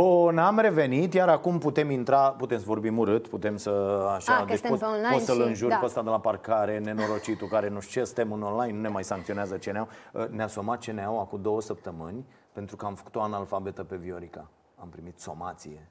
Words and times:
Bun, 0.00 0.38
am 0.38 0.58
revenit, 0.58 1.14
iar 1.14 1.28
acum 1.28 1.58
putem 1.58 1.90
intra, 1.90 2.30
putem 2.30 2.58
să 2.58 2.64
vorbim 2.66 2.98
urât, 2.98 3.28
putem 3.28 3.56
să 3.56 3.70
așa, 4.14 4.32
Ah, 4.32 4.38
că 4.38 4.44
deci 4.44 4.58
suntem 4.58 4.70
pot, 4.70 4.78
pe 4.80 4.84
online 4.94 5.12
pot 5.12 5.20
să-l 5.22 5.34
și- 5.42 5.42
înjur 5.48 5.68
da. 5.70 5.76
pe 5.76 5.84
ăsta 5.84 6.02
de 6.02 6.08
la 6.10 6.20
parcare, 6.20 6.78
nenorocitul 6.78 7.48
care 7.48 7.68
nu 7.68 7.80
știu 7.80 8.00
ce, 8.00 8.06
suntem 8.06 8.32
în 8.32 8.42
online, 8.42 8.72
nu 8.72 8.80
ne 8.80 8.88
mai 8.88 9.04
sancționează 9.04 9.56
CNA. 9.56 9.88
Ne-a 10.30 10.46
somat 10.46 10.84
CNA 10.84 11.02
acum 11.06 11.42
două 11.42 11.60
săptămâni 11.60 12.24
pentru 12.52 12.76
că 12.76 12.86
am 12.86 12.94
făcut 12.94 13.16
o 13.16 13.20
analfabetă 13.20 13.84
pe 13.84 13.96
Viorica. 13.96 14.48
Am 14.76 14.88
primit 14.88 15.20
somație 15.20 15.88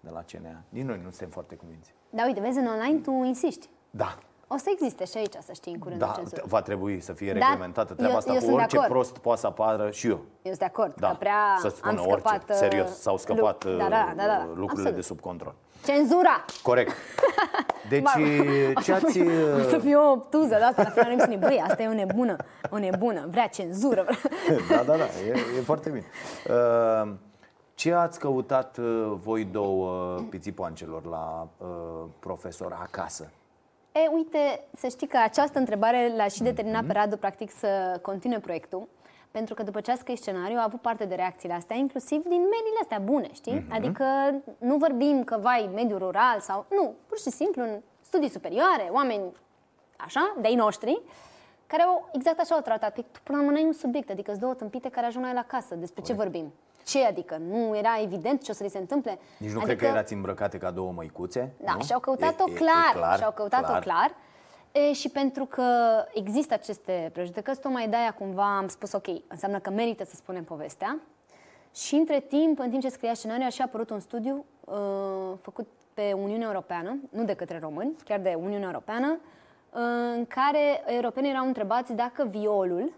de 0.00 0.10
la 0.12 0.22
CNA. 0.32 0.62
Nici 0.68 0.84
noi 0.84 0.96
nu 1.04 1.08
suntem 1.10 1.28
foarte 1.28 1.56
convinți. 1.56 1.94
Da, 2.10 2.24
uite, 2.26 2.40
vezi, 2.40 2.58
în 2.58 2.66
online 2.66 2.98
tu 3.00 3.10
insisti. 3.24 3.68
Da, 3.90 4.18
O 4.50 4.56
să 4.56 4.70
existe 4.72 5.04
și 5.04 5.16
aici, 5.16 5.34
să 5.44 5.52
știi, 5.52 5.72
în 5.72 5.78
curând, 5.78 6.02
o 6.02 6.06
da, 6.06 6.12
cenzură. 6.16 6.42
va 6.46 6.62
trebui 6.62 7.00
să 7.00 7.12
fie 7.12 7.32
Da, 7.32 7.38
reglementată 7.38 7.94
treaba 7.94 8.12
eu- 8.12 8.18
asta 8.18 8.30
eu 8.32 8.36
cu 8.38 8.44
sunt 8.44 8.54
de 8.56 8.60
orice 8.62 8.76
acord. 8.76 8.90
prost 8.92 9.18
poate 9.18 9.40
să 9.40 9.46
apară 9.46 9.90
și 9.90 10.06
eu. 10.06 10.12
Eu 10.16 10.20
sunt 10.42 10.58
de 10.58 10.64
acord, 10.64 10.94
Da, 10.94 11.08
că 11.08 11.14
prea 11.18 11.56
să 11.60 11.68
spună 11.68 12.00
am 12.00 12.06
orice. 12.06 12.28
scăpat... 12.28 12.50
uh, 12.50 12.54
Serios, 12.56 13.00
s-au 13.00 13.12
lu- 13.12 13.18
scăpat 13.18 13.64
da, 13.64 13.76
da, 13.76 14.12
da, 14.16 14.26
da, 14.26 14.38
uh, 14.38 14.44
lucrurile 14.46 14.68
absolut. 14.88 14.94
de 14.94 15.00
sub 15.00 15.20
control. 15.20 15.54
Cenzura! 15.84 16.44
Corect. 16.62 16.92
Deci, 17.88 18.04
o 18.74 18.80
ce 18.80 18.82
să, 18.82 18.92
ați... 18.92 19.12
fie, 19.18 19.52
o 19.52 19.62
să 19.68 19.78
fie 19.78 19.96
o 19.96 20.10
obtuză 20.10 20.48
de 20.48 20.54
asta, 20.54 20.82
la 20.82 20.88
final 20.90 21.10
emisiunii. 21.10 21.38
Băi, 21.38 21.62
asta 21.68 21.82
e 21.82 21.88
o 21.88 21.92
nebună, 21.92 22.36
o 22.70 22.78
nebună, 22.78 23.26
vrea 23.30 23.46
cenzură. 23.46 24.04
Vrea... 24.04 24.16
da, 24.76 24.82
da, 24.92 24.96
da, 24.96 25.04
e, 25.04 25.30
e 25.58 25.60
foarte 25.64 25.88
bine. 25.90 26.04
Uh, 26.48 27.12
Ce 27.74 27.92
ați 27.94 28.18
căutat 28.18 28.76
uh, 28.78 29.12
voi 29.22 29.44
două 29.44 30.14
pițipoancelor 30.30 31.04
la 31.04 31.48
uh, 31.58 31.66
profesor 32.18 32.76
acasă? 32.82 33.30
E, 34.04 34.08
uite, 34.12 34.64
să 34.76 34.88
știi 34.88 35.06
că 35.06 35.16
această 35.16 35.58
întrebare 35.58 36.12
l-a 36.16 36.26
și 36.28 36.42
determinat 36.42 36.82
Mhm. 36.82 36.92
pe 36.92 36.98
Radu, 36.98 37.16
practic, 37.16 37.50
să 37.50 37.98
continue 38.02 38.38
proiectul. 38.38 38.88
Pentru 39.30 39.54
că 39.54 39.62
după 39.62 39.80
ce 39.80 39.90
a 39.90 39.94
scris 39.96 40.20
scenariul, 40.20 40.58
a 40.58 40.62
avut 40.62 40.80
parte 40.80 41.04
de 41.04 41.14
reacțiile 41.14 41.54
astea, 41.54 41.76
inclusiv 41.76 42.22
din 42.22 42.40
mediile 42.40 42.78
astea 42.80 42.98
bune, 42.98 43.28
știi? 43.32 43.52
Mhm. 43.54 43.72
Adică 43.74 44.04
nu 44.58 44.76
vorbim 44.76 45.24
că, 45.24 45.38
vai, 45.40 45.70
mediul 45.74 45.98
rural 45.98 46.40
sau... 46.40 46.66
Nu, 46.70 46.94
pur 47.06 47.18
și 47.18 47.30
simplu 47.30 47.62
în 47.62 47.80
studii 48.00 48.28
superioare, 48.30 48.88
oameni 48.90 49.22
așa, 49.96 50.36
de-ai 50.40 50.54
noștri, 50.54 51.00
care 51.66 51.82
au, 51.82 52.08
exact 52.12 52.40
așa 52.40 52.54
au 52.54 52.60
tratat. 52.60 52.92
Păi, 52.94 53.04
tu, 53.12 53.20
până 53.22 53.38
la 53.38 53.44
urmă, 53.44 53.56
n-ai 53.56 53.66
un 53.66 53.72
subiect, 53.72 54.10
adică 54.10 54.30
sunt 54.30 54.42
două 54.42 54.54
tâmpite 54.54 54.88
care 54.88 55.06
ajung 55.06 55.24
la 55.24 55.30
el 55.30 55.36
acasă. 55.36 55.74
Despre 55.74 56.02
ce 56.02 56.12
vorbim? 56.12 56.52
Ce 56.88 57.04
adică? 57.04 57.36
Nu 57.36 57.76
era 57.76 58.00
evident 58.02 58.42
ce 58.42 58.50
o 58.50 58.54
să 58.54 58.62
li 58.62 58.68
se 58.68 58.78
întâmple? 58.78 59.18
Nici 59.38 59.50
nu 59.50 59.56
adică, 59.58 59.74
cred 59.74 59.78
că 59.90 59.96
erați 59.96 60.12
îmbrăcate 60.12 60.58
ca 60.58 60.70
două 60.70 60.92
măicuțe, 60.92 61.52
Da, 61.64 61.74
nu? 61.74 61.82
și-au 61.82 62.00
căutat-o 62.00 62.44
E- 62.48 62.50
e- 62.50 62.54
e 62.54 62.58
clar, 62.58 63.16
și-au 63.18 63.32
căutat-o 63.32 63.78
clar. 63.78 64.14
E, 64.72 64.92
și 64.92 65.08
pentru 65.08 65.44
că 65.44 65.64
există 66.12 66.54
aceste 66.54 67.10
prejudecăți, 67.12 67.60
tocmai 67.60 67.88
de-aia 67.88 68.12
cumva 68.12 68.56
am 68.56 68.68
spus, 68.68 68.92
ok, 68.92 69.06
înseamnă 69.28 69.58
că 69.58 69.70
merită 69.70 70.04
să 70.04 70.14
spunem 70.14 70.44
povestea. 70.44 70.98
Și 71.74 71.94
între 71.94 72.20
timp, 72.20 72.58
în 72.58 72.70
timp 72.70 72.82
ce 72.82 72.88
scria 72.88 73.14
scenariul, 73.14 73.46
a 73.46 73.50
și 73.50 73.62
apărut 73.62 73.90
un 73.90 74.00
studiu 74.00 74.44
uh, 74.64 74.76
făcut 75.40 75.66
pe 75.94 76.12
Uniunea 76.12 76.46
Europeană, 76.46 76.96
nu 77.10 77.24
de 77.24 77.34
către 77.34 77.58
români, 77.58 77.96
chiar 78.04 78.20
de 78.20 78.34
Uniunea 78.42 78.66
Europeană, 78.68 79.18
uh, 79.70 79.80
în 80.16 80.26
care 80.26 80.82
europenii 80.86 81.30
erau 81.30 81.46
întrebați 81.46 81.92
dacă 81.92 82.24
violul 82.30 82.92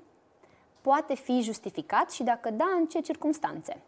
poate 0.81 1.15
fi 1.15 1.41
justificat 1.41 2.11
și 2.11 2.23
dacă 2.23 2.51
da, 2.51 2.65
în 2.79 2.87
ce 2.87 3.01
circunstanțe. 3.01 3.83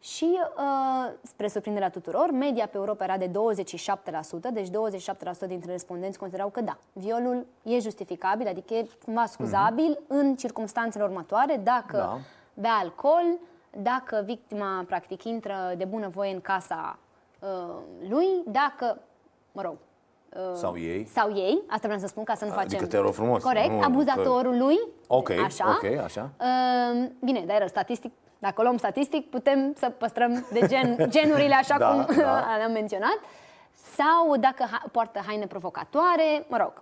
Și, 0.00 0.38
uh, 0.56 1.12
spre 1.22 1.48
surprinderea 1.48 1.90
tuturor, 1.90 2.30
media 2.30 2.66
pe 2.66 2.76
Europa 2.76 3.04
era 3.04 3.16
de 3.16 3.26
27%, 3.28 4.50
deci 4.52 4.68
27% 4.68 5.46
dintre 5.46 5.70
respondenți 5.70 6.18
considerau 6.18 6.48
că 6.48 6.60
da, 6.60 6.78
violul 6.92 7.46
e 7.62 7.78
justificabil, 7.78 8.46
adică 8.48 8.74
e 8.74 8.86
cumva 9.04 9.26
scuzabil 9.26 9.98
în 10.06 10.36
circumstanțele 10.36 11.04
următoare, 11.04 11.60
dacă 11.64 11.96
Da. 11.96 12.18
bea 12.54 12.72
alcool, 12.72 13.38
dacă 13.70 14.22
victima 14.24 14.84
practic 14.86 15.24
intră 15.24 15.74
de 15.76 15.84
bunăvoie 15.84 16.32
în 16.32 16.40
casa 16.40 16.98
uh, 17.38 17.76
lui, 18.08 18.26
dacă, 18.46 18.98
mă 19.52 19.62
rog, 19.62 19.72
uh, 19.72 19.78
Sau 20.54 20.76
ei. 20.78 21.06
sau 21.12 21.32
ei, 21.36 21.62
asta 21.66 21.80
vreau 21.82 21.98
să 21.98 22.06
spun 22.06 22.24
ca 22.24 22.34
să 22.34 22.44
nu 22.44 22.50
Adică 22.50 22.74
facem... 22.74 22.88
te 22.88 22.98
rog 22.98 23.12
frumos, 23.14 23.42
Corect, 23.42 23.70
nu- 23.70 23.80
abuzatorului, 23.82 24.78
Ok, 25.06 25.30
așa. 25.30 25.68
ok, 25.82 25.98
așa. 26.04 26.30
Uh, 26.40 27.08
bine, 27.24 27.44
dar 27.46 27.66
statistic, 27.68 28.12
dacă 28.38 28.62
luăm 28.62 28.76
statistic, 28.76 29.30
putem 29.30 29.72
să 29.76 29.88
păstrăm 29.98 30.46
de 30.52 30.66
gen, 30.66 30.96
genurile 31.14 31.54
așa 31.54 31.78
Da, 31.78 31.86
cum 31.90 32.16
da. 32.16 32.38
am 32.66 32.72
menționat. 32.72 33.18
Sau 33.72 34.36
dacă 34.36 34.64
ha- 34.70 34.82
poartă 34.92 35.20
haine 35.26 35.46
provocatoare, 35.46 36.44
mă 36.48 36.56
rog. 36.56 36.72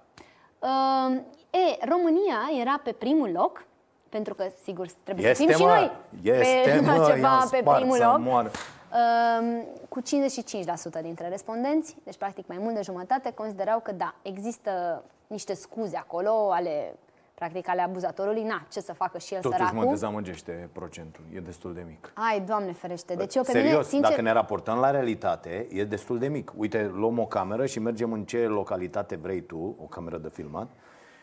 Uh, 0.58 1.16
e, 1.50 1.86
România 1.88 2.38
era 2.60 2.80
pe 2.84 2.92
primul 2.92 3.30
loc, 3.34 3.64
pentru 4.08 4.34
că, 4.34 4.44
sigur, 4.62 4.86
trebuie 5.02 5.28
Este, 5.28 5.42
să 5.46 5.52
fim 5.56 5.64
mă, 5.66 5.72
și 5.74 5.78
noi 5.80 5.92
este, 6.22 6.60
pe, 6.70 6.80
mă, 6.80 6.86
la 6.90 6.94
i-am 6.96 7.14
ceva 7.14 7.46
pe 7.50 7.56
spart 7.60 7.78
primul 7.78 7.96
să 7.96 8.04
loc. 8.04 8.18
moară. 8.18 8.50
Uh, 8.92 9.62
cu 9.88 10.00
55% 10.00 11.02
dintre 11.02 11.28
respondenți, 11.28 11.96
deci 12.04 12.16
practic 12.16 12.46
mai 12.46 12.56
mult 12.60 12.74
de 12.74 12.80
jumătate, 12.82 13.32
considerau 13.32 13.80
că 13.80 13.92
da, 13.92 14.14
există 14.22 15.02
niște 15.26 15.54
scuze 15.54 15.96
acolo 15.96 16.50
ale 16.52 16.94
practic 17.34 17.68
ale 17.68 17.82
abuzatorului, 17.82 18.42
na, 18.42 18.66
ce 18.70 18.80
să 18.80 18.92
facă 18.92 19.18
și 19.18 19.34
el 19.34 19.40
Totuși 19.40 19.60
mă 19.62 19.68
săracul. 19.68 19.90
dezamăgește 19.90 20.68
procentul, 20.72 21.24
e 21.34 21.38
destul 21.40 21.74
de 21.74 21.84
mic. 21.88 22.12
Ai, 22.14 22.40
Doamne 22.40 22.72
ferește. 22.72 23.14
Deci 23.14 23.34
eu 23.34 23.42
pe 23.42 23.50
Serios, 23.50 23.70
mine, 23.72 23.82
sincer, 23.82 24.08
dacă 24.10 24.20
ne 24.22 24.32
raportăm 24.32 24.78
la 24.78 24.90
realitate, 24.90 25.66
e 25.70 25.84
destul 25.84 26.18
de 26.18 26.28
mic. 26.28 26.52
Uite, 26.56 26.90
luăm 26.94 27.18
o 27.18 27.26
cameră 27.26 27.66
și 27.66 27.78
mergem 27.80 28.12
în 28.12 28.24
ce 28.24 28.38
localitate 28.46 29.16
vrei 29.16 29.40
tu, 29.40 29.76
o 29.82 29.84
cameră 29.84 30.16
de 30.18 30.28
filmat, 30.28 30.68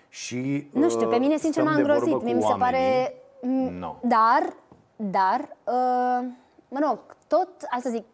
și 0.09 0.69
nu 0.73 0.89
știu, 0.89 1.07
pe 1.07 1.17
mine 1.17 1.33
uh, 1.33 1.39
sincer 1.39 1.63
stăm 1.63 1.65
m-a 1.65 1.75
de 1.75 1.81
vorbă 1.81 1.93
îngrozit. 2.05 2.17
cu 2.19 2.23
Mie 2.25 2.33
mi 2.33 2.41
se 2.41 2.47
oamenii. 2.47 2.71
pare... 2.79 3.13
m, 3.41 3.77
No. 3.79 3.95
Dar, 4.01 4.53
dar, 4.95 5.39
uh, 5.63 6.27
mă 6.67 6.79
rog, 6.87 6.99
tot, 7.37 7.49
asta 7.69 7.89
zic, 7.89 8.05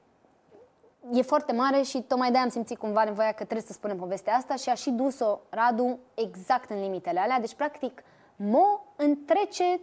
e 1.13 1.21
foarte 1.21 1.53
mare 1.53 1.81
și 1.81 2.01
tocmai 2.01 2.29
de-aia 2.29 2.45
am 2.45 2.51
simțit 2.51 2.77
cumva 2.77 3.03
nevoia 3.03 3.31
că 3.31 3.43
trebuie 3.43 3.61
să 3.61 3.73
spunem 3.73 3.97
povestea 3.97 4.33
asta 4.35 4.55
și 4.55 4.69
a 4.69 4.73
și 4.73 4.89
dus-o 4.89 5.39
Radu 5.49 5.99
exact 6.13 6.69
în 6.69 6.81
limitele 6.81 7.19
alea. 7.19 7.39
Deci, 7.39 7.53
practic, 7.53 8.03
Mo 8.35 8.83
întrece 8.95 9.79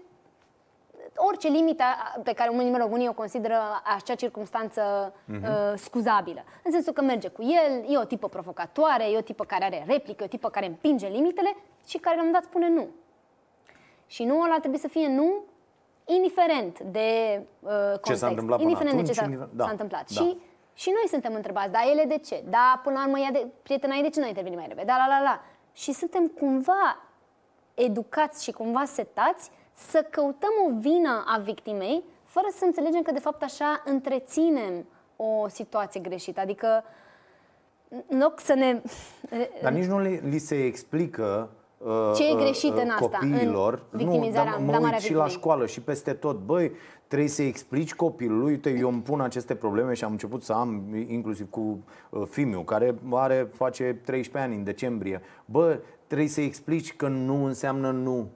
orice 1.16 1.48
limită 1.48 1.84
pe 2.22 2.32
care 2.32 2.50
unii, 2.50 2.70
mă 2.70 2.76
rog, 2.78 2.92
unii 2.92 3.08
o 3.08 3.12
consideră 3.12 3.60
acea 3.96 4.14
circunstanță 4.14 5.12
Mhm. 5.24 5.42
uh, 5.42 5.72
scuzabilă. 5.76 6.44
În 6.64 6.72
sensul 6.72 6.92
că 6.92 7.02
merge 7.02 7.28
cu 7.28 7.42
el, 7.42 7.84
e 7.92 7.98
o 7.98 8.04
tipă 8.04 8.28
provocatoare, 8.28 9.04
e 9.10 9.16
o 9.16 9.20
tipă 9.20 9.44
care 9.44 9.64
are 9.64 9.84
replică, 9.88 10.22
e 10.22 10.26
o 10.26 10.28
tipă 10.28 10.50
care 10.50 10.66
împinge 10.66 11.08
limitele 11.08 11.56
și 11.86 11.98
care 11.98 12.16
la 12.16 12.22
un 12.22 12.26
moment 12.28 12.44
dat 12.44 12.50
spune 12.52 12.68
nu. 12.80 12.88
Și 14.06 14.24
nu 14.24 14.40
ăla 14.40 14.58
trebuie 14.58 14.80
să 14.80 14.88
fie 14.88 15.08
nu, 15.08 15.32
indiferent 16.16 16.80
de 16.80 17.40
uh, 17.60 17.70
context. 17.70 18.20
s-a 18.20 18.26
întâmplat 18.26 18.58
până 18.58 18.70
indiferent 18.70 18.96
de 18.96 19.02
ce 19.02 19.10
atunci, 19.10 19.16
s-a, 19.16 19.24
indiferent- 19.24 19.56
da, 19.56 19.64
s-a 19.64 19.70
întâmplat. 19.70 20.10
da. 20.10 20.20
Și, 20.20 20.38
și 20.74 20.88
noi 20.88 21.06
suntem 21.08 21.34
întrebați, 21.34 21.72
da, 21.72 21.78
ele 21.90 22.04
de 22.04 22.18
ce? 22.18 22.42
Da, 22.48 22.80
până 22.84 22.96
la 22.98 23.04
urmă, 23.06 23.18
ea 23.18 23.30
de, 23.30 23.46
prietena 23.62 23.94
ei 23.94 24.02
de 24.02 24.08
ce 24.08 24.18
nu 24.20 24.24
a 24.24 24.28
intervenit 24.28 24.58
mai 24.58 24.68
repede? 24.68 24.86
Da, 24.86 24.96
la, 24.96 25.06
la, 25.06 25.22
la. 25.22 25.42
Și 25.72 25.92
suntem 25.92 26.26
cumva 26.26 27.02
educați 27.74 28.44
și 28.44 28.52
cumva 28.52 28.84
setați 28.84 29.50
să 29.72 30.06
căutăm 30.10 30.50
o 30.66 30.78
vină 30.78 31.24
a 31.26 31.38
victimei 31.38 32.02
fără 32.24 32.46
să 32.56 32.64
înțelegem 32.64 33.02
că 33.02 33.12
de 33.12 33.18
fapt 33.18 33.42
așa 33.42 33.82
întreținem 33.84 34.86
o 35.16 35.48
situație 35.48 36.00
greșită. 36.00 36.40
Adică 36.40 36.84
în 38.06 38.18
loc 38.18 38.40
să 38.40 38.54
ne... 38.54 38.80
Dar 39.62 39.72
nici 39.72 39.84
nu 39.84 40.00
li, 40.00 40.20
li 40.28 40.38
se 40.38 40.64
explică 40.64 41.50
uh, 41.52 41.57
Ce 42.14 42.28
e 42.28 42.32
uh, 42.32 42.38
greșit 42.38 42.72
uh, 42.72 42.80
în 42.82 42.90
asta, 42.90 43.18
în 43.20 43.30
copiilor. 43.30 43.82
victimizarea, 43.90 44.50
nu, 44.50 44.56
dar 44.56 44.64
mă 44.64 44.72
damarea 44.72 44.96
uit 44.96 45.04
și 45.04 45.12
la 45.12 45.22
victimei. 45.22 45.30
școală 45.30 45.66
și 45.66 45.80
peste 45.80 46.12
tot. 46.12 46.38
Băi, 46.38 46.72
trebuie 47.06 47.28
să 47.28 47.42
explici 47.42 47.94
copilului, 47.94 48.50
uite, 48.50 48.76
eu 48.78 48.88
îmi 48.88 49.02
pun 49.02 49.20
aceste 49.20 49.54
probleme 49.54 49.94
și 49.94 50.04
am 50.04 50.10
început 50.10 50.42
să 50.42 50.52
am, 50.52 50.82
inclusiv 51.08 51.50
cu 51.50 51.84
uh, 52.10 52.22
Fimiu, 52.30 52.60
care 52.60 52.94
are, 53.10 53.50
face 53.54 54.00
13 54.04 54.50
ani 54.50 54.58
în 54.58 54.64
decembrie. 54.64 55.22
Bă, 55.44 55.78
trebuie 56.06 56.28
să 56.28 56.40
explici 56.40 56.96
că 56.96 57.08
nu 57.08 57.44
înseamnă 57.44 57.90
nu 57.90 58.28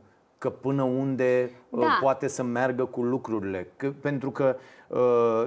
că 0.43 0.51
până 0.51 0.83
unde 0.83 1.51
uh, 1.71 1.81
Da. 1.81 1.99
poate 2.01 2.29
să 2.29 2.43
meargă 2.43 2.85
cu 2.85 3.03
lucrurile. 3.03 3.69
Că, 3.77 3.93
pentru 4.01 4.31
că 4.31 4.57
uh, 4.89 5.47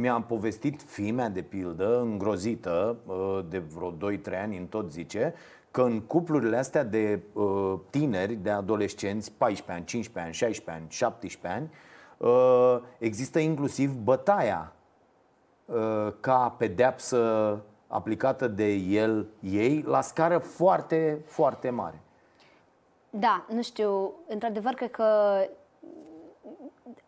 mi-a 0.00 0.24
povestit 0.28 0.82
fimea, 0.82 1.28
de 1.28 1.42
pildă, 1.42 2.00
îngrozită, 2.00 2.96
uh, 3.06 3.38
de 3.48 3.58
vreo 3.58 3.92
2-3 3.92 4.42
ani, 4.42 4.56
în 4.56 4.66
tot 4.66 4.92
zice, 4.92 5.34
că 5.76 5.82
în 5.82 6.00
cuplurile 6.00 6.56
astea 6.56 6.84
de 6.84 7.20
uh, 7.32 7.74
tineri, 7.90 8.34
de 8.34 8.50
adolescenți, 8.50 9.32
14 9.32 9.72
ani, 9.72 9.84
15 9.84 10.24
ani, 10.24 10.34
16 10.34 10.82
ani, 10.82 10.90
17 10.90 11.60
ani, 11.60 11.70
uh, 12.16 12.82
există 12.98 13.38
inclusiv 13.38 13.92
bătaia 13.92 14.72
uh, 15.64 16.12
ca 16.20 16.54
pedeapsă 16.58 17.60
aplicată 17.86 18.48
de 18.48 18.72
el, 18.72 19.26
ei, 19.40 19.82
la 19.86 20.00
scară 20.00 20.38
foarte, 20.38 21.22
foarte 21.26 21.70
mare. 21.70 22.00
Da, 23.10 23.46
nu 23.48 23.62
știu, 23.62 24.12
într-adevăr 24.28 24.72
cred 24.72 24.90
că 24.90 25.04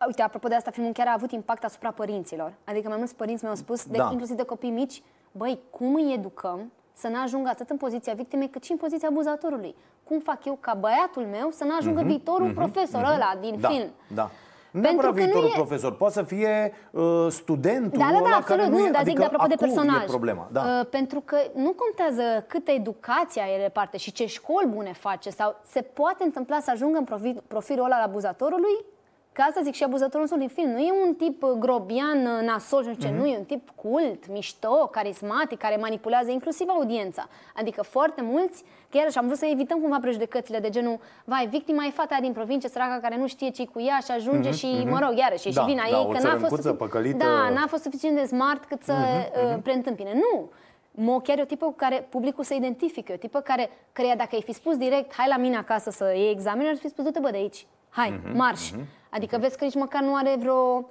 Uite, 0.07 0.21
apropo 0.21 0.47
de 0.47 0.55
asta, 0.55 0.71
filmul 0.71 0.91
chiar 0.91 1.07
a 1.07 1.13
avut 1.13 1.31
impact 1.31 1.63
asupra 1.63 1.91
părinților. 1.91 2.53
Adică 2.63 2.87
mai 2.87 2.97
mulți 2.97 3.15
părinți 3.15 3.43
mi-au 3.43 3.55
spus, 3.55 3.85
de, 3.85 3.97
Da. 3.97 4.09
inclusiv 4.11 4.35
de 4.35 4.43
copii 4.43 4.69
mici, 4.69 5.03
băi, 5.31 5.59
cum 5.69 5.95
îi 5.95 6.13
educăm 6.13 6.71
să 6.99 7.07
nu 7.07 7.21
ajungă 7.23 7.49
atât 7.49 7.69
în 7.69 7.77
poziția 7.77 8.13
victimei, 8.13 8.49
cât 8.49 8.63
și 8.63 8.71
în 8.71 8.77
poziția 8.77 9.07
abuzatorului? 9.07 9.75
Cum 10.03 10.19
fac 10.19 10.45
eu 10.45 10.57
ca 10.59 10.73
băiatul 10.73 11.23
meu 11.31 11.49
să 11.51 11.63
nu 11.63 11.75
ajungă 11.79 12.01
viitorul 12.01 12.51
profesor 12.53 13.03
ăla 13.03 13.37
din 13.39 13.55
da, 13.59 13.67
film? 13.67 13.89
Da. 14.07 14.31
Nu 14.71 14.81
neapărat 14.81 15.13
viitorul 15.13 15.49
e... 15.49 15.51
profesor, 15.53 15.95
poate 15.95 16.13
să 16.13 16.23
fie 16.23 16.73
uh, 16.91 17.27
studentul 17.29 17.99
Da, 17.99 18.09
da, 18.11 18.29
da, 18.29 18.35
absolut, 18.35 18.61
care 18.61 18.67
nu, 18.67 18.85
e, 18.85 18.89
dar 18.89 19.03
zic 19.03 19.09
adică 19.09 19.19
de 19.19 19.25
apropo 19.25 19.47
de 19.47 19.55
personaj. 19.55 20.03
E 20.03 20.05
problema, 20.05 20.47
da. 20.51 20.61
uh, 20.61 20.85
pentru 20.89 21.19
că 21.25 21.37
nu 21.53 21.75
contează 21.75 22.45
câtă 22.47 22.71
educație 22.71 23.41
are 23.41 23.69
parte 23.73 23.97
și 23.97 24.11
ce 24.11 24.25
școli 24.25 24.67
bune 24.67 24.93
face 24.93 25.29
sau 25.29 25.55
se 25.65 25.81
poate 25.81 26.23
întâmpla 26.23 26.59
să 26.59 26.71
ajungă 26.71 26.97
în 26.97 27.03
profil, 27.03 27.43
profilul 27.47 27.85
ăla 27.85 27.95
al 27.95 28.03
abuzatorului 28.03 28.85
Că 29.31 29.41
asta 29.41 29.61
zic 29.63 29.73
și 29.73 29.83
abuzatorul 29.83 30.19
nostru 30.19 30.39
din 30.39 30.47
film. 30.47 30.69
Nu 30.69 30.79
e 30.79 30.91
un 31.07 31.13
tip 31.13 31.43
uh, 31.43 31.49
grobian, 31.49 32.25
uh, 32.25 32.47
nasol, 32.47 32.83
nu 32.85 32.93
știu 32.93 33.07
ce, 33.07 33.13
mm-hmm. 33.13 33.17
nu 33.17 33.25
e 33.25 33.37
un 33.37 33.43
tip 33.43 33.69
cult, 33.75 34.29
mișto, 34.31 34.87
carismatic, 34.91 35.57
care 35.57 35.75
manipulează 35.75 36.31
inclusiv 36.31 36.67
audiența. 36.69 37.27
Adică 37.55 37.81
foarte 37.83 38.21
mulți, 38.21 38.63
chiar 38.89 39.11
și 39.11 39.17
am 39.17 39.25
vrut 39.25 39.37
să 39.37 39.45
evităm 39.45 39.79
cumva 39.79 39.97
prejudecățile 40.01 40.59
de 40.59 40.69
genul, 40.69 40.99
vai, 41.23 41.47
victima 41.47 41.85
e 41.85 41.89
fata 41.89 42.17
din 42.21 42.31
provincie, 42.31 42.69
săraca 42.69 42.99
care 43.01 43.17
nu 43.17 43.27
știe 43.27 43.49
ce 43.49 43.65
cu 43.65 43.81
ea 43.81 43.97
și 44.05 44.11
ajunge 44.11 44.49
mm-hmm, 44.49 44.53
și, 44.53 44.81
mm-hmm. 44.81 44.89
mă 44.89 44.99
rog, 44.99 45.17
iarăși, 45.17 45.47
e 45.47 45.51
da, 45.53 45.61
și 45.61 45.67
vina 45.67 45.83
da, 45.91 45.97
ei, 45.97 46.07
că 46.11 46.27
n-a 46.27 46.37
fost, 46.47 46.61
sufic- 46.61 46.77
păcălită... 46.77 47.17
da, 47.17 47.49
n-a 47.49 47.67
fost 47.67 47.83
suficient 47.83 48.15
de 48.15 48.25
smart 48.25 48.65
cât 48.65 48.83
să 48.83 48.93
mm-hmm, 48.93 49.53
uh, 49.53 49.59
preîntâmpine. 49.63 50.13
Nu! 50.13 50.49
Mo 50.91 51.19
chiar 51.19 51.37
e 51.37 51.41
o 51.41 51.45
tipă 51.45 51.65
cu 51.65 51.73
care 51.75 52.07
publicul 52.09 52.43
se 52.43 52.55
identifică, 52.55 53.11
e 53.11 53.15
o 53.15 53.17
tipă 53.17 53.39
care, 53.39 53.69
care 53.91 54.13
dacă 54.17 54.29
ai 54.31 54.41
fi 54.41 54.53
spus 54.53 54.77
direct, 54.77 55.13
hai 55.13 55.25
la 55.29 55.37
mine 55.37 55.57
acasă 55.57 55.89
să 55.89 56.13
iei 56.15 56.31
examenul, 56.31 56.69
ar 56.69 56.77
fi 56.77 56.87
spus, 56.87 57.03
du-te 57.03 57.19
bă 57.19 57.29
de 57.31 57.37
aici, 57.37 57.65
hai, 57.89 58.11
mm-hmm, 58.11 58.33
marș. 58.33 58.71
Mm-hmm. 58.71 58.98
Adică 59.09 59.37
vezi 59.37 59.57
că 59.57 59.63
nici 59.63 59.75
măcar 59.75 60.01
nu 60.01 60.15
are 60.15 60.35
vreo 60.39 60.89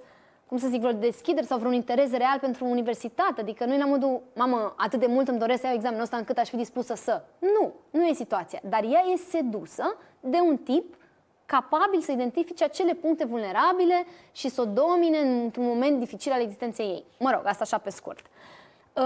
cum 0.49 0.59
să 0.59 0.69
zic, 0.69 0.81
vreo 0.81 0.93
deschidere 0.93 1.47
sau 1.47 1.59
vreun 1.59 1.75
interes 1.75 2.11
real 2.11 2.39
pentru 2.41 2.65
universitate. 2.65 3.41
Adică 3.41 3.65
nu 3.65 3.75
e 3.75 3.79
la 3.79 3.85
modul, 3.85 4.23
mamă, 4.35 4.75
atât 4.77 5.01
de 5.01 5.07
mult 5.07 5.29
îmi 5.29 5.39
doresc 5.39 5.61
să 5.61 5.67
iau 5.67 5.75
examenul 5.75 6.05
ăsta 6.05 6.17
încât 6.17 6.39
aș 6.39 6.49
fi 6.49 6.57
dispusă 6.57 6.95
să. 6.95 7.23
Nu, 7.39 7.73
nu 7.91 8.07
e 8.07 8.13
situația. 8.13 8.61
Dar 8.65 8.83
ea 8.83 9.05
e 9.13 9.17
sedusă 9.17 9.97
de 10.21 10.39
un 10.41 10.57
tip 10.57 10.95
capabil 11.47 12.01
să 12.01 12.13
identifice 12.13 12.65
acele 12.65 12.95
puncte 12.95 13.25
vulnerabile 13.25 14.05
și 14.33 14.49
să 14.49 14.61
o 14.61 14.65
domine 14.65 15.19
într-un 15.19 15.65
moment 15.65 15.99
dificil 15.99 16.33
al 16.33 16.41
existenței 16.41 16.87
ei. 16.87 17.05
Mă 17.19 17.31
rog, 17.31 17.43
asta 17.45 17.63
așa 17.63 17.79
pe 17.79 17.91
scurt. 17.91 18.27
Uh, 18.93 19.03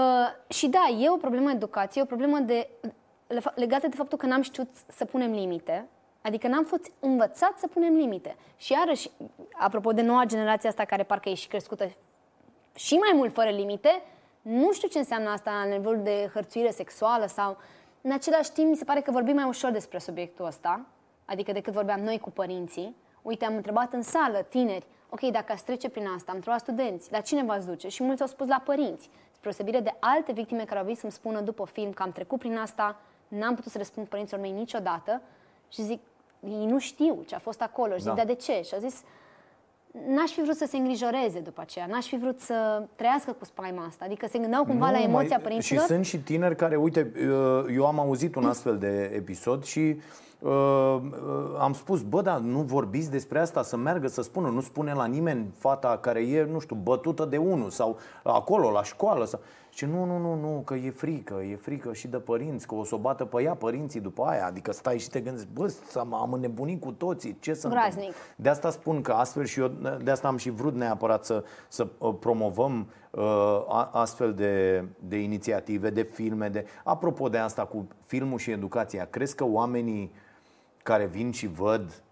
și 0.47 0.67
da, 0.67 0.87
e 0.99 1.09
o 1.09 1.17
problemă 1.17 1.47
de 1.47 1.55
educație, 1.55 2.01
e 2.01 2.03
o 2.03 2.07
problemă 2.07 2.39
de, 2.39 2.69
legată 3.55 3.87
de 3.87 3.95
faptul 3.95 4.17
că 4.17 4.25
n-am 4.25 4.41
știut 4.41 4.67
să 4.87 5.05
punem 5.05 5.31
limite 5.31 5.87
Adică 6.23 6.47
n-am 6.47 6.63
fost 6.63 6.91
învățat 6.99 7.57
să 7.57 7.67
punem 7.67 7.93
limite. 7.93 8.35
Și 8.57 8.71
iarăși, 8.71 9.09
apropo 9.53 9.91
de 9.91 10.01
noua 10.01 10.23
generație 10.25 10.69
asta 10.69 10.85
care 10.85 11.03
parcă 11.03 11.29
e 11.29 11.33
și 11.33 11.47
crescută 11.47 11.91
și 12.75 12.95
mai 12.95 13.11
mult 13.13 13.33
fără 13.33 13.49
limite, 13.49 14.01
nu 14.41 14.71
știu 14.71 14.87
ce 14.87 14.97
înseamnă 14.97 15.29
asta 15.29 15.51
la 15.51 15.75
nivelul 15.75 16.03
de 16.03 16.29
hărțuire 16.33 16.71
sexuală 16.71 17.25
sau... 17.25 17.57
În 18.01 18.11
același 18.11 18.51
timp, 18.51 18.69
mi 18.69 18.75
se 18.75 18.83
pare 18.83 19.01
că 19.01 19.11
vorbim 19.11 19.35
mai 19.35 19.43
ușor 19.43 19.71
despre 19.71 19.97
subiectul 19.97 20.45
ăsta, 20.45 20.85
adică 21.25 21.51
decât 21.51 21.73
vorbeam 21.73 21.99
noi 21.99 22.19
cu 22.19 22.31
părinții. 22.31 22.95
Uite, 23.21 23.45
am 23.45 23.55
întrebat 23.55 23.93
în 23.93 24.01
sală 24.01 24.45
tineri, 24.49 24.85
ok, 25.09 25.21
dacă 25.21 25.51
ați 25.51 25.63
trece 25.63 25.89
prin 25.89 26.07
asta, 26.07 26.31
am 26.31 26.35
întrebat 26.35 26.59
studenți, 26.59 27.11
la 27.11 27.19
cine 27.19 27.43
v-ați 27.43 27.67
duce? 27.67 27.87
Și 27.87 28.03
mulți 28.03 28.21
au 28.21 28.27
spus 28.27 28.47
la 28.47 28.61
părinți. 28.65 29.09
Spre 29.31 29.49
osebire 29.49 29.79
de 29.79 29.95
alte 29.99 30.31
victime 30.31 30.63
care 30.63 30.77
au 30.77 30.83
venit 30.83 30.99
să-mi 30.99 31.11
spună 31.11 31.39
după 31.39 31.65
film 31.65 31.91
că 31.91 32.03
am 32.03 32.11
trecut 32.11 32.39
prin 32.39 32.57
asta, 32.57 32.99
n-am 33.27 33.55
putut 33.55 33.71
să 33.71 33.77
răspund 33.77 34.07
părinților 34.07 34.41
mei 34.41 34.51
niciodată 34.51 35.21
și 35.69 35.81
zic, 35.81 36.01
ei 36.49 36.65
nu 36.65 36.79
știu 36.79 37.23
ce 37.27 37.35
a 37.35 37.39
fost 37.39 37.61
acolo. 37.61 37.93
Și 37.93 37.99
zic, 37.99 38.09
da. 38.09 38.15
dar 38.15 38.25
de 38.25 38.33
ce? 38.33 38.61
Și 38.61 38.73
a 38.75 38.77
zis, 38.77 39.03
n-aș 40.07 40.31
fi 40.31 40.41
vrut 40.41 40.55
să 40.55 40.65
se 40.69 40.77
îngrijoreze 40.77 41.39
după 41.39 41.61
aceea, 41.61 41.85
n-aș 41.85 42.05
fi 42.05 42.17
vrut 42.17 42.39
să 42.39 42.83
trăiască 42.95 43.31
cu 43.39 43.45
spaima 43.45 43.85
asta. 43.87 44.05
Adică 44.05 44.27
se 44.27 44.37
gândeau 44.37 44.65
cumva 44.65 44.85
nu, 44.85 44.91
la 44.91 45.01
emoția 45.01 45.35
mai, 45.35 45.43
părinților. 45.43 45.81
Și 45.81 45.87
sunt 45.87 46.05
și 46.05 46.17
tineri 46.17 46.55
care, 46.55 46.75
uite, 46.75 47.11
uh, 47.15 47.73
eu 47.75 47.85
am 47.85 47.99
auzit 47.99 48.35
un 48.35 48.45
astfel 48.45 48.77
de 48.77 49.11
episod 49.15 49.63
și 49.63 49.79
uh, 50.39 50.49
uh, 50.49 51.01
am 51.59 51.73
spus, 51.73 52.01
bă, 52.01 52.21
da, 52.21 52.37
nu 52.37 52.59
vorbiți 52.59 53.11
despre 53.11 53.39
asta, 53.39 53.63
să 53.63 53.77
meargă 53.77 54.07
să 54.07 54.21
spună, 54.21 54.49
nu 54.49 54.61
spune 54.61 54.93
la 54.93 55.05
nimeni 55.05 55.45
fata 55.57 55.97
care 56.01 56.21
e, 56.21 56.47
nu 56.51 56.59
știu, 56.59 56.75
bătută 56.75 57.25
de 57.25 57.37
unul 57.37 57.69
sau 57.69 57.97
acolo, 58.23 58.71
la 58.71 58.83
școală. 58.83 59.25
Sau... 59.25 59.39
Și 59.73 59.85
nu, 59.85 60.05
nu, 60.05 60.17
nu, 60.17 60.35
nu, 60.35 60.61
că 60.65 60.73
e 60.73 60.89
frică, 60.89 61.33
e 61.33 61.55
frică 61.55 61.93
și 61.93 62.07
de 62.07 62.17
părinți, 62.17 62.67
că 62.67 62.75
o 62.75 62.83
să 62.83 62.95
o 62.95 62.97
bată 62.97 63.25
pe 63.25 63.41
ea 63.41 63.53
părinții 63.53 63.99
după 63.99 64.23
aia. 64.23 64.45
Adică 64.45 64.71
stai 64.71 64.99
și 64.99 65.09
te 65.09 65.19
gândești, 65.19 65.47
bă, 65.53 65.73
am 66.11 66.33
înnebunit 66.33 66.81
cu 66.81 66.91
toții, 66.91 67.37
ce 67.39 67.53
să 67.53 67.67
Graznic. 67.67 68.13
De 68.35 68.49
asta 68.49 68.69
spun 68.69 69.01
că 69.01 69.11
astfel 69.11 69.45
și 69.45 69.59
eu, 69.59 69.67
de 70.03 70.11
asta 70.11 70.27
am 70.27 70.37
și 70.37 70.49
vrut 70.49 70.75
neapărat 70.75 71.25
să, 71.25 71.43
să 71.67 71.87
uh, 71.97 72.15
promovăm 72.19 72.87
uh, 73.11 73.89
astfel 73.91 74.33
de, 74.33 74.85
de 74.99 75.17
inițiative, 75.17 75.89
de 75.89 76.03
filme. 76.03 76.49
De... 76.49 76.65
Apropo 76.83 77.29
de 77.29 77.37
asta 77.37 77.65
cu 77.65 77.87
filmul 78.05 78.37
și 78.37 78.51
educația, 78.51 79.07
crezi 79.09 79.35
că 79.35 79.45
oamenii 79.45 80.11
care 80.83 81.05
vin 81.05 81.31
și 81.31 81.47
văd 81.47 82.03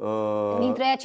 Uh, 0.00 0.56
Dintre 0.58 0.82
aia 0.84 0.96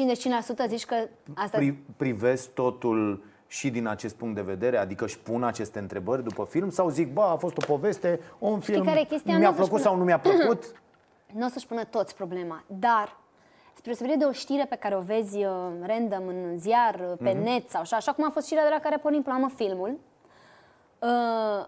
55% 0.65 0.67
zici 0.67 0.85
că 0.85 0.95
asta... 1.33 1.57
Pri, 1.57 1.71
privesc 1.97 2.53
totul 2.53 3.23
și 3.47 3.69
din 3.69 3.87
acest 3.87 4.15
punct 4.15 4.35
de 4.35 4.41
vedere? 4.41 4.77
Adică 4.77 5.03
își 5.03 5.19
pun 5.19 5.43
aceste 5.43 5.79
întrebări 5.79 6.23
după 6.23 6.45
film 6.49 6.69
sau 6.69 6.89
zic, 6.89 7.13
ba, 7.13 7.29
a 7.29 7.35
fost 7.35 7.57
o 7.57 7.65
poveste, 7.65 8.19
un 8.39 8.59
Știi 8.61 8.73
film 8.73 8.85
care 8.85 9.07
mi-a 9.23 9.51
plăcut 9.51 9.69
pună... 9.69 9.81
sau 9.81 9.95
nu 9.95 10.03
mi-a 10.03 10.19
plăcut? 10.19 10.63
nu 11.39 11.45
o 11.45 11.49
să-și 11.49 11.67
pună 11.67 11.83
toți 11.83 12.15
problema, 12.15 12.63
dar 12.67 13.17
spre 13.73 13.83
deosebire 13.83 14.15
de 14.15 14.25
o 14.25 14.31
știre 14.31 14.65
pe 14.65 14.75
care 14.75 14.95
o 14.95 14.99
vezi 14.99 15.37
uh, 15.37 15.51
random 15.81 16.27
în 16.27 16.57
ziar, 16.57 16.95
uh, 17.09 17.17
pe 17.23 17.31
mm-hmm. 17.31 17.43
net 17.43 17.69
sau 17.69 17.81
așa, 17.81 17.95
așa 17.95 18.13
cum 18.13 18.25
a 18.25 18.29
fost 18.29 18.45
știrea 18.45 18.63
de 18.63 18.69
la 18.69 18.79
care 18.79 18.97
pornim 18.97 19.21
până 19.21 19.37
la 19.41 19.47
filmul, 19.55 19.99
uh, 20.99 21.65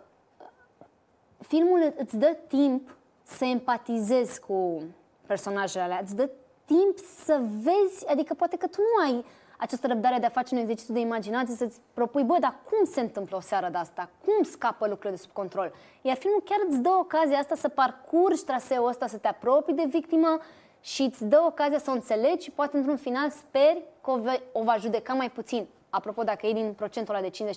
filmul 1.47 1.94
îți 1.97 2.18
dă 2.18 2.38
timp 2.47 2.95
să 3.24 3.45
empatizezi 3.45 4.39
cu 4.39 4.83
personajele 5.25 5.83
alea, 5.83 6.00
îți 6.03 6.15
dă 6.15 6.29
timp 6.65 6.97
să 7.24 7.41
vezi, 7.63 8.07
adică 8.07 8.33
poate 8.33 8.57
că 8.57 8.68
tu 8.68 8.81
nu 8.81 9.06
ai 9.06 9.25
această 9.57 9.88
răbdare 9.88 10.19
de 10.19 10.25
a 10.25 10.30
face 10.30 10.56
un 10.56 10.62
exercițiu 10.62 10.94
de 10.94 11.00
imaginație, 11.00 11.56
să-ți 11.56 11.80
propui, 11.94 12.24
bă, 12.24 12.38
dar 12.39 12.56
cum 12.69 12.86
se 12.86 13.01
întâmplă 13.01 13.38
o 13.38 13.39
seară 13.39 13.69
de 13.71 13.77
asta? 13.77 14.09
Cum 14.25 14.44
scapă 14.44 14.88
lucrurile 14.88 15.15
de 15.15 15.21
sub 15.21 15.31
control? 15.31 15.74
Iar 16.01 16.18
filmul 16.18 16.42
chiar 16.45 16.59
îți 16.69 16.80
dă 16.80 16.89
ocazia 17.00 17.38
asta 17.38 17.56
să 17.56 17.68
parcurgi 17.68 18.44
traseul 18.44 18.88
ăsta, 18.88 19.07
să 19.07 19.18
te 19.18 19.27
apropii 19.27 19.74
de 19.74 19.86
victimă 19.88 20.39
și 20.81 21.01
îți 21.01 21.25
dă 21.25 21.44
ocazia 21.45 21.80
să 21.80 21.89
o 21.89 21.94
înțelegi 21.94 22.44
și 22.44 22.51
poate 22.51 22.77
într-un 22.77 22.98
final 22.98 23.30
speri 23.30 23.83
că 24.01 24.12
o, 24.12 24.18
ve- 24.18 24.44
o 24.51 24.63
va 24.63 24.75
judeca 24.80 25.13
mai 25.13 25.31
puțin. 25.31 25.68
Apropo, 25.89 26.24
dacă 26.24 26.48
e 26.48 26.53
din 26.53 26.74
procentul 26.74 27.15
ăla 27.15 27.30
de 27.30 27.53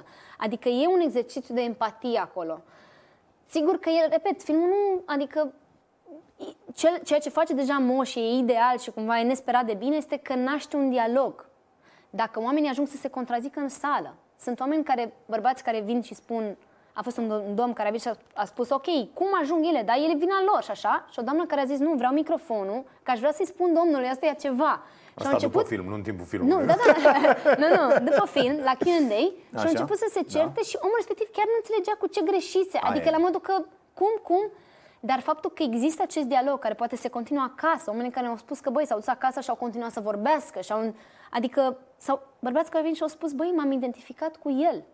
55%. 0.00 0.02
Adică 0.38 0.68
e 0.68 0.86
un 0.86 1.00
exercițiu 1.00 1.54
de 1.54 1.60
empatie 1.60 2.18
acolo. 2.18 2.60
Sigur 3.46 3.78
că 3.78 3.88
el, 3.88 4.08
repet, 4.10 4.42
filmul 4.42 4.68
nu, 4.68 5.02
adică 5.06 5.52
ceea 7.04 7.18
ce 7.18 7.28
face 7.28 7.54
deja 7.54 7.78
Moș 7.78 8.14
e 8.14 8.36
ideal 8.38 8.78
și 8.78 8.90
cumva 8.90 9.18
e 9.18 9.22
nesperat 9.22 9.64
de 9.64 9.74
bine 9.74 9.96
este 9.96 10.16
că 10.16 10.34
naște 10.34 10.76
un 10.76 10.90
dialog. 10.90 11.48
Dacă 12.10 12.40
oamenii 12.40 12.70
ajung 12.70 12.86
să 12.86 12.96
se 12.96 13.08
contrazică 13.08 13.60
în 13.60 13.68
sală, 13.68 14.14
sunt 14.40 14.60
oameni 14.60 14.84
care, 14.84 15.12
bărbați 15.26 15.62
care 15.62 15.80
vin 15.80 16.02
și 16.02 16.14
spun, 16.14 16.56
a 16.92 17.02
fost 17.02 17.16
un, 17.16 17.54
domn 17.54 17.72
care 17.72 17.88
a 17.88 17.90
venit 17.90 18.00
și 18.00 18.08
a, 18.08 18.16
a 18.34 18.44
spus, 18.44 18.70
ok, 18.70 18.88
cum 19.14 19.26
ajung 19.42 19.64
ele, 19.66 19.82
dar 19.86 19.96
ele 19.96 20.14
vin 20.14 20.28
la 20.28 20.42
lor 20.52 20.62
și 20.62 20.70
așa, 20.70 21.06
și 21.12 21.18
o 21.18 21.22
doamnă 21.22 21.44
care 21.46 21.60
a 21.60 21.64
zis, 21.64 21.78
nu, 21.78 21.92
vreau 21.94 22.12
microfonul, 22.12 22.84
că 23.02 23.10
aș 23.10 23.18
vrea 23.18 23.32
să-i 23.32 23.46
spun 23.46 23.74
domnului, 23.74 24.08
asta 24.08 24.26
e 24.26 24.34
ceva. 24.46 24.72
Asta 25.14 25.28
și 25.28 25.34
început... 25.34 25.62
după 25.62 25.74
film, 25.74 25.86
nu 25.88 25.94
în 25.94 26.02
timpul 26.02 26.26
filmului. 26.26 26.54
Nu, 26.54 26.64
da, 26.70 26.74
da, 26.84 27.12
nu, 27.62 27.66
nu, 27.76 27.84
după 28.08 28.26
film, 28.26 28.56
la 28.68 28.74
Q&A, 28.82 29.22
și 29.60 29.64
au 29.64 29.72
început 29.74 29.96
să 30.04 30.08
se 30.16 30.22
certe 30.34 30.60
da. 30.62 30.68
și 30.70 30.76
omul 30.84 30.98
respectiv 31.02 31.28
chiar 31.36 31.46
nu 31.52 31.56
înțelegea 31.60 31.94
cu 32.00 32.06
ce 32.14 32.20
greșise. 32.30 32.78
Adică 32.88 33.08
Aia. 33.08 33.16
la 33.16 33.24
modul 33.26 33.40
că, 33.48 33.54
cum, 33.98 34.12
cum, 34.28 34.42
dar 35.00 35.20
faptul 35.20 35.50
că 35.50 35.62
există 35.62 36.02
acest 36.02 36.26
dialog 36.26 36.58
care 36.58 36.74
poate 36.74 36.96
se 36.96 37.08
continuă 37.08 37.42
acasă, 37.42 37.90
oamenii 37.90 38.10
care 38.10 38.26
au 38.26 38.36
spus 38.36 38.60
că 38.60 38.70
băi, 38.70 38.86
s-au 38.86 38.98
dus 38.98 39.06
acasă 39.06 39.40
și 39.40 39.50
au 39.50 39.56
continuat 39.56 39.90
să 39.90 40.00
vorbească, 40.00 40.60
și 40.60 40.72
au, 40.72 40.94
adică, 41.30 41.78
sau 41.96 42.22
bărbați 42.38 42.64
care 42.64 42.76
au 42.76 42.82
venit 42.82 42.96
și 42.96 43.02
au 43.02 43.08
spus, 43.08 43.32
băi, 43.32 43.52
m-am 43.56 43.72
identificat 43.72 44.36
cu 44.36 44.50
el. 44.50 44.84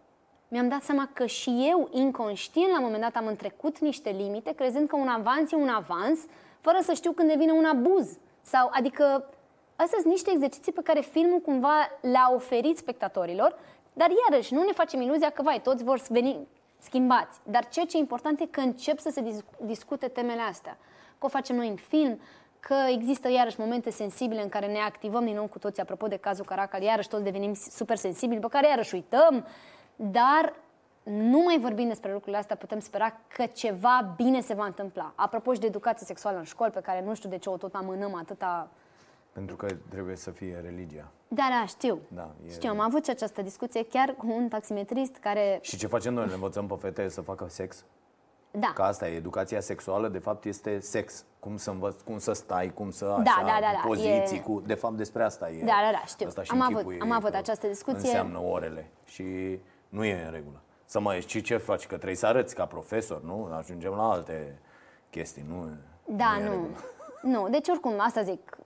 Mi-am 0.49 0.69
dat 0.69 0.83
seama 0.83 1.11
că 1.13 1.27
și 1.27 1.67
eu, 1.71 1.89
inconștient, 1.91 2.71
la 2.71 2.79
un 2.79 2.85
moment 2.85 3.03
dat 3.03 3.17
am 3.17 3.27
întrecut 3.27 3.79
niște 3.79 4.11
limite, 4.11 4.53
crezând 4.53 4.89
că 4.89 4.97
un 4.97 5.09
avans 5.09 5.53
e 5.53 5.57
un 5.57 5.69
avans, 5.69 6.21
fără 6.61 6.79
să 6.83 6.93
știu 6.93 7.13
când 7.13 7.29
devine 7.29 7.53
un 7.53 7.65
abuz. 7.65 8.19
Sau, 8.43 8.69
adică, 8.73 9.31
astea 9.77 9.99
sunt 10.01 10.13
niște 10.13 10.31
exerciții 10.31 10.73
pe 10.73 10.83
care 10.83 11.01
filmul 11.01 11.41
cumva 11.41 11.91
le-a 12.01 12.31
oferit 12.35 12.77
spectatorilor, 12.77 13.59
dar 13.93 14.09
iarăși 14.29 14.55
nu 14.55 14.63
ne 14.63 14.73
facem 14.73 15.01
iluzia 15.01 15.31
că, 15.31 15.43
vai, 15.43 15.61
toți 15.63 15.85
vor 15.85 16.01
veni 16.09 16.47
schimbați. 16.79 17.41
Dar 17.43 17.69
ceea 17.69 17.87
ce 17.87 17.97
e 17.97 18.01
important 18.01 18.41
e 18.41 18.47
că 18.47 18.61
încep 18.61 18.99
să 18.99 19.11
se 19.11 19.43
discute 19.61 20.09
temele 20.09 20.41
astea. 20.41 20.79
Că 21.19 21.27
o 21.27 21.29
facem 21.29 21.57
noi 21.57 21.69
în 21.69 21.77
film, 21.77 22.21
că 22.61 22.75
există 22.89 23.31
iarăși 23.31 23.61
momente 23.61 23.91
sensibile 23.91 24.43
în 24.43 24.49
care 24.49 24.67
ne 24.67 24.79
activăm 24.79 25.25
din 25.25 25.35
nou 25.35 25.47
cu 25.47 25.59
toții, 25.59 25.83
apropo 25.83 26.07
de 26.07 26.17
cazul 26.17 26.45
Caracal, 26.45 26.83
iarăși 26.83 27.09
toți 27.09 27.23
devenim 27.23 27.55
super 27.55 27.97
sensibili, 27.97 28.41
pe 28.41 28.47
care 28.51 28.69
iarăși 28.69 28.95
uităm, 28.95 29.47
dar 29.97 30.55
nu 31.03 31.39
mai 31.39 31.59
vorbim 31.59 31.89
despre 31.89 32.13
lucrurile 32.13 32.39
astea, 32.39 32.57
putem 32.57 32.81
spera 32.81 33.21
că 33.37 33.47
ceva 33.47 34.15
bine 34.17 34.41
se 34.41 34.55
va 34.55 34.65
întâmpla. 34.65 35.13
Apropo 35.15 35.53
și 35.53 35.61
de 35.61 35.67
educație 35.67 36.07
sexuală 36.07 36.39
în 36.39 36.45
școli, 36.45 36.71
pe 36.71 36.81
care 36.81 37.03
nu 37.05 37.15
știu 37.15 37.29
de 37.29 37.39
ce 37.39 37.49
o 37.49 37.57
tot 37.57 37.75
amânăm 37.75 38.15
atâta 38.15 38.71
pentru 39.37 39.57
că 39.57 39.67
trebuie 39.89 40.17
să 40.17 40.31
fie 40.31 40.61
religia. 40.65 41.09
Da, 41.29 41.47
da, 41.61 41.67
știu. 41.67 41.99
Da, 42.09 42.31
e... 42.47 42.51
Știu, 42.51 42.71
am 42.71 42.81
avut 42.81 43.05
și 43.05 43.11
această 43.11 43.43
discuție 43.43 43.85
chiar 43.85 44.15
cu 44.19 44.27
un 44.31 44.49
taximetrist 44.49 45.17
care... 45.17 45.59
Și 45.63 45.77
ce 45.77 45.87
facem 45.87 46.15
noi? 46.15 46.27
Ne 46.27 46.33
învățăm 46.33 46.67
pe 46.67 46.75
fete 46.81 47.09
să 47.09 47.21
facă 47.21 47.47
sex? 47.49 47.85
Da. 48.51 48.73
Că 48.75 48.83
asta 48.83 49.09
e, 49.09 49.15
educația 49.17 49.61
sexuală, 49.61 50.09
de 50.09 50.19
fapt, 50.19 50.45
este 50.45 50.81
sex. 50.81 51.25
Cum 51.39 51.57
să 51.57 51.71
învăț, 51.71 52.01
cum 52.01 52.19
să 52.19 52.33
stai, 52.33 52.73
cum 52.75 52.91
să 52.91 53.05
așa, 53.05 53.23
Da, 53.23 53.37
da, 53.41 53.59
da, 53.61 53.71
da, 53.73 53.81
poziții, 53.87 54.37
e- 54.37 54.41
cu, 54.41 54.63
de 54.67 54.75
fapt 54.75 54.97
despre 54.97 55.23
asta 55.23 55.51
e. 55.51 55.59
Da, 55.61 55.65
da, 55.67 55.91
da, 55.93 56.05
știu. 56.07 56.27
Asta 56.27 56.43
și 56.43 56.51
Am 56.51 56.61
avut- 56.61 56.73
închipuie 56.73 56.99
am 57.01 57.13
avut 57.13 57.31
că 57.31 57.37
această 57.37 57.67
discuție. 57.67 58.01
Înseamnă 58.09 58.39
orele 58.43 58.91
și 59.05 59.59
nu 59.89 60.05
e 60.05 60.25
în 60.25 60.33
regulă. 60.33 60.61
Să 60.85 61.01
mai 61.01 61.21
și 61.21 61.41
ce 61.41 61.57
faci, 61.57 61.87
că 61.87 61.95
trebuie 61.95 62.17
să 62.17 62.27
arăți 62.27 62.55
ca 62.55 62.65
profesor, 62.67 63.23
nu? 63.23 63.49
Ajungem 63.53 63.93
la 63.93 64.11
alte 64.11 64.59
chestii, 65.11 65.45
nu? 65.49 65.69
Da, 66.05 66.37
e 66.39 66.43
în 66.43 66.45
nu. 66.45 66.51
regulă. 66.51 66.77
Nu, 67.23 67.49
deci 67.49 67.69
oricum, 67.69 67.95
asta 67.99 68.23
zic. 68.23 68.59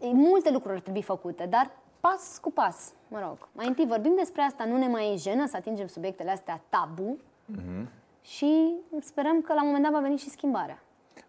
E, 0.00 0.06
Multe 0.12 0.50
lucruri 0.50 0.74
ar 0.74 0.80
trebui 0.80 1.02
făcute, 1.02 1.46
dar 1.46 1.70
pas 2.00 2.38
cu 2.42 2.50
pas, 2.52 2.92
mă 3.08 3.20
rog. 3.20 3.48
Mai 3.52 3.66
întâi 3.66 3.86
vorbim 3.86 4.14
despre 4.16 4.42
asta, 4.42 4.64
nu 4.64 4.76
ne 4.76 4.86
mai 4.88 5.12
e 5.12 5.16
jenă 5.16 5.46
să 5.46 5.56
atingem 5.56 5.86
subiectele 5.86 6.30
astea 6.30 6.60
tabu 6.68 7.16
Mhm. 7.46 7.88
și 8.22 8.74
sperăm 9.00 9.40
că 9.40 9.52
la 9.52 9.60
un 9.60 9.66
moment 9.66 9.84
dat 9.84 9.92
va 9.92 10.00
veni 10.00 10.16
și 10.16 10.30
schimbarea. 10.30 10.82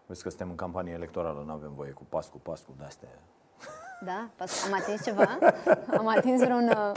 Vezi 0.06 0.22
că 0.22 0.28
suntem 0.28 0.48
în 0.50 0.56
campanie 0.56 0.92
electorală, 0.92 1.42
nu 1.46 1.52
avem 1.52 1.72
voie 1.74 1.90
cu 1.90 2.02
pas 2.08 2.28
cu 2.28 2.38
pas 2.38 2.60
cu 2.62 2.72
de-astea. 2.78 3.08
Da? 4.04 4.28
Pas, 4.36 4.66
am 4.66 4.72
atins 4.80 5.02
ceva? 5.04 5.38
Am 5.98 6.08
atins 6.08 6.40
vreun... 6.44 6.68
uh, 6.68 6.92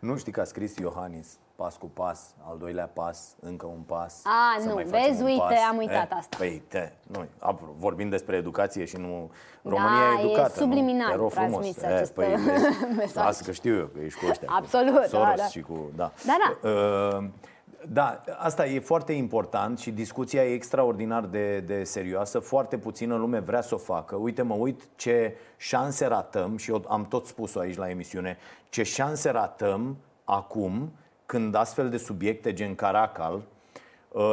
Nu 0.00 0.16
știi 0.16 0.32
că 0.32 0.40
a 0.40 0.44
scris 0.44 0.76
Iohannis 0.76 1.38
pas 1.56 1.76
cu 1.76 1.86
pas, 1.86 2.34
al 2.48 2.58
doilea 2.58 2.90
pas, 2.92 3.34
încă 3.40 3.66
un 3.66 3.80
pas. 3.86 4.20
A, 4.24 4.60
să 4.60 4.68
nu, 4.68 4.74
mai 4.74 4.84
facem 4.84 5.06
vezi, 5.08 5.20
un 5.22 5.26
uite, 5.28 5.38
pas. 5.40 5.58
am 5.70 5.76
uitat 5.76 6.10
Eh, 6.10 6.16
asta. 6.18 6.36
Păi, 6.38 6.62
te, 6.68 6.92
nu, 7.06 7.24
apro- 7.38 7.74
vorbim 7.76 8.08
despre 8.08 8.36
educație 8.36 8.84
și 8.84 8.96
nu 8.96 9.30
România 9.62 10.12
Da, 10.14 10.20
e 10.20 10.22
e 10.22 10.24
educată. 10.24 10.52
subliminal 10.58 11.06
nu? 11.06 11.12
Te 11.12 11.16
rog 11.16 11.30
frumos. 11.30 11.50
transmis 11.52 11.82
Eh, 11.82 11.94
acest, 11.94 12.12
păi, 12.12 12.26
vezi, 12.34 12.64
mesaj. 12.96 13.24
Lasă 13.24 13.42
că 13.44 13.52
știu 13.52 13.76
eu 13.78 13.86
că 13.86 13.98
ești 14.00 14.20
cu 14.20 14.26
ăștia. 14.30 14.48
cu 14.48 14.54
Absolut, 14.56 14.94
da, 15.00 15.06
Soros 15.06 15.36
da. 15.36 15.44
și 15.46 15.60
cu... 15.60 15.90
Da, 15.96 16.12
Da, 16.26 16.36
da. 16.62 16.68
Uh, 16.68 17.24
da, 17.88 18.22
asta 18.38 18.66
e 18.66 18.80
foarte 18.80 19.12
important 19.12 19.78
și 19.78 19.90
discuția 19.90 20.44
e 20.44 20.52
extraordinar 20.52 21.24
de, 21.24 21.60
de 21.60 21.84
serioasă. 21.84 22.38
Foarte 22.38 22.78
puțină 22.78 23.16
lume 23.16 23.38
vrea 23.38 23.62
să 23.62 23.74
o 23.74 23.78
facă. 23.78 24.16
Uite, 24.16 24.42
mă 24.42 24.54
uit 24.54 24.82
ce 24.96 25.36
șanse 25.56 26.06
ratăm 26.06 26.56
și 26.56 26.70
eu 26.70 26.84
am 26.88 27.06
tot 27.06 27.26
spus-o 27.26 27.60
aici 27.60 27.76
la 27.76 27.90
emisiune, 27.90 28.36
ce 28.68 28.82
șanse 28.82 29.30
ratăm 29.30 29.96
acum 30.24 30.92
când 31.26 31.54
astfel 31.54 31.90
de 31.90 31.96
subiecte 31.96 32.52
gen 32.52 32.74
Caracal 32.74 33.34
uh, 33.34 33.42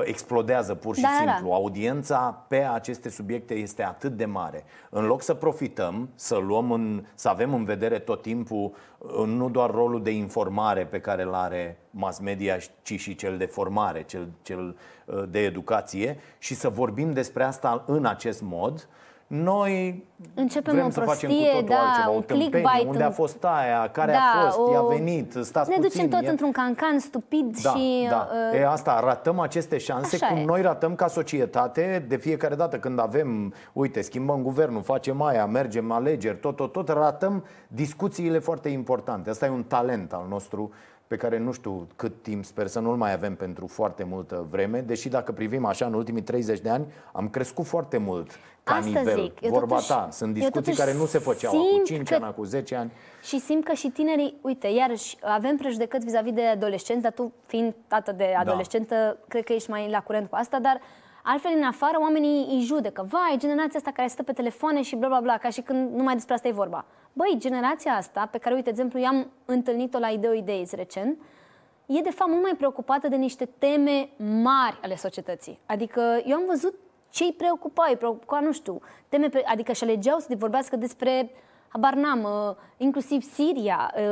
explodează 0.04 0.76
pur 0.76 0.96
și 0.96 1.02
Da, 1.02 1.08
da, 1.20 1.26
da. 1.26 1.32
simplu. 1.32 1.54
Audiența 1.54 2.46
pe 2.48 2.58
aceste 2.58 3.10
subiecte 3.10 3.54
este 3.54 3.84
atât 3.84 4.12
de 4.12 4.26
mare. 4.26 4.64
În 4.90 5.06
loc 5.06 5.22
să 5.22 5.34
profităm, 5.34 6.10
să 6.16 6.36
luăm 6.36 6.72
în, 6.72 7.06
să 7.16 7.30
avem 7.30 7.54
în 7.54 7.64
vedere 7.64 8.00
tot 8.00 8.22
timpul 8.22 8.74
uh, 8.98 9.26
nu 9.26 9.50
doar 9.50 9.72
rolul 9.72 10.04
de 10.04 10.12
informare 10.12 10.86
pe 10.86 11.00
care 11.00 11.24
îl 11.24 11.34
are 11.34 11.80
mass 11.90 12.20
media, 12.20 12.58
ci 12.82 13.00
și 13.00 13.16
cel 13.16 13.38
de 13.38 13.46
formare, 13.46 14.04
cel, 14.04 14.28
cel 14.42 14.76
uh, 15.06 15.24
de 15.30 15.40
educație 15.40 16.18
și 16.38 16.56
să 16.56 16.70
vorbim 16.70 17.14
despre 17.14 17.44
asta 17.44 17.84
în 17.88 18.06
acest 18.06 18.42
mod, 18.42 18.88
noi 19.36 20.04
Începem 20.34 20.74
vrem 20.74 20.86
o 20.86 20.90
să 20.90 21.00
facem 21.00 21.30
cu 21.30 21.36
prostie, 21.36 21.52
totul 21.60 21.68
da, 21.68 21.76
altceva, 21.82 22.10
o 22.10 22.14
un 22.16 22.22
tâmpenie, 22.22 22.50
clickbait, 22.50 22.88
unde 22.88 23.04
a 23.04 23.08
un- 23.08 23.14
fost 23.14 23.44
aia, 23.44 23.90
care 23.92 24.12
da, 24.12 24.18
a 24.18 24.44
fost, 24.46 24.58
o- 24.58 24.72
i-a 24.72 24.82
venit, 24.82 25.36
stați 25.42 25.70
Ne 25.70 25.76
puțin. 25.76 25.90
ducem 26.06 26.20
tot 26.20 26.28
e- 26.28 26.30
într-un 26.32 26.52
cancan 26.52 27.00
stupid 27.00 27.58
da, 27.62 27.70
și... 27.70 28.08
da. 28.10 28.28
uh, 28.54 28.60
E 28.60 28.68
asta, 28.68 29.00
ratăm 29.00 29.40
aceste 29.40 29.78
șanse 29.78 30.16
Așa 30.16 30.28
cum 30.28 30.38
e. 30.38 30.44
noi 30.44 30.62
ratăm 30.62 30.96
ca 30.96 31.08
societate 31.08 32.06
de 32.08 32.16
fiecare 32.18 32.56
dată 32.56 32.78
când 32.80 33.00
avem, 33.00 33.54
uite, 33.74 34.02
schimbăm 34.02 34.42
guvernul, 34.42 34.82
facem 34.82 35.22
aia, 35.22 35.46
mergem 35.46 35.92
alegeri, 35.92 36.38
tot, 36.38 36.56
tot, 36.56 36.72
tot, 36.72 36.90
ratăm 36.90 37.46
discuțiile 37.68 38.40
foarte 38.40 38.70
importante. 38.70 39.30
Asta 39.30 39.46
e 39.46 39.50
un 39.50 39.64
talent 39.64 40.14
al 40.14 40.26
nostru 40.30 40.72
pe 41.12 41.18
care 41.18 41.38
nu 41.38 41.52
știu 41.52 41.88
cât 41.96 42.22
timp, 42.22 42.46
sper 42.46 42.68
să 42.68 42.80
nu-l 42.80 42.96
mai 42.96 43.14
avem 43.14 43.36
pentru 43.36 43.68
foarte 43.68 44.04
multă 44.04 44.46
vreme, 44.50 44.80
deși 44.80 45.10
dacă 45.10 45.32
privim 45.32 45.66
așa 45.66 45.86
în 45.86 45.94
ultimii 45.94 46.22
30 46.22 46.60
de 46.60 46.70
ani, 46.70 46.86
am 47.14 47.30
crescut 47.30 47.66
foarte 47.66 47.98
mult 47.98 48.40
ca 48.64 48.74
Asta 48.76 48.86
nivel. 49.00 49.22
zic. 49.22 49.42
Eu 49.42 49.50
Vorba 49.52 49.68
totuși- 49.76 49.88
ta, 49.88 50.08
sunt 50.12 50.28
eu 50.30 50.34
discuții 50.36 50.62
totuși 50.62 50.78
care 50.78 50.94
nu 50.98 51.06
se 51.06 51.18
făceau 51.20 51.52
acum 51.54 51.68
simt 51.74 51.86
5 51.86 52.08
că- 52.10 52.16
ani, 52.16 52.24
acum 52.24 52.44
10 52.44 52.76
ani. 52.76 52.92
Și 53.24 53.40
simt 53.40 53.64
că 53.64 53.74
și 53.74 53.88
tinerii, 53.90 54.38
uite, 54.42 54.68
iarăși, 54.68 55.18
avem 55.22 55.58
prejudecăți 55.58 56.06
vis-a-vis 56.06 56.34
de 56.34 56.46
adolescenți, 56.46 57.02
dar 57.02 57.12
tu 57.12 57.34
fiind 57.46 57.74
tată 57.88 58.12
de 58.12 58.34
adolescentă, 58.38 59.18
cred 59.28 59.44
că 59.44 59.54
ești 59.54 59.70
mai 59.70 59.90
la 59.90 60.02
curent 60.02 60.30
cu 60.30 60.36
asta, 60.36 60.60
dar 60.60 60.80
altfel 61.24 61.52
în 61.56 61.64
afară 61.64 61.98
oamenii 62.02 62.48
îi 62.56 62.62
judecă. 62.62 63.06
Vai, 63.10 63.36
generația 63.38 63.78
asta 63.80 63.92
care 63.94 64.08
stă 64.08 64.24
pe 64.24 64.32
telefoane 64.32 64.82
și 64.82 64.96
bla 64.96 65.08
bla 65.08 65.20
bla, 65.20 65.38
ca 65.38 65.50
și 65.50 65.62
când 65.62 65.96
numai 65.96 66.14
despre 66.14 66.34
asta 66.34 66.48
e 66.48 66.52
vorba. 66.52 66.86
Băi, 67.14 67.36
generația 67.38 67.94
asta, 67.94 68.28
pe 68.32 68.38
care, 68.38 68.56
uite, 68.56 68.72
de 68.72 68.82
exemplu, 68.82 69.00
i-am 69.00 69.32
întâlnit-o 69.46 70.00
la 70.00 70.08
Ideo 70.08 70.34
Ideis 70.34 70.72
recent, 70.72 71.22
e 71.86 72.02
de 72.02 72.10
fapt 72.10 72.30
mult 72.30 72.42
mai 72.42 72.56
preocupată 72.58 73.08
de 73.08 73.16
niște 73.16 73.46
teme 73.46 74.10
mari 74.18 74.80
ale 74.82 74.96
societății. 74.96 75.60
Adică 75.66 76.22
eu 76.26 76.36
am 76.36 76.46
văzut 76.48 76.76
ce 77.10 77.24
îi 77.24 77.34
preocupa, 77.34 77.86
îi 77.90 77.98
preocupa, 77.98 78.40
nu 78.40 78.52
știu, 78.52 78.82
teme, 79.10 79.30
pe, 79.30 79.44
adică 79.46 79.72
și 79.72 79.84
alegeau 79.84 80.20
să 80.20 80.34
vorbească 80.38 80.76
despre 80.76 81.32
habar 81.72 81.94
n-am, 81.94 82.24
uh, 82.24 82.56
inclusiv 82.78 83.22
Siria, 83.34 83.94
uh, 83.96 84.04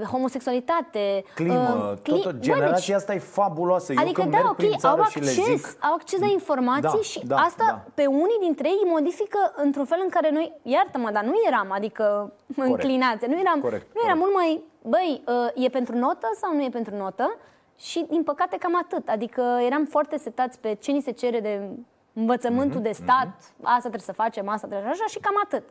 uh, 0.00 0.06
homosexualitate, 0.06 1.24
Climă, 1.34 1.90
uh, 1.92 1.98
tot, 2.02 2.22
tot, 2.22 2.32
Bă, 2.32 2.38
generația 2.38 2.74
deci, 2.86 2.94
asta 2.94 3.14
e 3.14 3.18
fabuloasă. 3.18 3.92
Eu 3.92 3.98
Adică 3.98 4.20
când 4.20 4.32
da, 4.32 4.36
merg 4.38 4.50
ok, 4.50 4.56
prin 4.56 4.70
au 4.72 4.78
țară 4.78 5.02
și 5.10 5.18
le 5.18 5.28
acces, 5.28 5.44
zic, 5.44 5.84
au 5.84 5.94
acces 5.94 6.20
la 6.20 6.26
informații 6.26 6.82
Da, 6.82 7.02
și 7.02 7.26
da, 7.26 7.36
asta 7.36 7.64
da. 7.66 7.82
pe 7.94 8.06
unii 8.06 8.38
dintre 8.40 8.68
ei 8.68 8.78
îi 8.84 8.90
modifică 8.90 9.52
într-un 9.56 9.84
fel 9.84 9.98
în 10.02 10.08
care 10.08 10.30
noi, 10.30 10.52
iartă-mă, 10.62 11.10
dar 11.10 11.24
nu 11.24 11.32
eram, 11.46 11.70
adică 11.72 12.32
înclinați, 12.56 13.26
nu 13.26 13.38
eram, 13.38 13.60
Corect, 13.60 13.86
nu 13.94 14.00
eram 14.04 14.18
corect. 14.18 14.20
mult 14.20 14.32
mai, 14.34 14.62
băi, 14.82 15.22
uh, 15.54 15.64
e 15.64 15.68
pentru 15.68 15.96
notă 15.96 16.28
sau 16.40 16.54
nu 16.54 16.62
e 16.62 16.68
pentru 16.68 16.96
notă? 16.96 17.36
Și 17.76 18.06
din 18.10 18.22
păcate 18.22 18.56
cam 18.56 18.76
atât, 18.76 19.08
adică 19.08 19.42
eram 19.66 19.84
foarte 19.84 20.16
setați 20.16 20.58
pe 20.58 20.74
ce 20.80 20.90
ni 20.90 21.00
se 21.00 21.10
cere 21.10 21.40
de 21.40 21.68
învățământul 22.12 22.80
Mhm, 22.80 22.82
de 22.82 22.92
stat, 22.92 23.28
asta 23.62 23.78
trebuie 23.80 24.00
să 24.00 24.12
facem, 24.12 24.48
asta 24.48 24.66
trebuie 24.66 24.94
să 24.94 24.98
așa 25.02 25.10
și 25.10 25.18
cam 25.18 25.34
atât. 25.44 25.62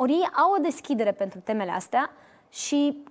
Ori 0.00 0.12
ei 0.12 0.28
au 0.36 0.54
o 0.58 0.62
deschidere 0.62 1.12
pentru 1.12 1.40
temele 1.44 1.70
astea 1.70 2.10
și 2.48 3.02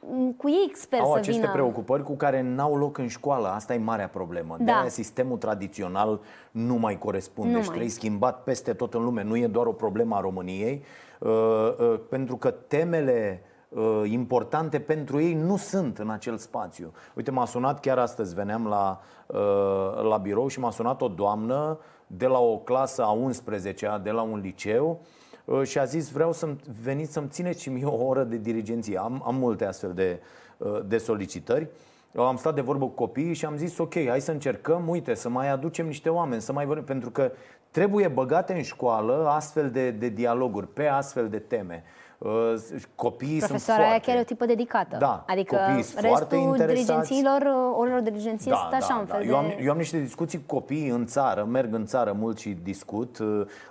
m, 0.00 0.30
cu 0.36 0.48
ei 0.48 0.70
sper 0.74 1.00
au 1.00 1.12
să 1.12 1.18
aceste 1.18 1.40
vină... 1.40 1.52
preocupări 1.52 2.02
cu 2.02 2.16
care 2.16 2.40
n-au 2.42 2.76
loc 2.76 2.98
în 2.98 3.08
școală. 3.08 3.48
Asta 3.48 3.74
e 3.74 3.78
marea 3.78 4.08
problemă. 4.08 4.56
Da. 4.58 4.64
De-aia 4.64 4.88
sistemul 4.88 5.38
tradițional 5.38 6.20
nu 6.50 6.74
mai 6.74 6.98
corespunde 6.98 7.50
Nu 7.50 7.56
și 7.56 7.62
mai. 7.62 7.68
trebuie 7.68 7.90
schimbat 7.90 8.42
peste 8.42 8.72
tot 8.72 8.94
în 8.94 9.04
lume. 9.04 9.22
Nu 9.22 9.36
e 9.36 9.46
doar 9.46 9.66
o 9.66 9.72
problemă 9.72 10.16
a 10.16 10.20
României, 10.20 10.84
uh, 11.18 11.30
uh, 11.30 12.00
pentru 12.08 12.36
că 12.36 12.50
temele 12.50 13.42
uh, 13.68 14.02
importante 14.04 14.80
pentru 14.80 15.20
ei 15.20 15.34
nu 15.34 15.56
sunt 15.56 15.98
în 15.98 16.10
acel 16.10 16.36
spațiu. 16.36 16.92
Uite, 17.14 17.30
m-a 17.30 17.46
sunat 17.46 17.80
chiar 17.80 17.98
astăzi, 17.98 18.34
veneam 18.34 18.66
la, 18.66 19.00
uh, 19.26 20.02
la 20.02 20.16
birou 20.16 20.48
și 20.48 20.60
m-a 20.60 20.70
sunat 20.70 21.02
o 21.02 21.08
doamnă 21.08 21.78
de 22.06 22.26
la 22.26 22.38
o 22.38 22.58
clasă 22.58 23.02
a 23.02 23.18
11-a, 23.30 23.98
de 23.98 24.10
la 24.10 24.22
un 24.22 24.38
liceu, 24.38 25.00
Uh, 25.00 25.17
și 25.62 25.78
a 25.78 25.84
zis 25.84 26.10
vreau 26.10 26.32
să 26.32 26.56
veniți 26.82 27.12
să-mi 27.12 27.28
țineți 27.28 27.62
și 27.62 27.70
mie 27.70 27.84
o 27.84 28.06
oră 28.06 28.24
de 28.24 28.36
dirigenție. 28.36 28.98
Am, 28.98 29.22
am 29.26 29.34
multe 29.34 29.64
astfel 29.64 29.92
de, 29.92 30.20
uh, 30.56 30.80
de 30.86 30.98
solicitări. 30.98 31.68
Uh, 32.12 32.24
Am 32.24 32.36
stat 32.36 32.54
de 32.54 32.60
vorbă 32.60 32.84
cu 32.84 32.94
copiii 32.94 33.34
și 33.34 33.44
am 33.44 33.56
zis 33.56 33.78
ok, 33.78 33.94
hai 33.94 34.20
să 34.20 34.30
încercăm, 34.30 34.88
uite, 34.88 35.14
să 35.14 35.28
mai 35.28 35.50
aducem 35.50 35.86
niște 35.86 36.08
oameni, 36.08 36.40
să 36.40 36.52
mai 36.52 36.66
vorbim, 36.66 36.84
pentru 36.84 37.10
că 37.10 37.32
trebuie 37.70 38.08
băgate 38.08 38.52
în 38.52 38.62
școală 38.62 39.28
astfel 39.28 39.70
de, 39.70 39.90
de 39.90 40.08
dialoguri, 40.08 40.68
pe 40.68 40.86
astfel 40.86 41.28
de 41.28 41.38
teme. 41.38 41.84
Uh, 42.18 42.54
Copiii 42.94 43.38
sunt 43.38 43.48
Profesoara 43.48 43.80
aia 43.80 43.88
foarte... 43.88 44.06
chiar 44.06 44.16
e 44.16 44.20
o 44.20 44.24
tipă 44.24 44.46
dedicată. 44.46 44.96
Da, 44.96 45.24
adică 45.26 45.56
copiii 45.56 45.82
sunt 45.82 46.06
foarte 46.06 46.34
restul 46.34 46.48
interesați. 46.50 46.84
dirigenților, 47.08 47.42
orilor 47.76 48.00
dirigenție, 48.00 48.52
sunt 48.60 48.82
așa 48.82 48.96
un 49.00 49.06
fel 49.06 49.28
eu, 49.28 49.36
am, 49.36 49.46
de... 49.46 49.58
eu 49.62 49.70
am 49.70 49.76
niște 49.76 49.98
discuții 50.00 50.38
cu 50.46 50.54
copiii 50.54 50.88
în 50.88 51.06
țară, 51.06 51.44
merg 51.44 51.74
în 51.74 51.86
țară 51.86 52.12
mult 52.12 52.38
și 52.38 52.56
discut. 52.62 53.18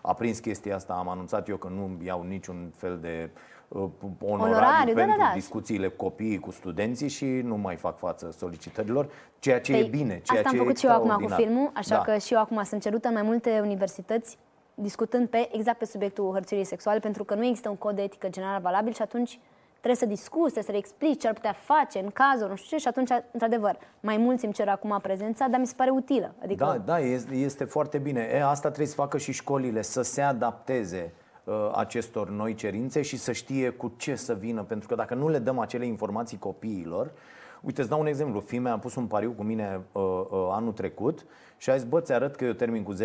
A 0.02 0.14
prins 0.14 0.40
chestia 0.40 0.76
asta, 0.76 0.94
am 0.94 1.10
anunțat 1.10 1.48
eu 1.48 1.56
că 1.56 1.68
nu 1.68 1.98
iau 2.06 2.24
niciun 2.28 2.74
fel 2.76 2.98
de 3.02 3.30
uh, 3.68 3.82
onorariu, 4.22 4.54
Onorariu, 4.56 4.94
da, 4.94 5.00
pentru 5.02 5.18
da, 5.20 5.24
da. 5.24 5.32
discuțiile 5.34 5.88
copiii 5.90 6.40
cu 6.40 6.52
studenții 6.52 7.08
și 7.10 7.26
nu 7.26 7.58
mai 7.58 7.76
fac 7.76 7.98
față 7.98 8.32
solicitărilor, 8.38 9.10
ceea 9.40 9.62
ce 9.62 9.74
e 9.76 9.80
Păi, 9.80 9.90
bine, 9.90 10.22
ceea 10.24 10.40
Asta 10.40 10.42
ce 10.42 10.48
am 10.48 10.56
e 10.56 10.58
făcut 10.58 10.78
și 10.78 10.86
eu 10.86 10.92
acum 10.92 11.10
cu 11.10 11.22
extraordinar. 11.22 11.40
filmul, 11.54 11.72
așa 11.74 11.96
Da. 11.96 12.02
că 12.02 12.18
și 12.18 12.34
eu 12.34 12.40
acum 12.40 12.64
sunt 12.64 12.82
cerută 12.82 13.08
în 13.08 13.14
mai 13.14 13.24
multe 13.24 13.60
universități 13.64 14.38
discutând 14.82 15.28
pe 15.28 15.50
exact 15.52 15.78
pe 15.78 15.86
subiectul 15.86 16.32
hărțuirii 16.34 16.66
sexuale, 16.66 17.00
pentru 17.00 17.24
că 17.24 17.36
nu 17.36 17.46
există 17.46 17.70
un 17.70 17.76
cod 17.76 17.96
de 17.96 18.02
etică 18.02 18.30
general 18.30 18.62
valabil 18.62 18.94
și 18.94 19.02
atunci 19.02 19.40
trebuie 19.72 19.96
să 19.96 20.06
discuți, 20.06 20.54
trebuie 20.54 20.64
să 20.64 20.72
le 20.72 20.78
explici 20.78 21.20
ce 21.22 21.28
ar 21.28 21.34
putea 21.34 21.54
face 21.54 22.00
în 22.00 22.10
cazul, 22.10 22.50
nu 22.50 22.56
știu 22.56 22.78
ce, 22.78 22.82
și 22.82 22.88
atunci, 22.88 23.10
într-adevăr, 23.32 23.78
mai 24.00 24.18
mulți 24.18 24.46
îmi 24.46 24.54
cer 24.54 24.68
acum 24.68 25.00
prezența, 25.02 25.48
dar 25.48 25.60
mi 25.60 25.68
se 25.68 25.74
pare 25.78 25.90
utilă. 25.90 26.34
Adică, 26.44 26.64
Da, 26.64 26.78
da, 26.78 27.00
este, 27.00 27.36
este 27.36 27.64
foarte 27.64 27.98
bine. 27.98 28.30
E, 28.34 28.44
asta 28.44 28.68
trebuie 28.68 28.88
să 28.88 28.96
facă 28.96 29.18
și 29.18 29.32
școlile, 29.32 29.82
să 29.82 30.02
se 30.02 30.22
adapteze 30.22 31.14
uh, 31.44 31.72
acestor 31.76 32.30
noi 32.30 32.54
cerințe 32.56 33.02
și 33.02 33.18
să 33.18 33.32
știe 33.32 33.70
cu 33.70 33.94
ce 33.98 34.16
să 34.16 34.34
vină. 34.34 34.64
Pentru 34.64 34.88
că 34.88 34.96
dacă 34.96 35.14
nu 35.14 35.30
le 35.30 35.40
dăm 35.40 35.60
acele 35.60 35.86
informații 35.86 36.38
copiilor, 36.38 37.12
uite, 37.62 37.82
îți 37.82 37.90
dau 37.90 38.00
un 38.00 38.08
exemplu. 38.08 38.40
Fimea 38.40 38.74
a 38.74 38.80
pus 38.80 38.96
un 38.96 39.06
pariu 39.06 39.32
cu 39.32 39.44
mine 39.44 39.82
uh, 39.92 40.02
uh, 40.30 40.48
anul 40.52 40.72
trecut 40.72 41.26
și 41.58 41.70
a 41.70 41.76
zis, 41.76 41.84
bă, 41.84 42.02
ți-arăt 42.02 42.36
că 42.36 42.46
eu 42.46 42.54
termin 42.54 42.84
cu 42.84 42.94
10-0-0 42.94 42.98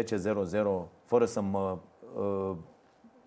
fără 1.05 1.25
să 1.25 1.41
mă 1.41 1.79
uh, 2.17 2.57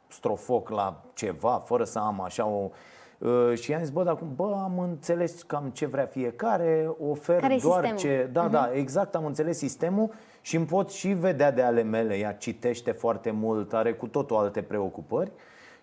strofoc 0.07 0.69
la 0.69 1.03
ceva, 1.13 1.63
fără 1.65 1.83
să 1.83 1.99
am 1.99 2.21
așa 2.21 2.45
o... 2.45 2.69
Uh, 3.17 3.53
și 3.57 3.71
i-am 3.71 3.81
zis, 3.81 3.89
bă, 3.89 4.03
dar 4.03 4.17
bă, 4.35 4.59
am 4.63 4.79
înțeles 4.79 5.41
cam 5.41 5.69
ce 5.69 5.85
vrea 5.85 6.05
fiecare, 6.05 6.95
ofer 6.99 7.39
Care 7.39 7.57
doar 7.61 7.85
sistemul? 7.85 7.97
ce... 7.97 8.29
Da, 8.31 8.47
uh-huh. 8.47 8.51
da, 8.51 8.71
exact, 8.73 9.15
am 9.15 9.25
înțeles 9.25 9.57
sistemul 9.57 10.11
și 10.41 10.55
îmi 10.55 10.65
pot 10.65 10.91
și 10.91 11.07
vedea 11.07 11.51
de 11.51 11.61
ale 11.61 11.81
mele. 11.81 12.17
Ea 12.17 12.33
citește 12.33 12.91
foarte 12.91 13.31
mult, 13.31 13.73
are 13.73 13.93
cu 13.93 14.07
totul 14.07 14.35
alte 14.35 14.61
preocupări 14.61 15.31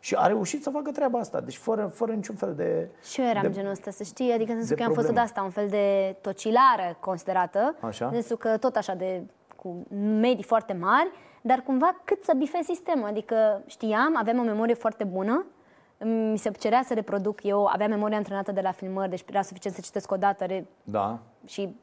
și 0.04 0.14
a 0.14 0.26
reușit 0.26 0.62
să 0.62 0.70
facă 0.70 0.90
treaba 0.90 1.18
asta, 1.18 1.40
deci 1.40 1.56
fără, 1.56 1.86
fără 1.94 2.12
niciun 2.12 2.34
fel 2.34 2.54
de 2.54 2.88
Și 3.02 3.20
eu 3.20 3.26
eram 3.26 3.42
de, 3.42 3.50
genul 3.50 3.70
ăsta, 3.70 3.90
să 3.90 4.02
știi, 4.02 4.32
adică 4.32 4.50
în 4.52 4.56
sensul 4.58 4.76
de 4.76 4.82
că 4.82 4.88
am 4.88 4.94
fost 4.94 5.06
probleme. 5.06 5.26
de 5.26 5.32
asta, 5.32 5.42
un 5.42 5.50
fel 5.50 5.68
de 5.68 6.16
tocilară 6.20 6.96
considerată, 7.00 7.76
Așa. 7.80 8.06
în 8.06 8.12
sensul 8.12 8.36
că 8.36 8.56
tot 8.56 8.76
așa 8.76 8.94
de 8.94 9.22
cu 9.56 9.86
medii 10.20 10.42
foarte 10.44 10.72
mari, 10.72 11.08
dar 11.42 11.58
cumva 11.60 12.00
cât 12.04 12.24
să 12.24 12.32
bifez 12.36 12.64
sistemul, 12.64 13.06
adică 13.08 13.62
știam, 13.66 14.16
aveam 14.16 14.38
o 14.38 14.42
memorie 14.42 14.74
foarte 14.74 15.04
bună, 15.04 15.44
mi 16.30 16.38
se 16.38 16.50
cerea 16.50 16.82
să 16.84 16.94
reproduc 16.94 17.42
eu, 17.42 17.64
aveam 17.72 17.90
memoria 17.90 18.16
antrenată 18.16 18.52
de 18.52 18.60
la 18.60 18.70
filmări, 18.72 19.10
deci 19.10 19.24
era 19.28 19.42
suficient 19.42 19.76
să 19.76 19.82
citesc 19.82 20.12
o 20.12 20.16
dată 20.16 20.44
re- 20.44 20.66
Da, 20.82 21.18
și 21.46 21.76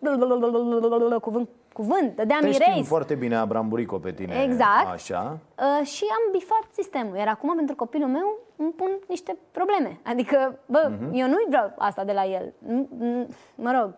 cuvânt, 1.20 1.50
cuvânt, 1.74 2.16
dădeam 2.16 2.40
te 2.42 2.52
știm 2.52 2.66
erase. 2.68 2.84
foarte 2.84 3.16
bine 3.16 3.36
Abram 3.36 3.68
Burico 3.70 3.98
pe 3.98 4.12
tine 4.12 4.42
Exact. 4.44 4.88
Așa 4.92 5.38
Uh, 5.80 5.86
și 5.88 6.04
am 6.12 6.32
bifat 6.32 6.64
sistemul. 6.72 7.16
Iar 7.16 7.28
acum, 7.28 7.56
pentru 7.56 7.76
copilul 7.76 8.08
meu, 8.08 8.38
îmi 8.56 8.72
pun 8.72 8.90
niște 9.08 9.38
probleme. 9.52 10.00
Adică, 10.04 10.60
bă, 10.66 10.88
Mhm. 10.90 10.98
uh-huh. 11.10 11.14
eu 11.14 11.28
nu-i 11.28 11.46
vreau 11.48 11.74
asta 11.78 12.04
de 12.04 12.12
la 12.12 12.26
el. 12.26 12.54
Nu- 12.58 12.88
nu- 13.00 13.28
Mă 13.56 13.72
rog, 13.82 13.94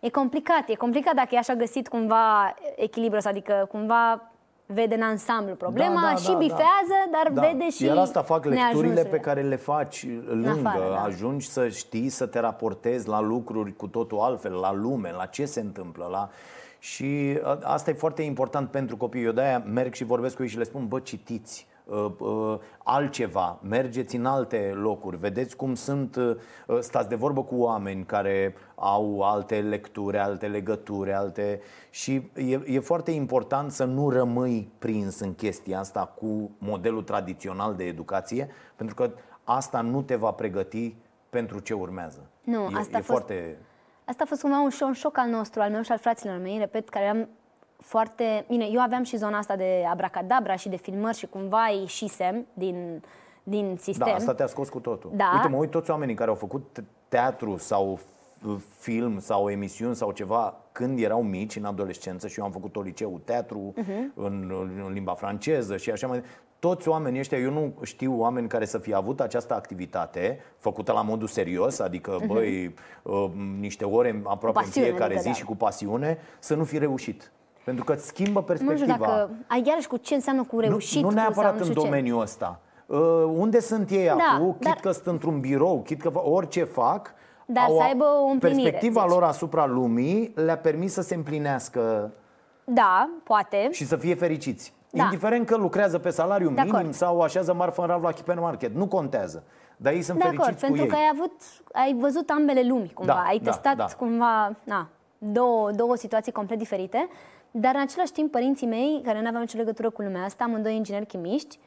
e 0.00 0.08
complicat. 0.10 0.68
E 0.68 0.74
complicat 0.74 1.14
dacă 1.14 1.28
e 1.32 1.38
așa 1.38 1.54
găsit 1.54 1.88
cumva 1.88 2.54
echilibru 2.76 3.16
ăsta, 3.16 3.28
adică 3.30 3.66
cumva 3.70 4.30
vede 4.66 4.94
în 4.94 5.02
ansamblu 5.02 5.54
problema 5.54 6.00
Da, 6.00 6.08
da, 6.08 6.14
și 6.14 6.26
da, 6.26 6.32
da. 6.32 6.38
bifează, 6.38 6.96
dar 7.12 7.32
Da. 7.32 7.40
vede 7.40 7.70
și 7.70 7.84
Iar 7.84 7.96
asta 7.96 8.22
fac 8.22 8.44
lecturile 8.44 8.62
neajunsurile. 8.62 9.04
pe 9.04 9.18
care 9.18 9.42
le 9.42 9.56
faci 9.56 10.06
lângă, 10.26 10.68
afară, 10.68 10.90
da. 10.90 11.02
ajungi 11.02 11.48
să 11.48 11.68
știi, 11.68 12.08
să 12.08 12.26
te 12.26 12.38
raportezi 12.38 13.08
la 13.08 13.20
lucruri 13.20 13.76
cu 13.76 13.86
totul 13.88 14.18
altfel, 14.18 14.52
la 14.52 14.72
lume, 14.72 15.12
la 15.16 15.26
ce 15.26 15.44
se 15.44 15.60
întâmplă, 15.60 16.08
la... 16.10 16.28
Și 16.78 17.38
a, 17.42 17.58
asta 17.62 17.90
e 17.90 17.94
foarte 17.94 18.22
important 18.22 18.70
pentru 18.70 18.96
copii. 18.96 19.22
Eu 19.24 19.32
de-aia 19.32 19.58
merg 19.58 19.94
și 19.94 20.04
vorbesc 20.04 20.36
cu 20.36 20.42
ei 20.42 20.48
și 20.48 20.58
le 20.58 20.64
spun, 20.64 20.88
bă, 20.88 20.98
citiți, 21.00 21.66
uh, 21.68 21.72
uh, 21.73 21.73
altceva, 22.84 23.58
mergeți 23.62 24.16
în 24.16 24.26
alte 24.26 24.72
locuri, 24.74 25.16
vedeți 25.16 25.56
cum 25.56 25.74
sunt, 25.74 26.16
uh, 26.16 26.36
stați 26.80 27.08
de 27.08 27.14
vorbă 27.14 27.42
cu 27.42 27.54
oameni 27.54 28.04
care 28.04 28.54
au 28.74 29.20
alte 29.20 29.60
lecturi, 29.60 30.18
alte 30.18 30.46
legături, 30.46 31.12
alte... 31.12 31.60
Și 31.90 32.30
e, 32.34 32.60
e 32.66 32.80
foarte 32.80 33.10
important 33.10 33.72
să 33.72 33.84
nu 33.84 34.10
rămâi 34.10 34.72
prins 34.78 35.20
în 35.20 35.34
chestia 35.34 35.78
asta 35.78 36.04
cu 36.06 36.50
modelul 36.58 37.02
tradițional 37.02 37.74
de 37.74 37.84
educație, 37.84 38.48
pentru 38.76 38.94
că 38.94 39.10
asta 39.44 39.80
nu 39.80 40.02
te 40.02 40.14
va 40.14 40.30
pregăti 40.30 40.94
pentru 41.30 41.58
ce 41.58 41.74
urmează. 41.74 42.26
Nu, 42.44 42.62
e, 42.62 42.76
asta 42.76 42.96
a 42.96 42.98
e 42.98 43.02
fost- 43.02 43.06
foarte... 43.06 43.58
Asta 44.04 44.22
a 44.22 44.26
fost 44.26 44.40
cumva 44.40 44.60
un, 44.60 44.68
șoc, 44.68 44.88
un 44.88 44.94
șoc 44.94 45.18
al 45.18 45.28
nostru, 45.28 45.60
al 45.60 45.70
meu 45.70 45.82
și 45.82 45.92
al 45.92 45.98
fraților 45.98 46.38
mei, 46.38 46.58
repet, 46.58 46.88
care 46.88 47.04
eram 47.04 47.28
foarte... 47.84 48.44
Bine, 48.48 48.64
eu 48.72 48.80
aveam 48.80 49.02
și 49.02 49.16
zona 49.16 49.38
asta 49.38 49.56
de 49.56 49.84
abracadabra 49.90 50.56
și 50.56 50.68
de 50.68 50.76
filmări 50.76 51.16
și 51.16 51.26
cumva 51.26 51.66
ieșisem 51.80 52.46
din, 52.54 53.02
din 53.42 53.76
sistem. 53.80 54.06
Da, 54.08 54.14
asta 54.14 54.34
te-a 54.34 54.46
scos 54.46 54.68
cu 54.68 54.80
totul. 54.80 55.10
Da. 55.14 55.30
Uite, 55.34 55.48
mă 55.48 55.56
uit 55.56 55.70
toți 55.70 55.90
oamenii 55.90 56.14
care 56.14 56.30
au 56.30 56.36
făcut 56.36 56.66
te- 56.72 56.82
teatru 57.08 57.56
sau 57.56 57.98
f- 57.98 58.58
film 58.78 59.18
sau 59.18 59.50
emisiuni 59.50 59.94
sau 59.94 60.10
ceva 60.12 60.56
când 60.72 60.98
erau 61.00 61.22
mici, 61.22 61.56
în 61.56 61.64
adolescență 61.64 62.28
și 62.28 62.38
eu 62.38 62.44
am 62.44 62.50
făcut 62.50 62.76
o 62.76 62.80
liceu 62.82 63.20
teatru 63.24 63.72
Mhm. 63.76 64.12
în, 64.14 64.52
în 64.86 64.92
limba 64.92 65.14
franceză 65.14 65.76
și 65.76 65.90
așa 65.90 66.06
mai 66.06 66.22
toți 66.58 66.88
oamenii 66.88 67.20
ăștia, 67.20 67.38
eu 67.38 67.50
nu 67.50 67.74
știu 67.82 68.20
oameni 68.20 68.48
care 68.48 68.64
să 68.64 68.78
fie 68.78 68.94
avut 68.94 69.20
această 69.20 69.54
activitate 69.54 70.38
făcută 70.58 70.92
la 70.92 71.02
modul 71.02 71.28
serios, 71.28 71.78
adică, 71.78 72.18
băi, 72.26 72.74
uh, 73.02 73.26
niște 73.60 73.84
ore 73.84 74.08
aproape 74.24 74.58
în 74.58 74.64
pasiune, 74.64 74.86
fiecare 74.86 75.04
adică 75.04 75.20
zi 75.20 75.26
da. 75.28 75.34
și 75.34 75.44
cu 75.44 75.56
pasiune, 75.56 76.18
să 76.38 76.54
nu 76.54 76.64
fi 76.64 76.78
reușit. 76.78 77.32
Pentru 77.64 77.84
că 77.84 77.92
îți 77.92 78.06
schimbă 78.06 78.44
Nu 78.48 78.54
știu 78.54 78.66
perspectiva. 78.66 79.06
dacă... 79.06 79.30
Ai 79.46 79.62
iarăși 79.66 79.86
cu 79.88 79.96
ce 79.96 80.14
înseamnă 80.14 80.42
cu 80.44 80.58
reușit 80.60 80.94
Nu, 80.94 81.00
nu 81.02 81.08
cu 81.08 81.14
neapărat 81.14 81.50
sau 81.50 81.52
nu 81.52 81.58
în 81.58 81.64
știu 81.70 81.80
ce. 81.80 81.86
domeniul 81.86 82.20
ăsta. 82.20 82.60
Uh, 82.86 82.98
unde 83.36 83.60
sunt 83.60 83.90
ei 83.90 84.06
Da, 84.06 84.12
acum, 84.34 84.56
dar- 84.60 84.72
chit 84.72 84.82
că 84.82 84.90
sunt 84.90 85.06
într-un 85.06 85.40
birou, 85.40 85.82
chit 85.82 86.00
că 86.02 86.10
fa- 86.10 86.22
orice 86.24 86.64
fac, 86.64 87.14
Dar 87.46 87.64
au 87.68 87.76
să 87.76 87.82
a- 87.82 87.84
aibă 87.86 88.04
o 88.04 88.26
împlinire, 88.26 88.62
perspectiva 88.70 89.00
zici. 89.00 89.10
lor 89.10 89.22
asupra 89.22 89.66
lumii 89.66 90.32
le-a 90.34 90.56
permis 90.58 90.92
să 90.92 91.02
se 91.02 91.14
împlinească 91.14 92.10
Da, 92.64 93.10
poate. 93.24 93.68
și 93.70 93.86
să 93.86 93.96
fie 93.96 94.14
fericiți. 94.14 94.72
Da. 94.90 95.02
Indiferent 95.02 95.46
că 95.46 95.56
lucrează 95.56 95.98
pe 95.98 96.10
salariu 96.10 96.50
De 96.50 96.60
acord. 96.60 96.76
minim 96.76 96.92
sau 96.92 97.20
așează 97.20 97.54
marfă 97.54 97.80
în 97.80 97.86
raft 97.86 98.02
la 98.02 98.12
hipermarket, 98.12 98.74
nu 98.74 98.86
contează. 98.86 99.42
Dar 99.76 99.92
ei 99.92 100.02
sunt 100.02 100.18
De 100.18 100.24
acord, 100.24 100.40
fericiți 100.42 100.64
cu 100.66 100.72
pentru 100.72 100.84
ei. 100.84 100.90
că 100.90 100.96
ai 100.96 101.10
avut, 101.12 101.32
ai 101.72 101.96
văzut 102.00 102.30
ambele 102.30 102.62
lumi 102.66 102.90
cumva, 102.94 103.12
Da, 103.12 103.18
ai 103.28 103.38
da, 103.38 103.50
testat 103.50 103.76
da. 103.76 103.86
cumva, 103.98 104.54
na, 104.64 104.88
două, 105.18 105.70
două 105.70 105.96
situații 105.96 106.32
complet 106.32 106.58
diferite, 106.58 107.08
dar 107.56 107.74
în 107.74 107.80
același 107.80 108.12
timp 108.12 108.30
părinții 108.30 108.66
mei, 108.66 109.00
care 109.04 109.20
nu 109.20 109.26
aveau 109.26 109.40
nicio 109.42 109.58
legătură 109.58 109.90
cu 109.90 110.02
lumea 110.02 110.24
asta, 110.24 110.44
amândoi 110.44 110.76
ingineri 110.76 111.06
chimiști, 111.06 111.58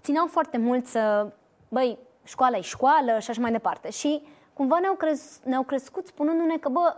țineau 0.00 0.26
foarte 0.26 0.58
mult 0.58 0.86
să, 0.86 1.32
băi, 1.68 1.98
școala 2.24 2.56
e 2.56 2.60
școală 2.60 3.18
și 3.18 3.30
așa 3.30 3.40
mai 3.40 3.50
departe. 3.50 3.90
Și 3.90 4.22
cumva 4.52 4.78
ne-au, 4.78 4.94
crez, 4.94 5.40
ne-au 5.44 5.62
crescut 5.62 6.06
spunându-ne 6.06 6.56
că, 6.56 6.68
bă, 6.68 6.96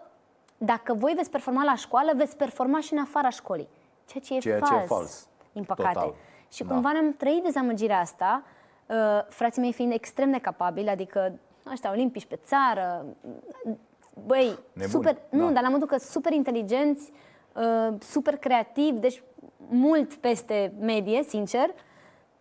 dacă 0.59 0.95
voi 0.95 1.13
veți 1.17 1.31
performa 1.31 1.65
la 1.65 1.75
școală, 1.75 2.13
veți 2.15 2.37
performa 2.37 2.81
și 2.81 2.93
în 2.93 2.99
afara 2.99 3.29
școlii. 3.29 3.69
Ceea 4.07 4.25
ce 4.25 4.35
e 4.35 4.39
Ceea 4.39 4.59
fals. 4.59 4.71
ce 4.71 4.83
e 4.83 4.87
fals. 4.87 5.29
Din 5.53 5.65
păcate. 5.65 5.93
Total. 5.93 6.15
Și 6.53 6.65
Da. 6.65 6.73
cumva 6.73 6.93
ne-am 6.93 7.13
trăit 7.13 7.43
dezamăgirea 7.43 7.99
asta, 7.99 8.43
uh, 8.87 8.97
frații 9.29 9.61
mei 9.61 9.73
fiind 9.73 9.93
extrem 9.93 10.31
de 10.31 10.39
capabili, 10.39 10.89
adică 10.89 11.39
ăștia 11.71 11.91
olimpici 11.91 12.27
pe 12.27 12.39
țară, 12.45 13.05
băi, 14.27 14.59
Nebuni, 14.73 14.91
super, 14.91 15.17
nu, 15.29 15.47
da. 15.47 15.53
dar 15.53 15.63
la 15.63 15.69
modul 15.69 15.87
că 15.87 15.99
super 15.99 16.33
inteligenți, 16.33 17.11
uh, 17.11 17.31
super 18.01 18.37
creativi, 18.37 18.99
deci 18.99 19.23
mult 19.69 20.15
peste 20.15 20.73
medie, 20.81 21.23
sincer. 21.23 21.75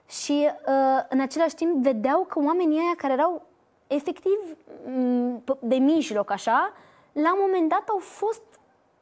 Și 0.10 0.50
uh, 0.68 1.04
în 1.10 1.20
același 1.20 1.56
timp 1.56 1.84
vedeau 1.84 2.26
că 2.30 2.40
oamenii 2.46 2.78
ăia 2.78 2.94
care 2.98 3.14
erau 3.14 3.46
efectiv 3.88 4.38
m, 4.86 5.44
p- 5.44 5.60
de 5.60 5.76
mijloc, 5.76 6.32
așa, 6.32 6.74
la 7.12 7.34
un 7.34 7.40
moment 7.42 7.70
dat 7.70 7.84
au 7.90 7.98
fost, 7.98 8.42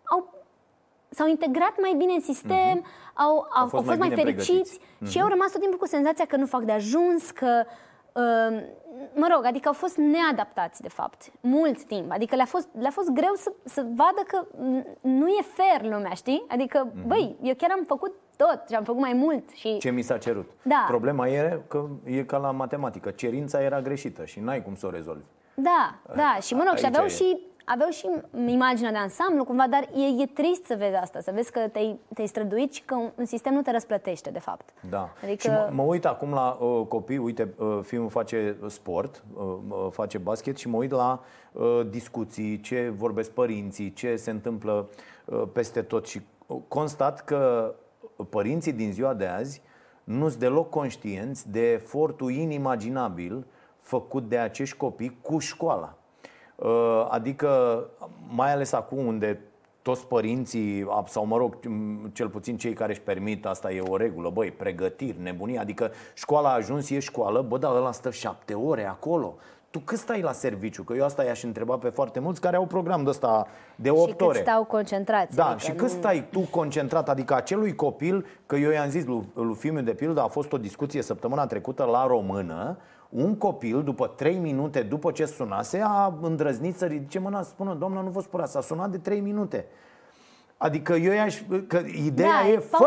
au 0.04 0.34
s-au 1.10 1.28
integrat 1.28 1.74
mai 1.82 1.94
bine 1.98 2.14
în 2.14 2.22
sistem, 2.22 2.86
au, 3.14 3.28
au, 3.28 3.48
au 3.62 3.68
fost, 3.68 3.86
mai 3.86 3.98
mai, 3.98 4.10
bine 4.10 4.22
fericiți 4.22 4.80
pregătiți. 4.80 5.12
și 5.12 5.22
au 5.22 5.28
rămas 5.28 5.52
tot 5.52 5.62
timpul 5.62 5.80
cu 5.80 5.86
senzația 5.86 6.26
că 6.26 6.36
nu 6.36 6.46
fac 6.46 6.62
de 6.62 6.72
ajuns, 6.72 7.30
că, 7.30 7.64
uh, 8.14 8.62
mă 9.16 9.28
rog, 9.34 9.46
adică 9.46 9.68
au 9.68 9.74
fost 9.74 9.98
neadaptați, 9.98 10.82
de 10.82 10.90
fapt, 10.90 11.32
mult 11.42 11.84
timp. 11.84 12.12
Adică 12.12 12.36
le-a 12.36 12.46
fost, 12.46 12.68
le-a 12.80 12.90
fost 12.92 13.10
greu 13.10 13.34
să, 13.36 13.52
să 13.64 13.86
vadă 13.96 14.22
că 14.28 14.46
n- 14.46 14.98
nu 15.02 15.28
e 15.28 15.42
fair 15.42 15.92
lumea, 15.92 16.12
știi? 16.12 16.46
Adică, 16.48 16.92
băi, 17.08 17.36
eu 17.42 17.54
chiar 17.58 17.72
am 17.72 17.84
făcut 17.88 18.14
tot 18.38 18.64
și 18.70 18.76
am 18.76 18.84
făcut 18.84 19.02
mai 19.02 19.14
mult 19.14 19.50
și... 19.50 19.78
Ce 19.78 19.90
mi 19.90 20.02
s-a 20.02 20.18
cerut. 20.18 20.50
Da. 20.64 20.84
Problema 20.88 21.28
e 21.28 21.62
că 21.68 21.86
e 22.04 22.24
ca 22.24 22.38
la 22.38 22.52
matematică. 22.52 23.10
Cerința 23.12 23.62
era 23.62 23.82
greșită 23.82 24.26
și 24.26 24.40
n-ai 24.40 24.64
cum 24.64 24.76
să 24.76 24.86
o 24.86 24.90
rezolvi. 24.90 25.24
Da, 25.56 25.96
da, 26.16 26.38
și 26.42 26.54
mă 26.54 26.64
rog, 26.68 26.78
și 26.78 26.86
Aici 26.86 26.94
aveau 26.96 27.06
e. 27.06 27.10
și, 27.10 27.40
aveau 27.72 27.90
și 27.90 28.10
imaginea 28.48 28.92
de 28.92 28.98
ansamblu, 28.98 29.44
cumva, 29.44 29.66
dar 29.70 29.82
e, 29.96 30.22
e 30.22 30.26
trist 30.26 30.66
să 30.66 30.76
vezi 30.78 30.96
asta, 30.96 31.20
să 31.20 31.32
vezi 31.34 31.52
că 31.52 31.60
te-ai, 31.60 32.00
te-ai 32.14 32.28
străduit 32.28 32.74
și 32.74 32.84
că 32.84 32.96
un, 32.96 33.12
un 33.16 33.26
sistem 33.26 33.54
nu 33.54 33.62
te 33.62 33.72
răsplătește, 33.72 34.30
de 34.30 34.40
fapt. 34.40 34.70
Da. 34.90 35.10
Adică- 35.24 35.42
Și 35.42 35.50
mă, 35.50 35.70
mă 35.72 35.84
uit 35.84 36.06
acum 36.06 36.30
la 36.32 36.58
uh, 36.62 36.86
copii, 36.88 37.18
uite, 37.18 37.54
uh, 37.58 37.80
fiul 37.82 38.10
face 38.10 38.58
sport, 38.68 39.24
uh, 39.34 39.44
uh, 39.70 39.88
face 39.92 40.18
basket 40.18 40.58
și 40.58 40.68
mă 40.70 40.78
uit 40.78 40.92
la 40.92 41.24
uh, 41.52 41.82
discuții, 41.90 42.60
ce 42.60 42.94
vorbesc 42.96 43.32
părinții, 43.32 43.94
ce 43.94 44.16
se 44.16 44.30
întâmplă 44.32 44.90
uh, 45.26 45.44
peste 45.54 45.82
tot 45.82 46.08
și 46.08 46.22
uh, 46.48 46.58
constat 46.68 47.24
că 47.24 47.74
părinții 48.30 48.74
din 48.74 48.92
ziua 48.92 49.14
de 49.14 49.26
azi 49.26 49.62
nu 50.04 50.28
sunt 50.28 50.40
deloc 50.40 50.70
conștienți 50.70 51.52
de 51.52 51.72
efortul 51.72 52.32
inimaginabil 52.32 53.46
făcut 53.80 54.30
de 54.30 54.38
acești 54.38 54.78
copii 54.78 55.18
cu 55.22 55.40
școala. 55.40 55.94
Uh, 56.64 57.08
Adică, 57.10 57.84
mai 58.36 58.54
ales 58.54 58.72
acum 58.72 59.06
unde 59.06 59.40
toți 59.82 60.08
părinții, 60.08 60.86
a- 60.90 61.04
sau 61.08 61.26
mă 61.26 61.38
rog, 61.38 61.56
m, 61.66 62.10
cel 62.14 62.28
puțin 62.28 62.58
cei 62.58 62.74
care 62.74 62.92
își 62.92 63.02
permit, 63.02 63.46
asta 63.46 63.72
e 63.72 63.82
o 63.82 63.98
regulă, 63.98 64.30
băi, 64.30 64.52
pregătiri, 64.52 65.22
nebunie, 65.22 65.60
adică 65.60 65.92
școala 66.14 66.50
a 66.50 66.54
ajuns, 66.54 66.90
e 66.90 67.00
școală, 67.00 67.42
bă, 67.42 67.58
dar 67.58 67.76
ăla 67.76 67.92
stă 67.92 68.12
șapte 68.12 68.54
ore 68.54 68.86
acolo. 68.88 69.36
Tu 69.72 69.80
cât 69.80 69.98
stai 69.98 70.22
la 70.22 70.32
serviciu? 70.32 70.84
Că 70.84 70.94
eu 70.94 71.04
asta 71.06 71.24
i-aș 71.24 71.44
întreba 71.44 71.76
pe 71.78 71.90
foarte 71.90 72.20
mulți 72.20 72.42
care 72.42 72.56
au 72.56 72.66
program 72.66 73.04
de 73.04 73.10
ăsta 73.10 73.48
de 73.76 73.90
8 73.90 74.00
și 74.02 74.08
cât 74.16 74.22
ore. 74.28 74.40
stau 74.40 74.64
concentrați. 74.64 75.36
Da, 75.36 75.46
adică 75.46 75.60
și 75.64 75.70
nu- 75.72 75.76
cât 75.76 75.90
stai 75.90 76.28
tu 76.32 76.40
concentrat, 76.40 77.10
adică 77.10 77.36
acelui 77.36 77.76
copil, 77.76 78.26
că 78.46 78.56
eu 78.56 78.72
i-am 78.72 78.90
zis 78.90 79.06
lui, 79.06 79.28
lui 79.34 79.56
Fimiu 79.56 79.82
de 79.82 79.94
pildă, 79.94 80.22
a 80.22 80.28
fost 80.28 80.54
o 80.54 80.58
discuție 80.58 81.02
săptămâna 81.02 81.46
trecută 81.46 81.84
la 81.84 82.08
română, 82.08 82.78
un 83.10 83.36
copil, 83.36 83.84
după 83.84 84.08
3 84.08 84.38
minute 84.38 84.82
după 84.82 85.12
ce 85.12 85.26
sunase, 85.26 85.82
a 85.84 86.18
îndrăznit 86.22 86.78
să 86.78 86.86
ridice 86.86 87.20
mâna 87.20 87.42
să 87.42 87.50
spună, 87.50 87.74
doamna, 87.74 88.02
nu 88.02 88.10
vă 88.10 88.22
spura, 88.22 88.46
s-a 88.46 88.62
sunat 88.62 88.90
de 88.90 88.98
3 88.98 89.20
minute. 89.20 89.66
Adică 90.62 90.94
eu 90.94 91.14
i-aș, 91.14 91.42
că 91.68 91.82
ideea 92.06 92.42
da, 92.44 92.50
e, 92.50 92.58
fă, 92.58 92.78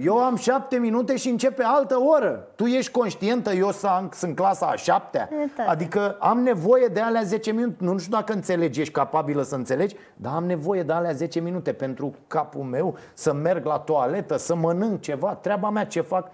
eu 0.00 0.18
am 0.18 0.36
șapte 0.36 0.76
minute 0.76 1.16
și 1.16 1.28
începe 1.28 1.62
altă 1.62 2.00
oră. 2.00 2.48
Tu 2.54 2.64
ești 2.64 2.90
conștientă, 2.90 3.52
eu 3.52 3.70
sunt 4.10 4.34
clasa 4.34 4.66
a 4.66 4.76
șaptea. 4.76 5.28
Adică 5.66 6.16
am 6.20 6.38
nevoie 6.38 6.86
de 6.86 7.00
alea 7.00 7.22
10 7.22 7.52
minute. 7.52 7.84
Nu 7.84 7.98
știu 7.98 8.12
dacă 8.12 8.32
înțelegi, 8.32 8.80
ești 8.80 8.92
capabilă 8.92 9.42
să 9.42 9.54
înțelegi 9.54 9.96
Dar 10.16 10.34
am 10.34 10.44
nevoie 10.44 10.82
de 10.82 10.92
alea 10.92 11.12
10 11.12 11.40
minute 11.40 11.72
pentru 11.72 12.14
capul 12.26 12.62
meu 12.62 12.96
Să 13.14 13.32
merg 13.32 13.64
la 13.64 13.78
toaletă, 13.78 14.36
să 14.36 14.54
mănânc 14.54 15.00
ceva. 15.00 15.34
Treaba 15.34 15.70
mea 15.70 15.86
ce 15.86 16.00
fac? 16.00 16.30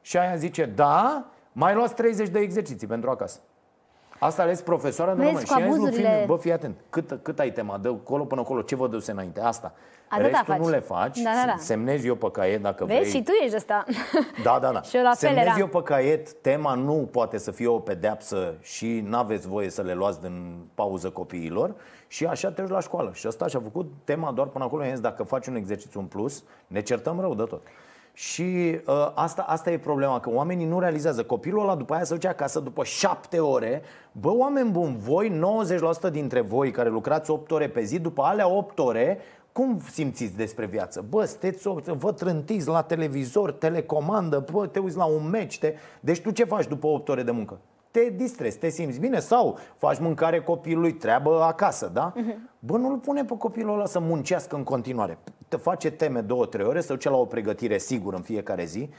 Și 0.00 0.18
aia 0.18 0.36
zice, 0.36 0.64
da, 0.74 1.26
mai 1.60 1.74
luați 1.74 1.94
30 1.94 2.28
de 2.28 2.38
exerciții 2.38 2.86
pentru 2.86 3.10
acasă 3.10 3.40
Asta 4.18 4.42
ales 4.42 4.60
profesoara 4.60 5.14
de 5.14 5.24
Vezi, 5.24 5.46
cu 5.46 5.54
abuzurile... 5.62 6.24
Bă, 6.26 6.36
fii 6.36 6.52
atent, 6.52 6.76
cât, 6.90 7.18
cât 7.22 7.38
ai 7.38 7.52
tema, 7.52 7.78
dă 7.78 7.92
colo 7.92 8.24
până 8.24 8.40
acolo, 8.40 8.62
ce 8.62 8.76
vă 8.76 8.88
duse 8.88 9.10
înainte, 9.10 9.40
asta 9.40 9.74
Atâta 10.08 10.28
Restul 10.28 10.54
faci. 10.54 10.62
nu 10.62 10.68
le 10.68 10.78
faci, 10.78 11.18
da, 11.18 11.30
da, 11.30 11.46
da. 11.46 11.56
semnezi 11.58 12.06
eu 12.06 12.14
pe 12.14 12.30
caiet 12.30 12.62
dacă 12.62 12.84
Vezi, 12.84 12.98
vrei. 12.98 13.10
și 13.10 13.22
tu 13.22 13.30
ești 13.42 13.56
ăsta. 13.56 13.84
Da, 14.42 14.58
da, 14.60 14.72
da. 14.72 14.82
și 14.82 14.96
eu 14.96 15.02
la 15.02 15.08
fel 15.08 15.28
semnezi 15.28 15.46
eram. 15.46 15.60
eu 15.60 15.66
pe 15.66 15.82
caiet, 15.82 16.32
tema 16.32 16.74
nu 16.74 17.08
poate 17.10 17.38
să 17.38 17.50
fie 17.50 17.66
o 17.66 17.78
pedeapsă 17.78 18.54
și 18.60 19.04
nu 19.06 19.16
aveți 19.16 19.48
voie 19.48 19.70
să 19.70 19.82
le 19.82 19.94
luați 19.94 20.20
din 20.20 20.56
pauză 20.74 21.10
copiilor 21.10 21.74
și 22.06 22.26
așa 22.26 22.50
te 22.50 22.62
duci 22.62 22.70
la 22.70 22.80
școală. 22.80 23.10
Și 23.14 23.26
asta 23.26 23.46
și-a 23.46 23.60
făcut 23.60 23.92
tema 24.04 24.32
doar 24.32 24.46
până 24.46 24.64
acolo. 24.64 24.84
Dacă 25.00 25.22
faci 25.22 25.46
un 25.46 25.54
exercițiu 25.54 26.00
în 26.00 26.06
plus, 26.06 26.44
ne 26.66 26.80
certăm 26.80 27.20
rău 27.20 27.34
de 27.34 27.42
tot. 27.42 27.62
Și 28.12 28.80
uh, 28.86 29.12
asta, 29.14 29.42
asta 29.42 29.70
e 29.70 29.78
problema, 29.78 30.20
că 30.20 30.30
oamenii 30.30 30.66
nu 30.66 30.80
realizează. 30.80 31.22
Copilul 31.22 31.62
ăla 31.62 31.74
după 31.74 31.94
aia 31.94 32.04
se 32.04 32.14
duce 32.14 32.28
acasă 32.28 32.60
după 32.60 32.84
șapte 32.84 33.38
ore. 33.38 33.82
Bă, 34.12 34.30
oameni 34.32 34.70
buni, 34.70 34.96
voi, 34.98 35.40
90% 36.08 36.10
dintre 36.10 36.40
voi 36.40 36.70
care 36.70 36.88
lucrați 36.88 37.30
8 37.30 37.50
ore 37.50 37.68
pe 37.68 37.82
zi, 37.82 37.98
după 37.98 38.22
alea 38.22 38.48
8 38.48 38.78
ore, 38.78 39.18
cum 39.52 39.80
simțiți 39.90 40.36
despre 40.36 40.66
viață? 40.66 41.04
Bă, 41.08 41.24
steți, 41.24 41.68
vă 41.84 42.12
trântiți 42.12 42.68
la 42.68 42.82
televizor, 42.82 43.52
telecomandă, 43.52 44.44
bă, 44.52 44.66
te 44.66 44.78
uiți 44.78 44.96
la 44.96 45.04
un 45.04 45.28
meci 45.30 45.58
te... 45.58 45.74
Deci 46.00 46.20
tu 46.20 46.30
ce 46.30 46.44
faci 46.44 46.66
după 46.66 46.86
8 46.86 47.08
ore 47.08 47.22
de 47.22 47.30
muncă? 47.30 47.58
Te 47.90 48.12
distrezi, 48.16 48.58
te 48.58 48.68
simți 48.68 49.00
bine 49.00 49.18
sau 49.18 49.58
faci 49.76 49.98
mâncare 49.98 50.40
copilului, 50.40 50.92
treabă 50.92 51.42
acasă, 51.42 51.90
da? 51.92 52.12
Uh-huh. 52.12 52.36
Bă, 52.58 52.76
nu-l 52.76 52.96
pune 52.96 53.24
pe 53.24 53.36
copilul 53.36 53.74
ăla 53.74 53.86
să 53.86 54.00
muncească 54.00 54.56
în 54.56 54.64
continuare 54.64 55.18
Te 55.50 55.56
face 55.56 55.90
teme 55.90 56.20
două, 56.20 56.46
trei 56.46 56.66
ore, 56.66 56.80
să 56.80 56.92
duce 56.92 57.08
la 57.08 57.16
o 57.16 57.24
pregătire 57.24 57.78
sigur 57.78 58.14
în 58.14 58.22
fiecare 58.22 58.64
zi 58.64 58.90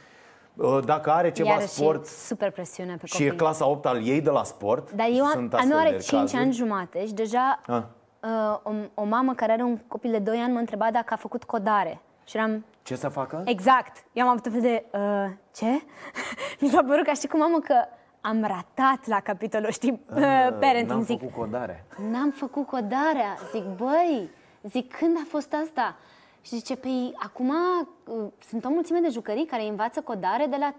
dacă 0.86 1.12
are 1.12 1.32
ceva 1.32 1.50
Iarăși 1.50 1.68
sport 1.68 2.06
super 2.06 2.52
presiune 2.52 2.96
pe 2.96 3.06
și 3.06 3.14
copil. 3.14 3.32
e 3.32 3.36
clasa 3.36 3.68
8 3.68 3.86
al 3.86 4.08
ei 4.08 4.22
de 4.22 4.30
la 4.30 4.44
sport 4.44 4.92
Dar 4.92 5.08
eu 5.14 5.26
am, 5.26 5.52
nu 5.68 5.78
are 5.78 5.98
5 5.98 6.34
ani 6.34 6.54
jumate 6.54 7.06
și 7.06 7.14
deja 7.14 7.60
A 7.66 7.90
uh, 8.20 8.60
o, 8.64 9.02
o 9.02 9.04
mamă 9.04 9.34
care 9.34 9.52
are 9.52 9.64
un 9.64 9.78
copil 9.88 10.12
de 10.12 10.20
2 10.20 10.38
ani 10.38 10.54
mă 10.54 10.60
întreba 10.60 10.92
dacă 10.92 11.14
a 11.14 11.18
făcut 11.18 11.44
codare. 11.44 12.02
Și 12.26 12.38
eram... 12.38 12.66
Ce 12.84 12.96
să 12.96 13.10
facă? 13.10 13.42
Exact. 13.46 14.04
Eu 14.14 14.24
am 14.24 14.30
avut 14.30 14.46
un 14.46 14.52
fel 14.52 14.62
de... 14.62 14.86
Uh, 14.94 15.32
ce? 15.56 15.82
Mi 16.62 16.70
s-a 16.70 16.84
părut 16.84 17.06
ca 17.06 17.14
știi 17.14 17.28
cum 17.28 17.40
mamă 17.40 17.60
că 17.60 17.76
am 18.22 18.42
ratat 18.42 19.08
la 19.08 19.20
capitolul, 19.20 19.72
știi, 19.72 19.92
uh, 20.10 20.18
parenting. 20.60 20.90
N-am 20.90 21.04
zic, 21.04 21.20
făcut 21.20 21.36
codare. 21.36 21.86
N-am 22.12 22.30
făcut 22.30 22.66
codarea. 22.68 23.38
Zic, 23.52 23.64
băi, 23.64 24.30
zic, 24.64 24.96
când 24.96 25.18
a 25.18 25.26
fost 25.30 25.54
asta? 25.64 25.96
Și 26.42 26.56
zice, 26.56 26.76
păi, 26.76 27.14
acum 27.16 27.50
uh, 27.50 28.28
sunt 28.48 28.66
o 28.66 28.70
mulțime 28.70 29.00
de 29.00 29.10
jucării 29.10 29.46
care 29.46 29.68
învață 29.68 30.02
codare 30.02 30.46
de 30.46 30.58
la 30.60 30.74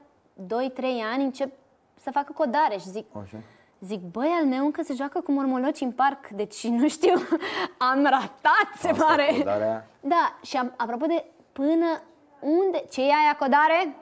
2-3 0.70 0.82
ani, 1.12 1.24
încep 1.24 1.52
să 2.00 2.10
facă 2.10 2.32
codare. 2.32 2.76
Și 2.78 2.88
zic, 2.88 3.06
Așa. 3.22 3.36
Zic, 3.80 4.00
băi, 4.00 4.28
al 4.40 4.46
meu 4.46 4.64
încă 4.64 4.82
se 4.82 4.94
joacă 4.94 5.20
cu 5.20 5.32
mormoloci 5.32 5.80
în 5.80 5.92
parc, 5.92 6.28
deci 6.28 6.66
nu 6.80 6.88
știu, 6.88 7.12
am 7.78 8.02
ratat, 8.02 8.68
se 8.78 8.88
Asta 8.88 9.04
pare. 9.04 9.34
Codarea. 9.38 9.86
Da, 10.00 10.38
și 10.42 10.56
am, 10.56 10.74
apropo 10.76 11.06
de 11.06 11.24
până 11.52 12.02
unde, 12.40 12.84
ce 12.90 13.00
e 13.00 13.04
aia 13.04 13.36
codare? 13.38 13.96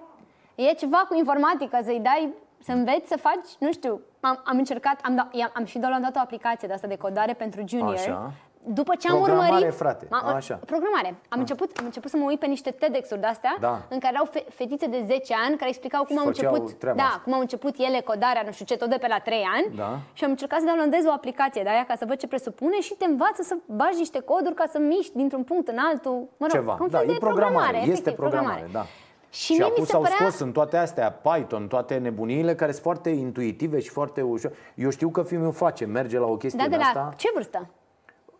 E 0.55 0.73
ceva 0.73 1.07
cu 1.09 1.15
informatică, 1.15 1.81
să-i 1.83 2.01
dai, 2.01 2.35
să 2.63 2.73
înveți 2.73 3.09
să 3.09 3.17
faci, 3.17 3.49
nu 3.59 3.73
știu, 3.73 4.01
am, 4.21 4.43
am 4.45 4.59
încercat, 4.59 5.01
am, 5.03 5.15
da, 5.15 5.29
am, 5.33 5.51
am 5.55 5.65
și 5.65 5.79
downloadat 5.79 6.17
o 6.17 6.19
aplicație 6.19 6.69
de 6.69 6.75
asta 6.75 6.87
de 6.87 6.97
codare 6.97 7.33
pentru 7.33 7.63
junior. 7.67 7.95
Așa 7.95 8.33
după 8.65 8.95
ce 8.95 9.09
am 9.09 9.17
programare, 9.17 9.53
urmărit... 9.53 9.75
frate, 9.75 10.07
ma, 10.11 10.19
așa. 10.19 10.55
Programare. 10.67 11.09
Am, 11.09 11.15
A. 11.29 11.37
început, 11.39 11.77
am 11.79 11.85
început 11.85 12.11
să 12.11 12.17
mă 12.17 12.25
uit 12.25 12.39
pe 12.39 12.47
niște 12.47 12.71
TEDx-uri 12.71 13.21
de-astea, 13.21 13.57
da. 13.61 13.83
în 13.89 13.99
care 13.99 14.17
au 14.17 14.25
fe- 14.31 14.45
fetițe 14.49 14.87
de 14.87 15.05
10 15.07 15.35
ani 15.47 15.57
care 15.57 15.69
explicau 15.69 16.05
cum 16.05 16.19
au 16.19 16.27
început, 16.27 16.85
da, 16.85 17.03
asta. 17.03 17.21
cum 17.25 17.33
au 17.33 17.41
început 17.41 17.75
ele 17.79 18.01
codarea, 18.01 18.43
nu 18.45 18.53
știu 18.53 18.65
ce, 18.65 18.77
tot 18.77 18.89
de 18.89 18.97
pe 19.01 19.07
la 19.07 19.19
3 19.19 19.45
ani. 19.57 19.77
Da. 19.77 19.99
Și 20.13 20.25
am 20.25 20.31
încercat 20.31 20.59
să 20.61 20.65
downloadez 20.67 21.05
o 21.07 21.13
aplicație 21.13 21.63
de 21.63 21.69
aia 21.69 21.85
ca 21.85 21.95
să 21.97 22.05
văd 22.09 22.17
ce 22.17 22.27
presupune 22.27 22.81
și 22.81 22.95
te 22.95 23.05
învață 23.05 23.43
să 23.43 23.57
bagi 23.67 23.99
niște 23.99 24.21
coduri 24.21 24.55
ca 24.55 24.65
să 24.73 24.79
miști 24.79 25.17
dintr-un 25.17 25.43
punct 25.43 25.69
în 25.69 25.79
altul. 25.79 26.29
Mă 26.37 26.47
rog, 26.47 26.51
Ceva. 26.51 26.77
Un 26.81 26.89
da, 26.91 26.99
fel 26.99 27.09
e 27.09 27.13
de 27.13 27.19
programare. 27.19 27.55
programare 27.55 27.91
este 27.93 28.11
programare, 28.11 28.47
programare, 28.47 28.73
da. 28.73 28.85
Și, 29.31 29.53
și 29.55 29.63
acum 29.63 29.85
s-au 29.85 30.01
părea... 30.01 30.17
scos 30.19 30.39
în 30.39 30.53
toate 30.53 30.77
astea 30.77 31.11
Python, 31.13 31.67
toate 31.69 31.97
nebuniile 31.97 32.55
care 32.55 32.71
sunt 32.71 32.83
foarte 32.83 33.11
intuitive 33.11 33.81
și 33.81 33.89
foarte 33.89 34.21
ușor. 34.23 34.53
Eu 34.75 34.91
știu 34.91 35.09
că 35.09 35.23
fiul 35.23 35.41
meu 35.41 35.51
face, 35.51 35.85
merge 35.85 36.19
la 36.19 36.27
o 36.27 36.37
chestie 36.37 36.63
da, 36.63 36.69
de 36.71 36.77
la 36.77 36.83
asta. 36.83 37.13
ce 37.17 37.31
vârstă? 37.35 37.69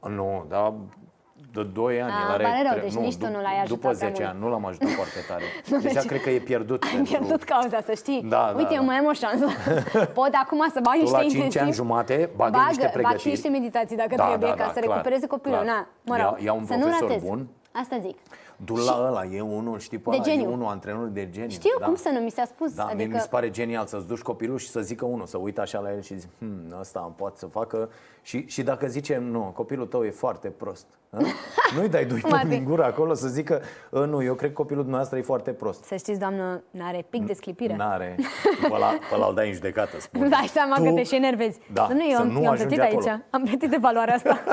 Nu, 0.09 0.45
dar 0.49 0.73
de 1.53 1.63
2 1.63 2.03
ani. 2.03 2.13
A, 2.13 2.35
el 2.35 2.47
are, 2.47 2.69
rău, 2.71 2.81
deci 2.81 2.95
nu, 2.95 3.01
nici 3.01 3.17
tu 3.17 3.27
nu 3.27 3.41
l-ai 3.41 3.61
ajutat 3.63 3.69
După 3.69 3.93
10 3.93 4.25
ani, 4.25 4.39
nu 4.41 4.49
l-am 4.49 4.65
ajutat 4.67 4.89
foarte 4.89 5.19
tare. 5.29 5.43
Deja 5.83 5.93
deci, 6.01 6.09
cred 6.09 6.21
că 6.23 6.31
e 6.31 6.39
pierdut. 6.39 6.83
Ai 6.83 6.91
pentru... 6.91 7.13
pierdut 7.13 7.43
cauza, 7.43 7.81
să 7.81 7.93
știi. 7.97 8.23
Da, 8.23 8.53
Uite, 8.57 8.69
da, 8.69 8.75
eu 8.75 8.81
da. 8.81 8.87
mai 8.87 8.97
am 8.97 9.05
o 9.05 9.13
șansă. 9.13 9.47
Pot 10.21 10.31
acum 10.33 10.69
să 10.73 10.81
bag 10.83 10.95
niște 10.95 11.17
la 11.17 11.21
5 11.21 11.33
intensiv. 11.33 11.61
ani 11.63 11.73
jumate, 11.73 12.31
bag, 12.37 12.51
bag 12.53 12.67
niște 12.67 12.91
pregătiri. 12.93 13.03
Bag 13.03 13.19
și 13.19 13.29
niște 13.29 13.49
meditații 13.49 13.97
dacă 13.97 14.15
da, 14.17 14.27
trebuie, 14.27 14.49
da, 14.49 14.55
ca 14.55 14.65
da, 14.65 14.73
să 14.73 14.81
clar, 14.81 14.97
recupereze 14.97 15.27
copilul. 15.27 15.59
Clar. 15.59 15.69
Na, 15.69 15.89
mă 16.05 16.17
rog, 16.17 16.39
ia, 16.39 16.45
ia 16.45 16.53
un 16.53 16.65
să 16.65 16.73
profesor 16.73 17.01
nu 17.01 17.07
ratez. 17.09 17.23
bun. 17.29 17.47
Asta 17.73 17.99
zic. 18.01 18.17
Du 18.65 18.75
la 18.75 19.05
ăla, 19.07 19.25
e 19.25 19.41
unul, 19.41 19.79
știi 19.79 19.99
pe 19.99 20.11
de 20.11 20.17
ăla, 20.17 20.25
geniu. 20.25 20.51
e 20.51 20.53
unul 20.53 20.67
antrenor 20.67 21.07
de 21.07 21.29
geniu. 21.31 21.49
Știu 21.49 21.77
da? 21.79 21.87
cum 21.87 21.95
să 21.95 22.11
nu, 22.13 22.21
mi 22.21 22.31
s-a 22.31 22.45
spus. 22.45 22.75
Da, 22.75 22.85
adică... 22.85 23.15
mi 23.15 23.21
se 23.21 23.29
pare 23.29 23.51
genial 23.51 23.87
să-ți 23.87 24.07
duci 24.07 24.21
copilul 24.21 24.59
și 24.59 24.69
să 24.69 24.81
zică 24.81 25.05
unul, 25.05 25.27
să 25.27 25.39
uită 25.39 25.61
așa 25.61 25.79
la 25.79 25.93
el 25.93 26.01
și 26.01 26.19
zici, 26.19 26.31
hm, 26.39 26.77
ăsta 26.81 27.13
poate 27.17 27.39
să 27.39 27.47
facă. 27.47 27.91
Și, 28.23 28.47
și 28.47 28.63
dacă 28.63 28.87
zice, 28.87 29.17
nu, 29.17 29.53
copilul 29.55 29.87
tău 29.87 30.05
e 30.05 30.11
foarte 30.11 30.49
prost. 30.49 30.87
Nu-i 31.77 31.89
dai 31.89 32.05
doi 32.05 32.23
din 32.49 32.65
gură 32.65 32.85
acolo 32.85 33.15
să 33.15 33.29
zică, 33.29 33.63
nu, 33.91 34.23
eu 34.23 34.35
cred 34.35 34.51
că 34.51 34.57
copilul 34.57 34.81
dumneavoastră 34.81 35.19
e 35.19 35.23
foarte 35.23 35.51
prost. 35.53 35.85
Să 35.85 35.97
știți, 35.97 36.19
doamnă, 36.19 36.63
n-are 36.71 37.07
pic 37.11 37.27
de 37.27 37.33
sclipire. 37.33 37.77
N-are. 37.77 38.17
Pe 38.61 38.69
ăla, 38.73 38.87
pe 38.87 39.15
ăla 39.15 39.27
îl 39.27 39.35
dai 39.35 39.49
în 39.49 39.55
judecată, 39.55 40.01
spune. 40.01 40.29
Dai 40.29 40.47
seama 40.53 40.77
tu, 40.77 40.83
că 40.83 40.91
te 40.91 41.03
și 41.03 41.15
enervezi. 41.15 41.59
Da, 41.73 41.89
nu, 41.89 42.11
eu, 42.11 42.17
să 42.17 42.23
nu 42.23 42.43
eu 42.43 42.51
am 42.51 42.57
plătit 42.57 42.81
acolo. 42.81 43.09
aici. 43.09 43.21
Am 43.31 43.43
plătit 43.43 43.71
de 43.71 43.77
valoarea 43.81 44.15
asta. 44.15 44.45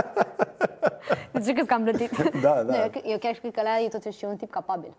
De 1.32 1.39
ce 1.39 1.52
crezi 1.52 1.67
că 1.67 1.74
am 1.74 1.84
plătit? 1.84 2.17
Da, 2.41 2.63
da. 2.63 2.63
Nu, 2.63 2.76
eu, 2.76 2.89
eu 3.04 3.17
chiar 3.17 3.34
cred 3.34 3.52
că 3.52 3.60
ăla 3.60 3.80
e 3.86 3.89
totuși 3.99 4.25
un 4.25 4.36
tip 4.36 4.49
capabil. 4.51 4.93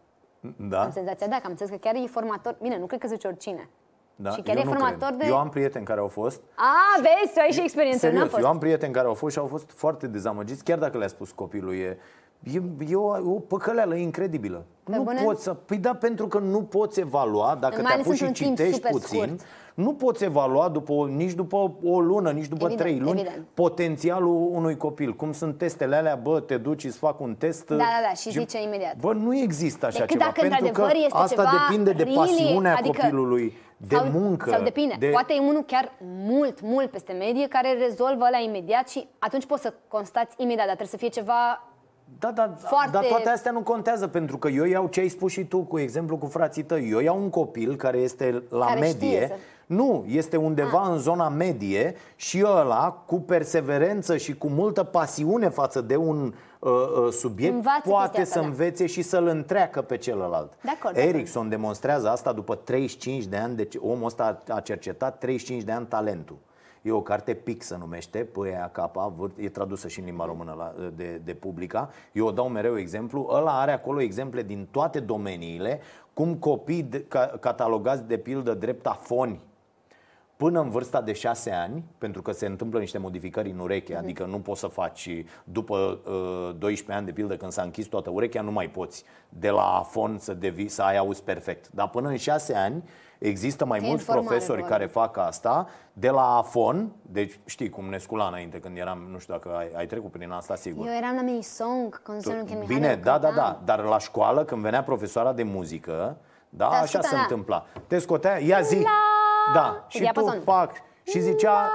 Da. 0.57 0.83
Am 0.83 0.91
senzația, 0.91 1.27
da, 1.27 1.37
că 1.37 1.43
am 1.45 1.51
înțeles 1.51 1.73
că 1.73 1.79
chiar 1.79 1.95
e 1.95 2.07
formator. 2.07 2.57
Bine, 2.63 2.79
nu 2.79 2.87
cred 2.87 3.01
că 3.01 3.07
zice 3.07 3.27
oricine. 3.27 3.69
Da, 4.17 4.31
și 4.31 4.41
chiar 4.41 4.57
eu 4.57 4.63
e 4.63 4.65
nu 4.65 4.71
formator 4.71 5.09
cred. 5.09 5.19
de... 5.19 5.27
Eu 5.27 5.37
am 5.37 5.49
prieteni 5.49 5.85
care 5.85 6.01
au 6.01 6.09
fost. 6.09 6.41
A, 6.55 7.01
vezi, 7.01 7.35
tu 7.35 7.41
ai 7.41 7.51
și 7.51 7.61
experiență, 7.61 7.99
Serios, 7.99 8.19
n-am 8.21 8.29
fost. 8.29 8.43
eu 8.43 8.49
am 8.49 8.59
prieteni 8.59 8.93
care 8.93 9.07
au 9.07 9.15
fost 9.15 9.33
și 9.33 9.39
au 9.39 9.47
fost 9.47 9.71
foarte 9.71 10.07
dezamăgiți, 10.07 10.65
chiar 10.65 10.79
dacă 10.79 10.99
le-a 10.99 11.09
spus 11.09 11.31
copilul 11.31 11.75
e 11.75 11.99
E, 12.43 12.63
e 12.89 12.95
o, 12.95 13.33
o 13.33 13.39
păcăleală 13.41 13.95
incredibilă. 13.95 14.65
Pe 14.85 14.97
nu 14.97 15.03
bune? 15.03 15.23
poți 15.23 15.43
să. 15.43 15.55
Păi 15.55 15.77
da, 15.77 15.95
pentru 15.95 16.27
că 16.29 16.39
nu 16.39 16.63
poți 16.63 17.01
evalua, 17.01 17.57
dacă 17.61 17.81
Mai 17.83 17.93
te 17.93 18.01
apuci 18.01 18.07
ales 18.07 18.17
și 18.19 18.25
într-un 18.25 18.45
timp 18.45 18.57
citești 18.57 18.75
super 18.75 18.91
puțin, 18.91 19.23
scurt. 19.23 19.41
nu 19.75 19.95
poți 19.95 20.25
evalua 20.25 20.69
după, 20.69 20.93
nici 20.93 21.33
după 21.33 21.73
o 21.85 22.01
lună, 22.01 22.31
nici 22.31 22.47
după 22.47 22.65
Evident, 22.65 22.81
trei 22.89 22.99
luni 22.99 23.21
evident. 23.21 23.47
potențialul 23.55 24.49
unui 24.53 24.77
copil. 24.77 25.15
Cum 25.15 25.33
sunt 25.33 25.59
testele 25.59 25.97
alea, 25.97 26.15
bă, 26.15 26.41
te 26.41 26.57
duci, 26.57 26.85
îți 26.85 26.99
fac 26.99 27.21
un 27.21 27.35
test. 27.35 27.67
Da, 27.67 27.77
da, 27.77 27.85
da, 28.09 28.15
și 28.15 28.31
zice 28.31 28.63
imediat. 28.63 28.97
Bă, 28.97 29.13
nu 29.13 29.37
există 29.37 29.87
așa 29.87 29.99
Decât 29.99 30.11
ceva. 30.13 30.25
dacă 30.25 30.41
pentru 30.41 30.59
că 30.59 30.65
într-adevăr 30.67 31.05
este 31.05 31.19
asta 31.19 31.43
ceva 31.45 31.67
depinde 31.69 31.93
de 31.93 32.03
really, 32.03 32.17
pasiunea 32.19 32.77
adică- 32.77 32.99
copilului, 33.01 33.57
de 33.77 33.95
sau, 33.95 34.07
muncă. 34.11 34.51
Sau 34.51 34.63
depinde. 34.63 34.97
De... 34.99 35.07
Poate 35.07 35.33
e 35.35 35.41
unul 35.41 35.65
chiar 35.67 35.93
mult, 36.01 36.61
mult 36.63 36.91
peste 36.91 37.13
medie 37.13 37.47
care 37.49 37.73
rezolvă 37.73 38.25
ăla 38.27 38.39
imediat 38.39 38.89
și 38.89 39.09
atunci 39.19 39.47
poți 39.47 39.63
să 39.63 39.75
constați 39.89 40.35
imediat, 40.39 40.67
dar 40.67 40.77
trebuie 40.77 40.87
să 40.89 40.97
fie 40.97 41.09
ceva 41.09 41.63
Da, 42.19 42.31
da, 42.31 42.55
Foarte- 42.59 42.91
dar 42.93 43.05
toate 43.05 43.29
astea 43.29 43.53
nu 43.53 43.61
contează 43.61 44.07
pentru 44.07 44.37
că 44.39 44.49
eu 44.49 44.65
iau 44.65 44.87
ce 44.87 45.01
ai 45.01 45.09
spus 45.09 45.33
și 45.33 45.45
tu 45.45 45.59
cu 45.59 45.79
exemplu 45.79 46.17
cu 46.17 46.27
frații 46.27 46.63
tăi. 46.63 46.89
Eu 46.91 46.99
iau 47.01 47.19
un 47.23 47.31
copil 47.31 47.77
care 47.77 47.99
este 47.99 48.43
la 48.51 48.67
Care 48.67 48.81
medie. 48.81 49.09
știe 49.09 49.27
să- 49.29 49.35
Nu, 49.67 50.05
este 50.09 50.37
undeva 50.37 50.89
în 50.89 50.99
zona 50.99 51.29
medie 51.29 51.95
și 52.17 52.43
ăla 52.47 53.03
cu 53.07 53.21
perseverență 53.21 54.17
și 54.17 54.37
cu 54.37 54.47
multă 54.49 54.83
pasiune 54.85 55.49
față 55.49 55.81
de 55.81 55.97
un 55.97 56.35
uh, 56.59 56.71
uh, 56.71 57.13
subiect 57.13 57.55
Învață 57.55 57.89
poate 57.89 58.07
chestia 58.07 58.25
să 58.25 58.31
asta, 58.31 58.41
da. 58.41 58.47
învețe 58.47 58.87
și 58.87 59.03
să-l 59.03 59.27
întreacă 59.27 59.83
pe 59.83 59.97
celălalt. 59.97 60.53
De 60.63 60.71
acord, 60.79 60.95
de 60.95 61.01
acord. 61.01 61.15
Erickson 61.15 61.49
demonstrează 61.49 62.09
asta 62.09 62.33
după 62.33 62.55
35 62.55 63.25
de 63.25 63.37
ani, 63.37 63.57
deci 63.57 63.75
omul 63.81 64.05
ăsta 64.07 64.39
a- 64.49 64.55
a 64.55 64.61
cercetat 64.61 65.19
35 65.19 65.63
de 65.63 65.73
ani 65.73 65.87
talentul. 65.87 66.37
E 66.83 66.91
o 66.93 67.01
carte 67.03 67.35
PIC 67.35 67.63
se 67.63 67.77
numește, 67.79 68.19
P-E-A-K, 68.19 68.91
vârt- 69.17 69.39
e 69.39 69.49
tradusă 69.49 69.89
și 69.89 69.99
în 69.99 70.05
limba 70.05 70.25
română 70.25 70.55
la, 70.59 70.75
de, 70.97 71.21
de 71.25 71.35
publica. 71.35 71.91
Eu 72.13 72.27
o 72.27 72.31
dau 72.31 72.49
mereu 72.49 72.79
exemplu. 72.79 73.29
Ăla 73.31 73.61
are 73.61 73.73
acolo 73.73 74.01
exemple 74.01 74.43
din 74.43 74.69
toate 74.71 75.01
domeniile, 75.01 75.81
cum 76.15 76.35
copii 76.35 76.83
de, 76.83 77.05
ca, 77.09 77.27
catalogați 77.41 78.05
de 78.05 78.17
pildă 78.19 78.55
drept 78.55 78.87
afoni 78.87 79.41
până 80.37 80.61
în 80.61 80.71
vârsta 80.71 81.01
de 81.01 81.13
6 81.13 81.51
ani, 81.51 81.85
pentru 81.99 82.23
că 82.23 82.33
se 82.33 82.47
întâmplă 82.47 82.79
niște 82.79 82.99
modificări 82.99 83.51
în 83.51 83.59
ureche, 83.59 83.93
Mhm. 83.93 84.03
adică 84.03 84.25
nu 84.25 84.39
poți 84.41 84.61
să 84.61 84.67
faci 84.67 85.25
după 85.45 85.99
uh, 86.07 86.55
12 86.59 86.93
ani 86.93 87.07
de 87.07 87.13
pildă 87.13 87.37
când 87.37 87.53
s-a 87.53 87.63
închis 87.63 87.87
toată 87.87 88.11
urechea, 88.11 88.43
nu 88.43 88.51
mai 88.53 88.69
poți 88.71 89.05
de 89.29 89.51
la 89.51 89.77
afon 89.77 90.19
să 90.19 90.35
devii 90.35 90.69
să 90.69 90.83
ai 90.83 90.97
auzi 90.97 91.23
perfect. 91.23 91.69
Dar 91.73 91.89
până 91.89 92.09
în 92.09 92.17
6 92.17 92.55
ani 92.55 92.83
există 93.19 93.65
mai 93.65 93.79
Că 93.79 93.85
e 93.85 93.89
mulți 93.89 94.05
în 94.09 94.15
formare 94.15 94.35
profesori 94.37 94.59
doar. 94.59 94.71
care 94.71 94.87
fac 94.87 95.17
asta 95.17 95.67
de 95.93 96.09
la 96.11 96.37
afon, 96.37 96.91
deci 97.03 97.39
știi 97.45 97.71
cum 97.71 97.85
ne 97.89 97.99
scula 97.99 98.27
înainte 98.27 98.59
când 98.61 98.77
eram, 98.77 98.99
nu 99.11 99.19
știu 99.19 99.33
dacă 99.35 99.57
ai, 99.59 99.71
ai 99.77 99.87
trecut 99.87 100.11
prin 100.11 100.31
asta 100.31 100.55
sigur. 100.55 100.87
Eu 100.87 100.93
eram 100.95 101.15
la 101.15 101.23
mini 101.23 101.43
song, 101.43 102.03
concertul 102.03 102.45
Ken 102.49 102.59
Bine, 102.67 102.79
Mihailă, 102.79 103.01
da, 103.03 103.19
da, 103.19 103.27
cântam. 103.29 103.59
da, 103.65 103.75
dar 103.75 103.85
la 103.85 103.99
școală 103.99 104.45
când 104.45 104.63
venea 104.63 104.83
profesoara 104.83 105.33
de 105.33 105.43
muzică, 105.43 106.17
da, 106.49 106.65
Da, 106.65 106.67
așa 106.69 106.79
asculta, 106.81 107.07
se 107.09 107.15
da. 107.15 107.21
întâmpla. 107.21 107.67
Te 107.87 107.99
scotea, 107.99 108.39
ia 108.39 108.61
zi. 108.61 108.77
La- 108.83 108.91
Da, 109.55 109.61
Pe 109.61 109.85
și 109.89 109.97
tu 109.97 110.03
diapazon. 110.03 110.41
pac 110.45 110.71
și 111.03 111.21
zicea 111.21 111.71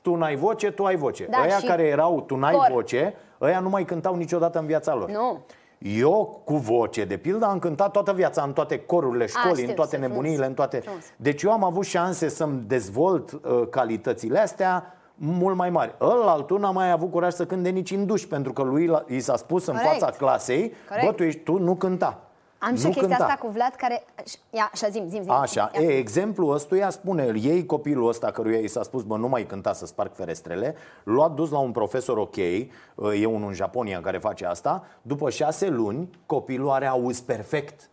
tu 0.00 0.14
n-ai 0.14 0.36
voce, 0.36 0.70
tu 0.70 0.84
ai 0.84 0.96
voce. 0.96 1.26
Da, 1.30 1.38
ăia 1.42 1.58
și 1.58 1.66
care 1.66 1.82
erau 1.82 2.20
tu 2.20 2.36
n-ai 2.36 2.54
cor. 2.54 2.68
voce, 2.72 3.14
ăia 3.40 3.60
nu 3.60 3.68
mai 3.68 3.84
cântau 3.84 4.14
niciodată 4.14 4.58
în 4.58 4.66
viața 4.66 4.94
lor. 4.94 5.10
Nu. 5.10 5.40
Eu 5.78 6.42
cu 6.44 6.56
voce, 6.56 7.04
de 7.04 7.16
pildă, 7.16 7.44
am 7.46 7.58
cântat 7.58 7.90
toată 7.90 8.12
viața 8.12 8.42
în 8.42 8.52
toate 8.52 8.78
corurile 8.78 9.26
școlii, 9.26 9.54
știu, 9.56 9.68
în 9.68 9.74
toate 9.74 9.90
sunt 9.90 10.02
nebuniile, 10.02 10.34
frumos. 10.36 10.48
în 10.48 10.54
toate. 10.54 10.78
Frumos. 10.78 11.02
Deci 11.16 11.42
eu 11.42 11.50
am 11.52 11.64
avut 11.64 11.84
șanse 11.84 12.28
să-mi 12.28 12.62
dezvolt 12.66 13.32
uh, 13.32 13.62
calitățile 13.70 14.38
astea 14.38 14.94
mult 15.14 15.56
mai 15.56 15.70
mari. 15.70 15.94
Ălaltul 16.00 16.60
n-a 16.60 16.70
mai 16.70 16.90
avut 16.90 17.10
curaj 17.10 17.32
să 17.32 17.46
cânte 17.46 17.68
nici 17.68 17.90
în 17.90 18.06
duș, 18.06 18.22
pentru 18.24 18.52
că 18.52 18.62
lui 18.62 18.86
l- 18.86 19.04
i 19.08 19.20
s-a 19.20 19.36
spus 19.36 19.66
în 19.66 19.74
Corect. 19.74 19.92
fața 20.00 20.16
clasei, 20.16 20.72
Corect. 20.88 21.06
bă, 21.06 21.12
tu, 21.12 21.22
ești, 21.22 21.40
tu 21.40 21.58
nu 21.58 21.74
cânta. 21.74 22.20
Am 22.58 22.76
și 22.76 22.82
nu 22.82 22.88
o 22.88 22.92
chestia 22.92 23.16
cânta. 23.16 23.24
asta 23.24 23.46
cu 23.46 23.48
Vlad 23.48 23.74
care... 23.76 24.04
Ia, 24.50 24.70
așa, 24.72 24.88
zim, 24.88 25.08
zim, 25.08 25.22
zim. 25.22 25.32
Așa, 25.32 25.70
Ia. 25.74 25.82
e, 25.82 25.96
exemplul 25.96 26.54
ăstuia 26.54 26.90
spune, 26.90 27.24
îl 27.24 27.36
iei 27.36 27.66
copilul 27.66 28.08
ăsta 28.08 28.30
căruia 28.30 28.58
i 28.58 28.66
s-a 28.66 28.82
spus, 28.82 29.02
bă, 29.02 29.16
nu 29.16 29.28
mai 29.28 29.46
cânta 29.46 29.72
să 29.72 29.86
sparg 29.86 30.10
ferestrele, 30.14 30.74
l-a 31.04 31.28
dus 31.28 31.50
la 31.50 31.58
un 31.58 31.70
profesor 31.72 32.18
ok, 32.18 32.36
e 32.36 33.26
unul 33.26 33.48
în 33.48 33.54
Japonia 33.54 34.00
care 34.00 34.18
face 34.18 34.46
asta, 34.46 34.84
după 35.02 35.30
șase 35.30 35.68
luni, 35.68 36.10
copilul 36.26 36.70
are 36.70 36.86
auz 36.86 37.20
perfect. 37.20 37.90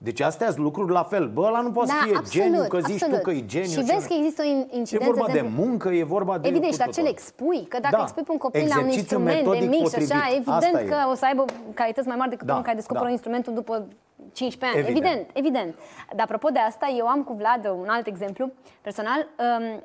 Deci 0.00 0.20
astea 0.20 0.46
sunt 0.50 0.58
lucruri 0.58 0.92
la 0.92 1.02
fel. 1.02 1.28
Bă, 1.28 1.40
ăla 1.46 1.60
nu 1.60 1.70
poate 1.70 1.90
Da, 1.90 1.98
să 2.00 2.06
fie 2.06 2.16
absolut, 2.16 2.44
geniu, 2.46 2.68
că 2.68 2.78
zici 2.78 2.92
absolut. 3.02 3.16
tu 3.16 3.22
că 3.22 3.30
e 3.30 3.44
geniu. 3.46 3.68
Și 3.68 3.80
vezi 3.92 4.06
că 4.08 4.14
există 4.18 4.42
o 4.42 4.44
in- 4.44 4.68
E 4.70 4.76
incidență, 4.76 5.10
vorba 5.12 5.26
de 5.26 5.32
de 5.32 5.38
exemplu- 5.38 5.64
muncă, 5.64 5.88
e 5.88 6.02
vorba 6.04 6.38
de... 6.38 6.48
Evident, 6.48 6.72
și 6.72 6.78
cu 6.78 6.84
la 6.86 6.92
ce 6.92 7.00
le 7.00 7.06
totul. 7.06 7.18
expui? 7.22 7.66
Că 7.68 7.78
dacă 7.80 7.96
Da. 7.96 8.02
expui 8.02 8.22
pe 8.22 8.30
un 8.32 8.38
copil 8.38 8.60
la 8.60 8.66
un 8.66 8.70
Exercițiu 8.86 9.00
instrument 9.00 9.36
de 9.36 9.48
metodic 9.48 9.68
mic 9.68 9.78
și 9.78 9.82
potrivit. 9.82 10.12
așa, 10.12 10.26
evident 10.34 10.56
Asta 10.64 10.80
e. 10.80 10.84
că 10.84 10.96
o 11.10 11.14
să 11.14 11.24
aibă 11.24 11.44
calități 11.74 12.06
mai 12.08 12.16
mari 12.16 12.30
decât 12.30 12.46
Da, 12.46 12.52
unul 12.52 12.64
care 12.64 12.76
descoperă 12.76 13.04
da. 13.04 13.10
instrumentul 13.10 13.52
după 13.54 13.86
15 14.32 14.78
ani. 14.78 14.88
Evident. 14.88 15.14
Evident, 15.14 15.30
evident. 15.42 15.74
Dar 16.16 16.24
apropo 16.24 16.48
de 16.48 16.58
asta, 16.58 16.86
eu 16.98 17.06
am 17.06 17.22
cu 17.22 17.32
Vlad 17.32 17.62
un 17.82 17.88
alt 17.88 18.06
exemplu 18.06 18.50
personal. 18.86 19.20
Um, 19.46 19.82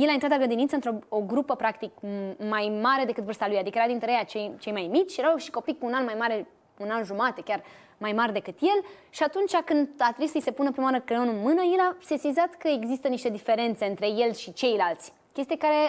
el 0.00 0.08
a 0.08 0.12
intrat 0.12 0.30
la 0.30 0.36
grădiniță 0.36 0.74
într-o 0.74 0.92
o 1.08 1.20
grupă, 1.20 1.54
practic, 1.54 1.90
m- 1.98 2.48
mai 2.48 2.78
mare 2.82 3.04
decât 3.04 3.24
vârsta 3.24 3.46
lui. 3.48 3.58
Adică 3.58 3.78
era 3.78 3.86
dintre 3.86 4.10
ei 4.12 4.24
cei, 4.26 4.52
cei 4.58 4.72
mai 4.72 4.88
mici 4.90 5.10
și 5.10 5.20
erau 5.20 5.36
și 5.36 5.50
copii 5.50 5.78
cu 5.78 5.86
un 5.86 5.92
an 5.92 6.04
mai 6.04 6.16
mare, 6.18 6.46
un 6.78 6.90
an 6.90 7.04
jumate, 7.04 7.40
chiar 7.44 7.62
mai 8.02 8.12
mari 8.12 8.32
decât 8.32 8.56
el. 8.60 8.78
Și 9.10 9.22
atunci 9.22 9.54
când 9.64 9.88
a 9.98 10.06
trebuit 10.08 10.30
să-i 10.30 10.40
se 10.48 10.50
pună 10.58 10.70
prima 10.70 10.86
oară 10.86 11.00
creionul 11.00 11.34
în 11.34 11.40
mână, 11.40 11.62
el 11.74 11.80
a 11.80 11.96
sesizat 12.00 12.54
că 12.58 12.68
există 12.68 13.08
niște 13.08 13.28
diferențe 13.28 13.84
între 13.86 14.08
el 14.08 14.32
și 14.32 14.52
ceilalți. 14.52 15.12
Chestii 15.32 15.56
care, 15.56 15.80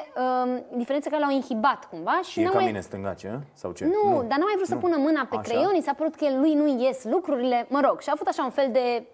um, 0.46 0.64
diferențe 0.78 1.10
care 1.10 1.22
l-au 1.22 1.32
inhibat 1.32 1.90
cumva 1.90 2.20
și 2.24 2.32
Și 2.32 2.40
e 2.40 2.44
n-a 2.44 2.50
ca 2.50 2.56
mai... 2.58 2.66
mine 2.66 2.80
stângace, 2.80 3.40
sau 3.54 3.72
ce? 3.72 3.86
Nu, 3.86 4.10
dar 4.28 4.38
n-a 4.38 4.44
mai 4.50 4.54
vrut 4.56 4.68
să 4.68 4.74
Nu. 4.74 4.80
pună 4.80 4.98
mâna 4.98 5.28
pe 5.30 5.36
Așa? 5.36 5.42
creion, 5.42 5.76
i 5.76 5.82
s-a 5.82 5.94
părut 5.94 6.16
că 6.16 6.26
el 6.26 6.40
lui 6.40 6.54
nu 6.54 6.84
ies 6.84 7.04
lucrurile, 7.04 7.66
mă 7.70 7.80
rog, 7.88 8.02
și 8.02 8.10
a 8.10 8.12
avut 8.16 8.28
așa 8.28 8.44
un 8.44 8.50
fel 8.50 8.70
de 8.72 9.06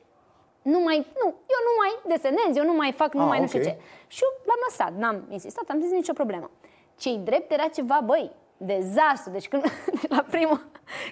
nu 0.62 0.80
mai, 0.80 0.98
nu, 1.22 1.26
eu 1.26 1.62
nu 1.70 1.74
mai 1.82 1.92
desenez, 2.16 2.56
eu 2.58 2.64
nu 2.66 2.74
mai 2.74 2.92
fac, 2.92 3.14
nu 3.14 3.22
Ah, 3.22 3.28
mai 3.28 3.40
nu 3.40 3.48
știu 3.48 3.60
ok. 3.60 3.66
ce. 3.66 3.78
Și 4.08 4.20
eu 4.24 4.30
l-am 4.46 4.62
lăsat, 4.68 4.92
n-am 5.02 5.28
insistat, 5.32 5.64
am 5.68 5.80
zis 5.82 5.92
nicio 5.92 6.14
problemă. 6.14 6.50
Cei 6.98 7.18
drept 7.24 7.52
era 7.52 7.68
ceva, 7.68 8.02
băi, 8.06 8.32
dezastru. 8.66 9.32
Deci 9.32 9.48
când, 9.48 9.64
la 10.16 10.26
prima, 10.30 10.62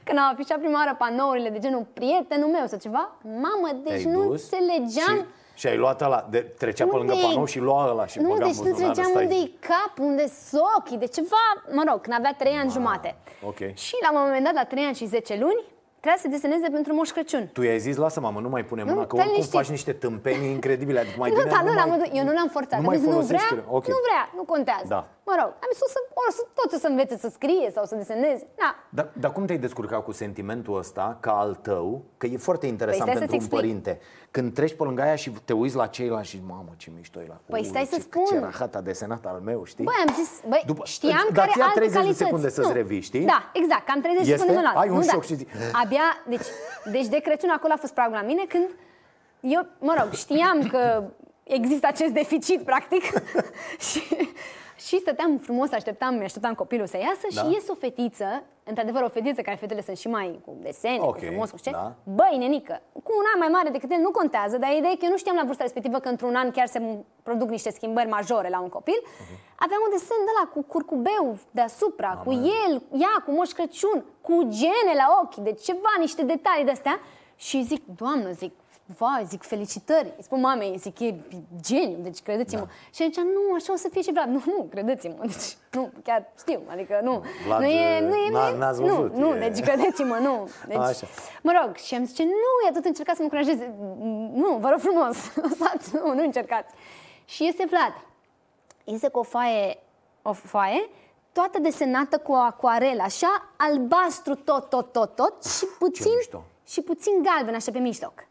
când 0.04 0.18
am 0.18 0.30
afișat 0.34 0.58
prima 0.58 0.80
oară 0.80 0.96
panourile 0.98 1.50
de 1.50 1.60
genul 1.60 1.86
prietenul 1.94 2.50
meu 2.50 2.66
sau 2.68 2.80
ceva, 2.80 3.16
mamă, 3.24 3.70
deci 3.84 4.02
Te-ai 4.02 4.14
nu 4.16 4.24
dus 4.26 4.52
înțelegeam. 4.52 5.16
Și, 5.18 5.60
și 5.60 5.68
ai 5.68 5.78
luat 5.78 6.02
ăla, 6.02 6.28
de, 6.30 6.40
trecea 6.40 6.86
pe 6.86 6.96
lângă 6.96 7.14
Unde-i- 7.14 7.26
panou 7.28 7.46
și 7.46 7.60
lua 7.60 7.90
ăla 7.92 8.06
și 8.08 8.20
nu, 8.20 8.28
băga 8.30 8.46
în 8.46 8.50
deci 8.52 8.58
nu 8.58 8.64
buzunar, 8.64 8.88
înțelegeam 8.90 9.06
ăsta 9.08 9.22
e- 9.22 9.24
unde 9.24 9.36
e 9.36 9.68
cap, 9.68 9.94
unde 10.00 10.28
sunt 10.50 10.62
ochii, 10.78 10.98
de 10.98 11.06
ceva, 11.06 11.46
mă 11.72 11.84
rog, 11.90 12.02
când 12.02 12.16
avea 12.18 12.36
3 12.38 12.54
ani 12.54 12.72
jumate. 12.72 13.16
ok. 13.46 13.74
Și 13.74 13.96
la 14.02 14.12
un 14.20 14.26
moment 14.26 14.44
dat, 14.44 14.54
la 14.54 14.64
3 14.66 14.84
ani 14.84 14.96
și 14.96 15.06
10 15.06 15.38
luni, 15.40 15.64
trebuia 16.08 16.26
să 16.26 16.28
deseneze 16.48 16.68
pentru 16.78 16.92
Moș 16.94 17.10
Crăciun. 17.16 17.44
Tu 17.54 17.62
i-ai 17.62 17.80
zis, 17.80 17.96
lasă 18.06 18.20
mamă, 18.20 18.40
nu 18.40 18.50
mai 18.50 18.64
pune 18.66 18.84
mâna, 18.84 18.96
Nu, 18.96 19.00
că 19.02 19.06
stai 19.08 19.20
oricum 19.20 19.34
liniștit. 19.34 19.58
faci 19.60 19.70
niște 19.78 19.94
tâmpenii 19.94 20.52
incredibile. 20.58 21.00
Adică 21.00 21.16
mai 21.24 21.30
nu, 21.30 21.36
bine 21.36 21.50
da, 21.50 21.60
nu, 21.62 21.72
mai- 21.74 21.76
la 21.76 21.86
modul, 21.86 22.08
eu 22.20 22.24
nu 22.24 22.34
l-am 22.34 22.50
forțat. 22.58 22.80
Nu 22.80 22.86
Am 22.86 22.92
mai 22.92 22.98
zis, 22.98 23.06
nu 23.08 23.20
vrea, 23.20 23.24
folosește. 23.40 23.64
Ok. 23.78 23.86
nu 23.96 24.00
vrea, 24.08 24.24
nu 24.36 24.44
contează. 24.44 24.86
Da. 24.96 25.02
Mă 25.30 25.34
rog, 25.42 25.52
am 25.66 25.70
zis, 25.74 25.82
o 25.88 25.90
să, 25.96 26.00
o 26.14 26.32
să, 26.38 26.42
tot 26.60 26.80
să 26.84 26.88
învețe 26.88 27.18
să 27.18 27.30
scrie 27.38 27.68
sau 27.76 27.84
să 27.86 27.96
deseneze. 27.96 28.48
Da, 28.64 28.76
Dar, 28.98 29.08
dar 29.24 29.32
cum 29.32 29.46
te-ai 29.46 29.58
descurcat 29.68 30.04
cu 30.04 30.12
sentimentul 30.12 30.78
ăsta 30.78 31.18
ca 31.20 31.32
al 31.44 31.54
tău? 31.70 32.04
Că 32.18 32.26
e 32.26 32.38
foarte 32.38 32.66
interesant 32.68 33.10
Păi 33.10 33.16
stai 33.16 33.28
pentru 33.28 33.36
un 33.36 33.42
să-ți 33.42 33.54
explic. 33.54 33.60
părinte. 33.60 34.00
Când 34.32 34.54
treci 34.54 34.76
pe 34.80 34.84
lângă 34.84 35.02
aia 35.02 35.16
și 35.16 35.30
te 35.46 35.54
uiți 35.54 35.76
la 35.76 35.88
ceilalți 35.88 36.30
și 36.30 36.40
mamă, 36.48 36.72
ce 36.78 36.92
mișto 36.96 37.20
e 37.20 37.26
la 37.28 37.38
Păi 37.54 37.64
stai 37.66 37.86
să 37.92 37.96
ce, 37.96 38.02
spun. 38.02 38.24
Ce 38.28 38.40
rahat 38.40 38.76
a 38.76 38.82
desenat 38.82 39.26
al 39.26 39.40
meu, 39.50 39.64
știi? 39.72 39.84
Băi, 39.84 39.96
am 40.08 40.14
zis, 40.20 40.30
băi, 40.50 40.64
După- 40.66 40.84
știam 40.86 41.12
îți- 41.18 41.26
că 41.26 41.32
dar 41.40 41.44
are 41.44 41.52
ți-a 41.56 41.64
alte 41.64 41.80
30 41.80 41.94
de 41.94 42.00
calități. 42.00 42.24
secunde 42.24 42.50
să-ți 42.50 42.68
Nu. 42.68 42.74
revii, 42.74 43.02
știi? 43.10 43.26
Da, 43.26 43.40
exact, 43.62 43.86
cam 43.90 44.00
30 44.02 44.26
de 44.26 44.32
Este? 44.32 44.46
secunde 44.46 44.62
la 44.74 44.80
Ai 44.80 44.90
un 44.90 44.96
nu, 44.96 45.02
șoc 45.02 45.22
da. 45.22 45.28
și 45.30 45.36
zici- 45.36 45.50
Abia, 45.82 45.97
deci, 46.26 46.46
deci 46.92 47.06
de 47.06 47.20
Crăciun 47.20 47.50
acolo 47.50 47.74
a 47.74 47.78
fost 47.78 47.94
pragul 47.94 48.16
la 48.16 48.22
mine 48.22 48.46
când 48.48 48.70
eu, 49.40 49.68
mă 49.80 49.96
rog, 50.00 50.14
știam 50.14 50.68
că 50.68 51.04
există 51.44 51.88
acest 51.88 52.12
deficit, 52.12 52.62
practic, 52.62 53.04
și, 53.90 54.02
și 54.78 55.00
stăteam 55.00 55.38
frumos, 55.38 55.72
așteptam, 55.72 56.14
mi-așteptam 56.16 56.54
copilul 56.54 56.86
să 56.88 56.98
iasă 56.98 57.28
Da. 57.36 57.42
și 57.42 57.54
ies 57.54 57.68
o 57.70 57.74
fetiță, 57.74 58.44
într-adevăr 58.64 59.02
o 59.02 59.10
fetiță 59.10 59.42
care 59.42 59.58
fetele 59.58 59.82
sunt 59.82 59.98
și 59.98 60.08
mai 60.08 60.40
cu 60.46 60.56
desene, 60.62 60.98
Ok, 61.00 61.14
cu 61.18 61.26
frumos, 61.26 61.50
cu 61.52 61.58
ce. 61.62 61.70
da. 61.72 61.94
Băi, 62.04 62.38
nenică, 62.38 62.82
cu 63.04 63.12
un 63.18 63.24
an 63.34 63.40
mai 63.40 63.48
mare 63.48 63.70
decât 63.70 63.92
el 63.92 64.00
nu 64.00 64.12
contează, 64.12 64.58
dar 64.58 64.72
ideea 64.72 64.92
e 64.92 64.96
că 64.96 65.06
eu 65.06 65.12
nu 65.12 65.18
știam 65.18 65.36
la 65.36 65.44
vârsta 65.44 65.64
respectivă 65.64 66.00
că 66.00 66.10
într-un 66.10 66.36
an 66.36 66.52
chiar 66.52 66.68
se 66.68 66.82
produc 67.24 67.50
niște 67.50 67.72
schimbări 67.72 68.08
majore 68.10 68.50
la 68.50 68.60
un 68.62 68.70
copil. 68.70 69.02
Mhm. 69.04 69.40
Avea 69.56 69.78
un 69.86 69.90
desen 69.92 70.22
de 70.26 70.32
la 70.42 70.50
cu 70.54 70.62
curcubeu 70.64 71.38
deasupra, 71.52 72.22
cu 72.26 72.32
el, 72.32 72.82
ea, 72.92 73.24
cu 73.26 73.32
Moș 73.32 73.50
Crăciun, 73.50 74.06
cu 74.22 74.34
gene 74.44 74.94
la 74.96 75.20
ochi, 75.24 75.36
deci 75.36 75.62
ceva, 75.64 75.94
niște 76.00 76.24
detalii 76.24 76.64
de-astea. 76.66 77.00
Și 77.36 77.64
zic, 77.64 77.84
doamnă, 77.98 78.32
zic, 78.32 78.54
vai, 78.98 79.26
zic, 79.26 79.44
felicitări. 79.44 80.14
Îi 80.18 80.24
spun 80.24 80.40
mamei, 80.40 80.78
zic, 80.78 81.00
e 81.00 81.16
geniu, 81.62 81.98
deci 81.98 82.20
credeți-mă. 82.22 82.60
Da. 82.62 82.68
Și 82.94 83.04
zicea, 83.04 83.22
nu, 83.22 83.54
așa 83.56 83.74
o 83.74 83.76
să 83.76 83.88
fie 83.92 84.02
și 84.02 84.12
Vlad. 84.12 84.28
Nu, 84.28 84.42
nu, 84.46 84.68
credeți-mă, 84.70 85.16
deci, 85.22 85.58
nu, 85.72 85.90
chiar 86.04 86.26
știu, 86.40 86.62
adică 86.68 87.00
nu. 87.04 87.24
Vlad, 87.46 87.60
nu 87.60 87.66
e, 87.66 88.00
nu 88.08 88.16
e, 88.16 88.30
n-a- 88.32 88.50
nu 88.50 88.56
e- 88.56 88.58
n-ați 88.58 88.82
nu, 88.82 88.96
văzut, 88.96 89.14
nu, 89.16 89.36
e- 89.36 89.50
deci 89.50 89.64
credeți-mă, 89.66 90.16
nu. 90.22 90.50
Deci, 90.68 90.78
Așa. 90.78 91.08
Mă 91.42 91.62
rog, 91.64 91.76
și 91.76 91.96
am 91.96 92.06
zice, 92.06 92.24
nu, 92.24 92.66
i-a 92.66 92.72
tot 92.74 92.86
încercat 92.86 93.16
să 93.16 93.22
mă 93.24 93.30
încurajeze. 93.32 93.74
Nu, 94.34 94.58
vă 94.60 94.70
rog 94.70 94.80
frumos, 94.80 95.18
lăsați, 95.50 95.96
nu, 95.96 96.14
nu 96.14 96.24
încercați. 96.24 96.74
Și 97.26 97.48
este 97.48 97.66
Vlad. 97.70 97.94
Este 98.84 99.08
cu 99.10 99.20
o 99.20 99.24
foaie, 99.24 99.78
o 100.22 100.34
foaie 100.34 100.90
toată 101.32 101.60
desenată 101.60 102.18
cu 102.18 102.32
o 102.32 102.36
acuarelă, 102.36 103.02
așa, 103.02 103.50
albastru 103.58 104.36
tot, 104.36 104.70
tot, 104.70 104.92
tot, 104.92 105.16
tot 105.16 105.46
și 105.46 105.66
puțin, 105.80 106.12
mișto. 106.16 106.44
și 106.68 106.82
puțin 106.82 107.14
galben, 107.24 107.56
așa 107.56 107.72
pe 107.72 107.80
mijloc. 107.80 108.27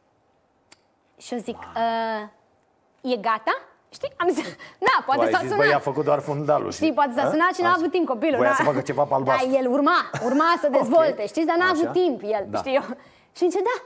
Și 1.17 1.33
eu 1.35 1.39
zic, 1.41 1.57
uh, 1.57 3.13
e 3.13 3.17
gata? 3.17 3.55
Știi? 3.89 4.13
Am 4.17 4.29
zis, 4.29 4.45
na, 4.87 4.95
Tu 4.99 5.03
poate 5.07 5.23
ai 5.25 5.33
s-a 5.33 5.39
zis, 5.39 5.49
sunat. 5.51 5.65
băi, 5.65 5.75
a 5.75 5.79
făcut 5.79 6.05
doar 6.05 6.19
fundalul. 6.21 6.71
Știi, 6.71 6.93
poate 6.93 7.13
s-a 7.17 7.23
A? 7.27 7.31
sunat 7.31 7.55
și 7.55 7.61
n-a 7.61 7.69
Așa. 7.69 7.77
avut 7.79 7.91
timp 7.91 8.07
copilul. 8.07 8.37
Voia 8.37 8.49
da. 8.49 8.55
să 8.55 8.63
facă 8.63 8.81
ceva 8.81 9.05
pe 9.05 9.15
albastru. 9.15 9.51
Da, 9.51 9.59
el 9.59 9.67
urma, 9.71 10.11
urma 10.25 10.45
să 10.61 10.69
dezvolte, 10.69 11.21
Ok. 11.23 11.27
știți, 11.29 11.47
dar 11.47 11.57
n-a 11.57 11.69
avut 11.69 11.83
Așa. 11.85 11.93
timp 11.93 12.21
el, 12.23 12.47
Da. 12.51 12.59
știi 12.59 12.75
eu. 12.75 12.83
Și 13.37 13.49
zice, 13.51 13.63
da. 13.63 13.83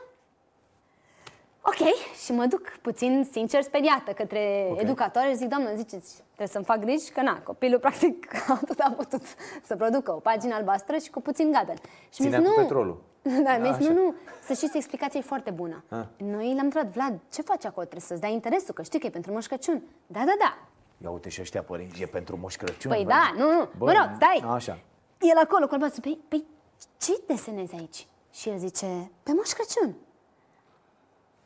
Ok, 1.63 1.95
și 2.25 2.33
mă 2.33 2.45
duc 2.47 2.69
puțin 2.83 3.29
sincer 3.33 3.63
speriată 3.63 4.11
către 4.13 4.67
Ok. 4.71 4.81
educatoare 4.81 5.29
și 5.29 5.37
zic, 5.37 5.49
doamnă, 5.49 5.69
ziceți, 5.75 6.15
trebuie 6.25 6.47
să-mi 6.47 6.65
fac 6.65 6.79
griji 6.79 7.11
că 7.11 7.21
na, 7.21 7.39
copilul 7.43 7.79
practic 7.87 8.33
atât 8.49 8.79
a 8.81 8.93
putut 8.97 9.23
să 9.63 9.77
producă 9.77 10.11
o 10.13 10.19
pagină 10.19 10.55
albastră 10.55 10.97
și 10.97 11.11
cu 11.11 11.21
puțin 11.21 11.51
galben. 11.53 11.77
Și 12.15 12.21
mi-a 12.23 12.31
Ținea 12.31 12.39
zis, 12.41 12.49
cu 12.49 12.55
nu, 12.61 12.63
petrolul. 12.67 13.03
da, 13.45 13.57
mi-a 13.57 13.73
zis, 13.73 13.87
Așa. 13.87 13.95
nu, 13.95 14.03
nu, 14.05 14.15
să 14.45 14.53
știți, 14.53 14.77
explicația 14.77 15.21
e 15.21 15.23
foarte 15.23 15.51
bună. 15.51 15.85
Ah. 15.89 16.05
Noi 16.17 16.55
l-am 16.55 16.65
întrebat, 16.65 16.93
Vlad, 16.93 17.19
ce 17.33 17.43
faci 17.43 17.65
acolo? 17.65 17.87
Trebuie 17.87 18.09
să-ți 18.09 18.21
dai 18.21 18.33
interesul, 18.33 18.75
că 18.75 18.83
știi 18.83 18.99
că 19.01 19.07
e 19.07 19.11
pentru 19.11 19.33
Moș 19.33 19.47
Crăciun. 19.47 19.83
Da, 20.07 20.19
da, 20.19 20.33
da. 20.39 20.59
Ia 21.03 21.11
uite 21.11 21.29
și 21.29 21.41
ăștia 21.41 21.63
părinți, 21.63 22.03
e 22.03 22.07
pentru 22.07 22.37
Moș 22.37 22.55
Crăciun. 22.57 22.91
Păi 22.91 23.03
bă. 23.05 23.09
da, 23.09 23.33
nu, 23.37 23.53
nu. 23.53 23.69
Bă, 23.79 23.85
mă 23.85 23.93
rog, 23.93 24.11
stai. 24.17 24.45
Așa. 24.55 24.79
El 25.21 25.37
acolo 25.45 25.67
cu 25.67 25.75
albastru. 25.75 26.01
Păi, 26.01 26.19
păi, 26.29 26.45
ce 26.99 27.21
desenezi 27.27 27.75
aici? 27.75 28.07
Și 28.33 28.49
el 28.49 28.59
zice, 28.59 29.11
pe 29.23 29.33
Moș 29.37 29.51
Crăciun. 29.51 29.95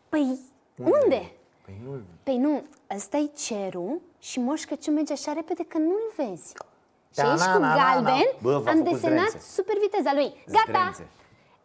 Păi, 0.09 0.39
unde? 0.79 1.33
Păi 1.65 1.81
nu 1.85 2.01
Păi 2.23 2.37
nu, 2.39 2.65
ăsta 2.95 3.17
e 3.17 3.27
cerul 3.37 4.01
și 4.19 4.41
Moș 4.41 4.65
Crăciun 4.65 4.95
merge 4.95 5.13
așa 5.13 5.33
repede 5.33 5.65
că 5.65 5.79
nu-l 5.79 6.13
vezi. 6.17 6.49
Și 6.49 7.21
Da, 7.23 7.31
aici 7.31 7.39
na, 7.41 7.53
cu 7.55 7.59
na, 7.61 7.69
na, 7.69 7.75
na. 7.75 7.83
galben 7.93 8.25
Bă, 8.43 8.59
v-a 8.59 8.71
am 8.71 8.77
făcut 8.77 8.93
desenat 8.93 9.27
zdrențe. 9.29 9.39
super 9.49 9.77
viteza 9.81 10.13
lui. 10.15 10.45
Gata! 10.47 10.91
Zdrențe. 10.93 11.07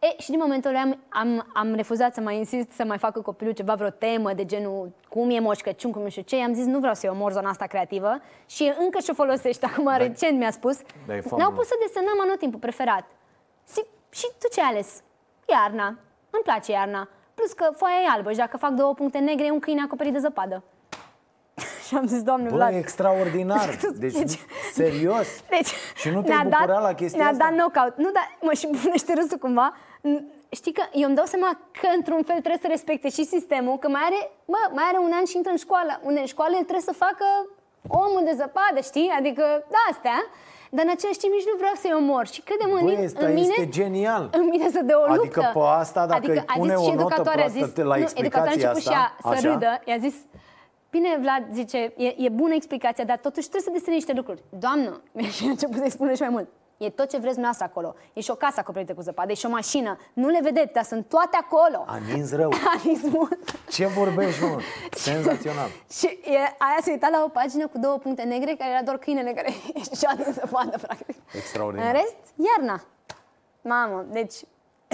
E, 0.02 0.22
și 0.22 0.30
din 0.30 0.38
momentul 0.42 0.70
ăla 0.70 0.80
am, 0.80 0.98
am, 1.08 1.46
am 1.54 1.74
refuzat 1.74 2.14
să 2.14 2.20
mai 2.20 2.36
insist 2.36 2.70
să 2.70 2.84
mai 2.84 2.98
facă 2.98 3.20
copilul 3.20 3.52
ceva, 3.52 3.74
vreo 3.74 3.88
temă 3.90 4.32
de 4.32 4.44
genul 4.44 4.92
cum 5.08 5.30
e 5.30 5.38
Moș 5.40 5.58
Crăciun, 5.60 5.92
cum 5.92 6.02
nu 6.02 6.08
știu 6.08 6.22
ce. 6.22 6.36
I-am 6.36 6.54
zis 6.54 6.64
nu 6.64 6.78
vreau 6.78 6.94
să-i 6.94 7.08
omor 7.08 7.32
zona 7.32 7.48
asta 7.48 7.66
creativă 7.66 8.20
și 8.46 8.72
încă 8.78 8.98
și-o 9.02 9.14
folosește. 9.14 9.66
Acum 9.66 9.84
Da. 9.84 9.96
recent 9.96 10.38
mi-a 10.38 10.50
spus. 10.50 10.76
Da, 11.06 11.14
e 11.14 11.16
Ne-au 11.16 11.22
fabulos. 11.22 11.54
pus 11.56 11.66
să 11.66 11.74
desenăm 11.86 12.20
anotimpul 12.20 12.58
preferat. 12.60 13.04
Și, 13.72 13.84
și 14.10 14.26
tu 14.38 14.48
ce 14.52 14.60
ai 14.60 14.66
ales? 14.68 15.02
Iarna. 15.48 15.86
Îmi 16.30 16.42
place 16.42 16.72
iarna. 16.72 17.08
Plus 17.34 17.52
că 17.52 17.68
foaia 17.76 17.96
e 18.04 18.08
albă 18.10 18.30
și 18.30 18.36
dacă 18.36 18.56
fac 18.56 18.70
două 18.70 18.94
puncte 18.94 19.18
negre 19.18 19.46
e 19.46 19.50
un 19.50 19.58
câine 19.60 19.80
acoperit 19.84 20.12
de 20.12 20.18
zăpadă. 20.18 20.62
Și 21.90 21.96
am 21.96 22.06
zis, 22.06 22.22
doamne 22.22 22.48
Bă, 22.48 22.54
Vlad, 22.54 22.74
extraordinar. 22.74 23.68
Deci, 24.04 24.12
Deci- 24.12 24.38
serios. 24.72 25.28
deci, 25.56 25.72
Și 26.00 26.08
nu 26.14 26.20
te-ai 26.22 26.36
ne-a 26.36 26.44
bucurat 26.48 26.66
dat, 26.76 26.82
la 26.88 26.94
chestia 27.00 27.18
ne-a 27.22 27.30
asta? 27.32 27.44
dat 27.44 27.52
knockout. 27.58 27.94
Nu, 28.04 28.10
dar 28.16 28.26
mă 28.46 28.52
și 28.60 28.66
punește 28.82 29.12
râsul 29.14 29.38
cumva. 29.38 29.66
N- 30.10 30.22
Știi 30.58 30.72
că 30.78 30.82
eu 30.92 31.06
îmi 31.08 31.16
dau 31.20 31.24
seama 31.34 31.50
că 31.80 31.86
într-un 31.98 32.22
fel 32.28 32.38
trebuie 32.44 32.62
să 32.66 32.68
respecte 32.76 33.08
și 33.16 33.24
sistemul, 33.34 33.76
că 33.82 33.88
mai 33.88 34.02
are, 34.08 34.20
bă, 34.52 34.60
mai 34.76 34.84
are 34.90 34.98
un 35.06 35.12
an 35.18 35.24
și 35.30 35.36
intră 35.36 35.52
în 35.56 35.60
școală. 35.66 35.92
Unde 36.08 36.20
în 36.20 36.30
școală 36.34 36.52
el 36.60 36.66
trebuie 36.70 36.88
să 36.90 37.02
facă 37.06 37.26
omul 38.02 38.22
de 38.28 38.34
zăpadă, 38.40 38.78
știi? 38.90 39.08
Adică, 39.18 39.44
da, 39.74 39.82
astea. 39.92 40.18
Dar 40.76 40.84
în 40.86 40.92
același 40.96 41.18
timp 41.22 41.32
nici 41.38 41.48
nu 41.52 41.56
vreau 41.62 41.76
să-i 41.82 41.94
omor. 42.02 42.24
Și 42.34 42.40
credem 42.48 42.70
în, 42.78 42.82
Băi, 42.84 42.92
mine- 42.94 43.06
asta 43.10 43.26
în 43.26 43.32
mine, 43.40 43.54
este 43.56 43.68
genial. 43.80 44.24
în 44.40 44.44
mine 44.52 44.66
să 44.76 44.80
dea 44.88 44.98
o 45.02 45.04
luptă. 45.06 45.20
Adică 45.22 45.40
pe 45.54 45.60
asta, 45.82 46.00
dacă 46.06 46.18
adică 46.20 46.32
îi 46.32 46.44
a 46.52 46.54
pune 46.60 46.74
zis 46.74 46.80
o 46.82 46.84
și 46.88 46.90
notă 46.94 47.00
educatoarea, 47.02 47.44
a 47.44 47.48
proastă 47.50 47.64
zis, 47.64 47.74
te- 47.78 47.82
la 47.92 47.96
nu, 47.96 48.06
educatoarea 48.22 48.50
a 48.50 48.54
explicația 48.54 48.68
început 48.68 48.82
și 48.86 48.92
ea 48.98 49.04
asta, 49.16 49.28
să 49.30 49.34
așa? 49.38 49.48
râdă. 49.52 49.70
I-a 49.90 49.98
zis, 50.06 50.16
Bine, 50.90 51.18
Vlad, 51.20 51.44
zice, 51.52 51.92
e, 51.96 52.14
e 52.18 52.28
bună 52.28 52.54
explicația, 52.54 53.04
dar 53.04 53.18
totuși 53.18 53.48
trebuie 53.48 53.70
să 53.72 53.78
desene 53.78 53.94
niște 53.94 54.12
lucruri. 54.12 54.42
Doamnă, 54.48 55.02
și 55.36 55.44
a 55.46 55.48
început 55.48 55.76
să-i 55.76 55.90
spună 55.90 56.14
și 56.14 56.20
mai 56.20 56.30
mult. 56.30 56.48
E 56.76 56.90
tot 56.90 57.08
ce 57.08 57.18
vreți 57.18 57.34
dumneavoastră 57.34 57.64
acolo. 57.64 57.94
E 58.12 58.20
și 58.20 58.30
o 58.30 58.34
casă 58.34 58.60
acoperită 58.60 58.94
cu 58.94 59.00
zăpadă, 59.00 59.30
e 59.30 59.34
și 59.34 59.46
o 59.46 59.48
mașină. 59.48 59.98
Nu 60.12 60.28
le 60.28 60.38
vedeți, 60.42 60.72
dar 60.72 60.84
sunt 60.84 61.08
toate 61.08 61.38
acolo. 61.40 61.84
A 61.86 61.98
nins 62.14 62.32
rău. 62.32 62.50
A 62.74 62.78
zis 62.78 63.02
mult. 63.02 63.68
Ce 63.68 63.86
vorbești, 63.86 64.42
mă? 64.42 64.60
Senzațional. 64.90 65.68
Și 65.98 66.06
e, 66.06 66.36
aia 66.36 66.78
se 66.82 66.90
uita 66.90 67.08
la 67.08 67.22
o 67.26 67.28
pagină 67.28 67.66
cu 67.66 67.78
două 67.78 67.98
puncte 67.98 68.22
negre, 68.22 68.54
care 68.54 68.70
era 68.70 68.82
doar 68.82 68.98
câinele 68.98 69.32
care 69.32 69.52
ieșea 69.74 70.14
din 70.14 70.32
zăpadă, 70.32 70.78
practic. 70.82 71.16
Extraordinar. 71.34 71.86
În 71.86 71.92
rest, 71.92 72.16
iarna. 72.36 72.82
Mamă, 73.62 74.06
deci 74.10 74.34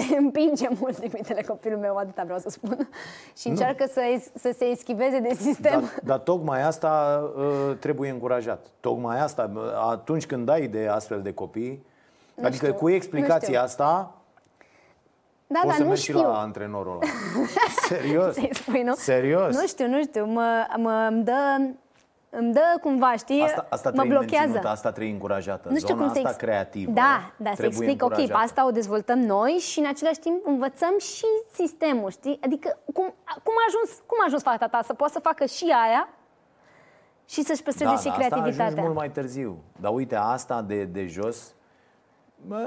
împinge 0.19 0.67
mult 0.79 1.01
limitele 1.01 1.41
copilul 1.41 1.79
meu, 1.79 1.95
atâta 1.95 2.23
vreau 2.23 2.39
să 2.39 2.49
spun. 2.49 2.89
Și 3.37 3.47
încearcă 3.47 3.85
să, 3.91 4.01
să 4.33 4.55
se 4.57 4.65
eschiveze 4.65 5.19
de 5.19 5.33
sistem. 5.33 5.79
Dar, 5.79 5.99
dar 6.03 6.17
tocmai 6.17 6.63
asta 6.63 7.21
uh, 7.37 7.77
trebuie 7.79 8.09
încurajat. 8.09 8.65
Tocmai 8.79 9.19
asta, 9.19 9.51
uh, 9.55 9.61
atunci 9.89 10.25
când 10.25 10.49
ai 10.49 10.67
de 10.67 10.87
astfel 10.87 11.21
de 11.21 11.33
copii, 11.33 11.85
adică 12.43 12.65
știu, 12.65 12.77
cu 12.77 12.87
nu 12.87 12.93
explicația 12.93 13.47
știu. 13.47 13.59
asta, 13.59 14.11
da, 15.47 15.59
poți 15.61 15.65
dar 15.65 15.75
să 15.75 15.81
nu 15.81 15.87
mergi 15.87 16.03
știu. 16.03 16.17
și 16.17 16.23
la 16.23 16.39
antrenorul 16.39 16.91
ăla. 16.91 17.11
Serios. 17.87 18.33
Să-i 18.33 18.49
spui, 18.53 18.83
nu? 18.83 18.95
Serios. 18.95 19.55
Nu 19.55 19.67
știu, 19.67 19.87
nu 19.87 20.01
știu, 20.01 20.25
mă, 20.25 20.65
mă 20.77 21.07
îmi 21.11 21.23
dă, 21.23 21.59
îmi 22.29 22.53
dă 22.53 22.77
cumva, 22.81 23.15
știi, 23.15 23.41
Asta, 23.41 23.65
asta 23.69 23.89
mă 23.89 23.95
trebuie 23.95 24.17
blochează. 24.17 24.43
menținută, 24.43 24.67
asta 24.69 24.91
trebuie 24.91 25.13
încurajată. 25.13 25.69
Nu 25.69 25.75
știu 25.77 25.87
Zona 25.95 25.99
cum 25.99 26.13
să 26.13 26.17
asta 26.17 26.29
ex- 26.29 26.37
creativă 26.37 26.91
Da, 26.91 27.31
da, 27.37 27.49
să 27.49 27.55
trebuie 27.55 27.77
explic, 27.87 28.03
ok, 28.03 28.09
pe 28.13 28.21
încurajată. 28.21 28.45
asta 28.45 28.65
o 28.65 28.71
dezvoltăm 28.71 29.19
noi 29.19 29.51
și 29.51 29.79
în 29.79 29.85
același 29.87 30.19
timp 30.19 30.45
învățăm 30.45 30.97
și 30.99 31.25
sistemul, 31.53 32.09
știi? 32.09 32.39
Adică 32.43 32.77
cum, 32.93 33.13
cum, 33.43 33.53
a 33.57 33.63
ajuns, 33.67 33.89
cum 34.05 34.17
a 34.21 34.23
ajuns 34.25 34.41
fata 34.41 34.67
ta 34.67 34.79
să 34.85 34.93
poată 34.93 35.13
să 35.13 35.19
facă 35.19 35.45
și 35.45 35.63
aia 35.87 36.09
și 37.29 37.41
să-și 37.43 37.63
păstreze 37.63 37.91
da, 37.91 37.97
și 37.97 38.03
dar 38.05 38.13
Asta 38.13 38.25
creativitatea. 38.27 38.65
ajungi 38.65 38.81
mult 38.85 38.95
mai 38.95 39.09
târziu. 39.11 39.57
Dar 39.79 39.91
uite, 39.93 40.15
asta 40.15 40.61
de, 40.61 40.83
de 40.83 41.05
jos, 41.05 41.53
bă, 42.47 42.57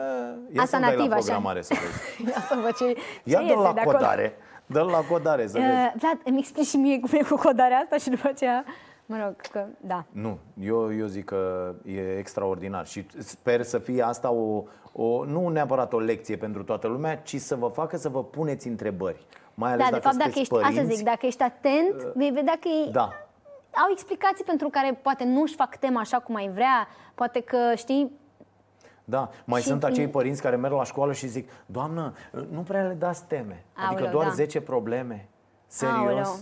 ia 0.53 0.63
Asta 0.63 0.77
să 0.77 0.83
dai 0.83 0.95
nativ, 0.95 1.11
la 1.11 1.15
așa. 1.17 1.25
programare 1.25 1.63
să 1.63 1.75
vezi. 1.81 2.23
Ia 2.33 2.41
să 2.49 2.59
văd 2.63 2.75
ce, 2.77 2.85
Ia 3.25 3.39
ce 3.39 3.45
dă 3.47 3.51
iese 3.53 3.63
la 3.63 3.73
de 3.73 3.81
acolo. 3.81 3.97
codare. 3.97 4.37
Dă 4.67 4.83
la 4.83 4.99
codare 5.11 5.47
să 5.47 5.59
vezi. 5.59 5.71
Uh, 5.71 5.93
Vlad, 5.97 6.19
îmi 6.25 6.39
explici 6.39 6.67
și 6.67 6.77
mie 6.77 7.01
cum 7.01 7.09
e 7.13 7.23
cu 7.23 7.37
codarea 7.37 7.79
asta 7.79 7.97
și 7.97 8.11
după 8.11 8.29
aceea, 8.29 8.65
mă 9.11 9.23
rog, 9.25 9.37
că 9.53 9.67
da. 9.81 10.05
Nu, 10.11 10.39
eu, 10.61 10.95
eu 10.97 11.07
zic 11.07 11.25
că 11.25 11.73
e 11.85 12.19
extraordinar 12.19 12.87
și 12.87 13.07
sper 13.19 13.63
să 13.63 13.79
fie 13.79 14.03
asta 14.03 14.31
o, 14.31 14.63
o, 14.93 15.25
nu 15.25 15.49
neapărat 15.49 15.93
o 15.93 15.99
lecție 15.99 16.37
pentru 16.37 16.63
toată 16.65 16.87
lumea, 16.87 17.17
ci 17.17 17.37
să 17.37 17.57
vă 17.57 17.69
facă 17.69 17.97
să 17.97 18.09
vă 18.09 18.25
puneți 18.25 18.69
întrebări. 18.69 19.27
Mai 19.55 19.73
ales 19.73 19.85
Da, 19.85 19.91
de 19.91 19.99
dacă 19.99 20.03
fapt, 20.03 20.17
dacă 20.17 20.31
sunteți 20.31 20.41
ești, 20.41 20.53
părinți. 20.55 20.79
asta 20.81 20.95
zic, 20.95 21.05
dacă 21.05 21.27
ești 21.27 21.43
atent, 21.43 22.13
vei 22.15 22.31
vedea 22.31 22.57
că 22.61 22.69
ei 22.69 22.89
Da, 22.93 23.13
au 23.85 23.89
explicații 23.91 24.45
pentru 24.45 24.69
care 24.69 24.99
poate 25.03 25.25
nu 25.25 25.41
își 25.41 25.55
fac 25.55 25.77
tema 25.77 26.01
așa 26.01 26.19
cum 26.19 26.35
ai 26.35 26.49
vrea, 26.49 26.89
poate 27.15 27.41
că, 27.41 27.57
știi, 27.77 28.19
da. 29.05 29.31
Mai 29.45 29.61
Și 29.61 29.67
sunt 29.67 29.81
prin- 29.81 29.93
acei 29.93 30.09
părinți 30.09 30.43
care 30.43 30.57
merg 30.57 30.75
la 30.75 30.85
școală 30.85 31.13
și 31.13 31.27
zic 31.27 31.51
Doamnă, 31.67 32.15
nu 32.51 32.61
prea 32.61 32.83
le 32.83 32.95
dați 32.95 33.25
teme 33.27 33.65
Adică 33.75 33.95
Aoleu, 33.95 34.11
doar 34.13 34.27
da. 34.27 34.33
10 34.33 34.61
probleme 34.61 35.29
Serios? 35.67 35.97
Aoleu. 35.99 36.37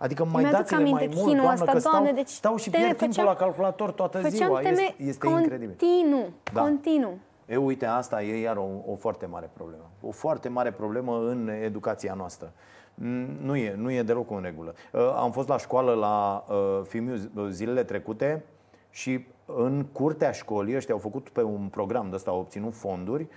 Adică 0.00 0.24
mai 0.24 0.42
Mi-aduc 0.42 0.58
dați-le 0.60 0.76
aminte 0.80 0.98
mai 0.98 1.06
mult, 1.14 1.26
chinul 1.28 1.34
doamnă, 1.42 1.52
ăsta, 1.62 1.72
că 1.72 1.78
stau, 1.78 1.92
Doamne, 1.92 2.12
deci 2.12 2.28
stau 2.28 2.56
și 2.56 2.70
teme 2.70 2.82
pierd 2.84 2.98
timpul 2.98 3.14
făceam- 3.14 3.32
la 3.32 3.44
calculator 3.44 3.90
toată 3.90 4.18
făceam 4.18 4.30
ziua 4.36 4.58
teme 4.60 4.70
Este, 4.70 4.94
este 5.02 5.28
incredibil 5.28 5.76
continuu, 5.78 6.28
Da. 6.52 6.60
continuu. 6.60 7.18
E, 7.46 7.56
uite, 7.56 7.86
asta 7.86 8.22
e 8.22 8.40
iar 8.40 8.56
o, 8.56 8.66
o 8.86 8.94
foarte 8.94 9.26
mare 9.26 9.50
problemă. 9.52 9.82
O 10.02 10.10
foarte 10.10 10.48
mare 10.48 10.70
problemă 10.72 11.18
în 11.18 11.48
educația 11.62 12.14
noastră. 12.14 12.52
Mm, 12.94 13.26
Nu 13.42 13.56
e, 13.56 13.74
nu 13.76 13.90
e 13.90 14.02
deloc 14.02 14.30
în 14.30 14.40
regulă. 14.42 14.74
Uh, 14.92 15.14
Am 15.16 15.30
fost 15.30 15.48
la 15.48 15.58
școală 15.58 15.92
la 15.94 16.44
uh, 16.48 16.80
Fimiu 16.86 17.14
zi- 17.14 17.28
zilele 17.50 17.84
trecute 17.84 18.44
și 18.90 19.26
în 19.46 19.84
curtea 19.92 20.30
școlii 20.32 20.76
ăștia 20.76 20.94
au 20.94 21.00
făcut 21.00 21.28
pe 21.28 21.42
un 21.42 21.68
program 21.70 22.06
de 22.08 22.14
ăsta, 22.14 22.30
au 22.30 22.38
obținut 22.38 22.74
fonduri 22.74 23.22
uh, 23.22 23.28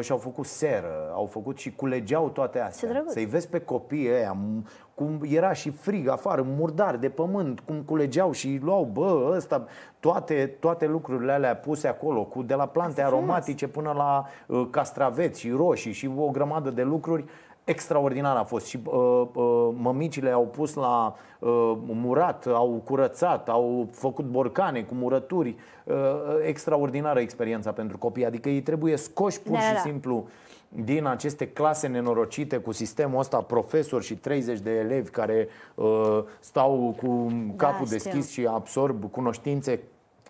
și 0.00 0.12
au 0.12 0.18
făcut 0.18 0.46
seră, 0.46 1.10
au 1.14 1.26
făcut 1.26 1.58
și 1.58 1.74
culegeau 1.74 2.28
toate 2.28 2.60
astea. 2.60 2.88
Ce 2.88 2.94
drăguț. 2.94 3.12
Să-i 3.12 3.24
vezi 3.24 3.48
pe 3.48 3.60
copiii 3.60 4.10
ăia, 4.12 4.36
m- 4.36 4.90
cum 4.94 5.20
era 5.28 5.52
și 5.52 5.70
frig 5.70 6.08
afară, 6.08 6.42
murdar 6.46 6.96
de 6.96 7.08
pământ, 7.08 7.60
cum 7.60 7.82
culegeau 7.82 8.32
și 8.32 8.58
luau, 8.62 8.84
bă, 8.92 9.32
ăsta, 9.36 9.64
toate, 10.00 10.56
toate 10.60 10.86
lucrurile 10.86 11.32
alea 11.32 11.56
puse 11.56 11.88
acolo, 11.88 12.24
cu 12.24 12.42
de 12.42 12.54
la 12.54 12.66
plante 12.66 12.90
Asta 12.90 13.00
e 13.02 13.04
frumos. 13.04 13.22
aromatice 13.24 13.68
până 13.68 13.92
la 13.96 14.24
uh, 14.46 14.66
castraveți 14.70 15.40
și 15.40 15.50
roșii 15.50 15.92
și 15.92 16.10
o 16.16 16.30
grămadă 16.30 16.70
de 16.70 16.82
lucruri. 16.82 17.24
Extraordinar 17.64 18.36
a 18.36 18.44
fost 18.44 18.66
și 18.66 18.80
uh, 18.84 19.26
uh, 19.34 19.68
mămicile 19.76 20.30
au 20.30 20.46
pus 20.46 20.74
la 20.74 21.16
uh, 21.38 21.72
murat, 21.86 22.46
au 22.46 22.82
curățat, 22.84 23.48
au 23.48 23.88
făcut 23.92 24.24
borcane 24.24 24.82
cu 24.82 24.94
murături. 24.94 25.56
Uh, 25.84 25.94
extraordinară 26.46 27.20
experiența 27.20 27.72
pentru 27.72 27.98
copii, 27.98 28.26
adică 28.26 28.48
ei 28.48 28.62
trebuie 28.62 28.96
scoși 28.96 29.40
pur 29.40 29.52
Da, 29.52 29.60
și 29.60 29.66
da, 29.68 29.74
da. 29.74 29.80
simplu 29.80 30.26
din 30.68 31.06
aceste 31.06 31.48
clase 31.48 31.86
nenorocite 31.86 32.56
cu 32.56 32.72
sistemul 32.72 33.18
ăsta, 33.18 33.36
profesori 33.36 34.04
și 34.04 34.16
30 34.16 34.58
de 34.58 34.70
elevi 34.70 35.10
care 35.10 35.48
uh, 35.74 36.22
stau 36.40 36.96
cu 37.02 37.32
capul 37.56 37.86
știu. 37.86 37.96
deschis 37.98 38.30
și 38.30 38.46
absorb 38.46 39.10
cunoștințe 39.10 39.80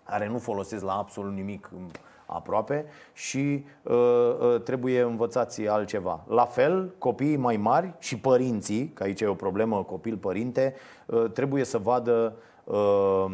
care 0.04 0.28
nu 0.28 0.38
folosesc 0.38 0.84
la 0.84 0.92
absolut 0.92 1.32
nimic 1.32 1.70
um, 1.74 1.90
aproape 2.34 2.84
și 3.12 3.64
uh, 3.82 3.92
uh, 3.94 4.60
trebuie 4.60 5.00
învățați 5.00 5.68
altceva. 5.68 6.24
La 6.28 6.44
fel, 6.44 6.94
copiii 6.98 7.36
mai 7.36 7.56
mari 7.56 7.92
și 7.98 8.18
părinții, 8.18 8.90
că 8.94 9.02
aici 9.02 9.20
e 9.20 9.26
o 9.26 9.34
problemă 9.34 9.82
copil-părinte, 9.82 10.74
uh, 11.06 11.24
trebuie 11.32 11.64
să 11.64 11.78
vadă 11.78 12.32
uh, 12.64 13.24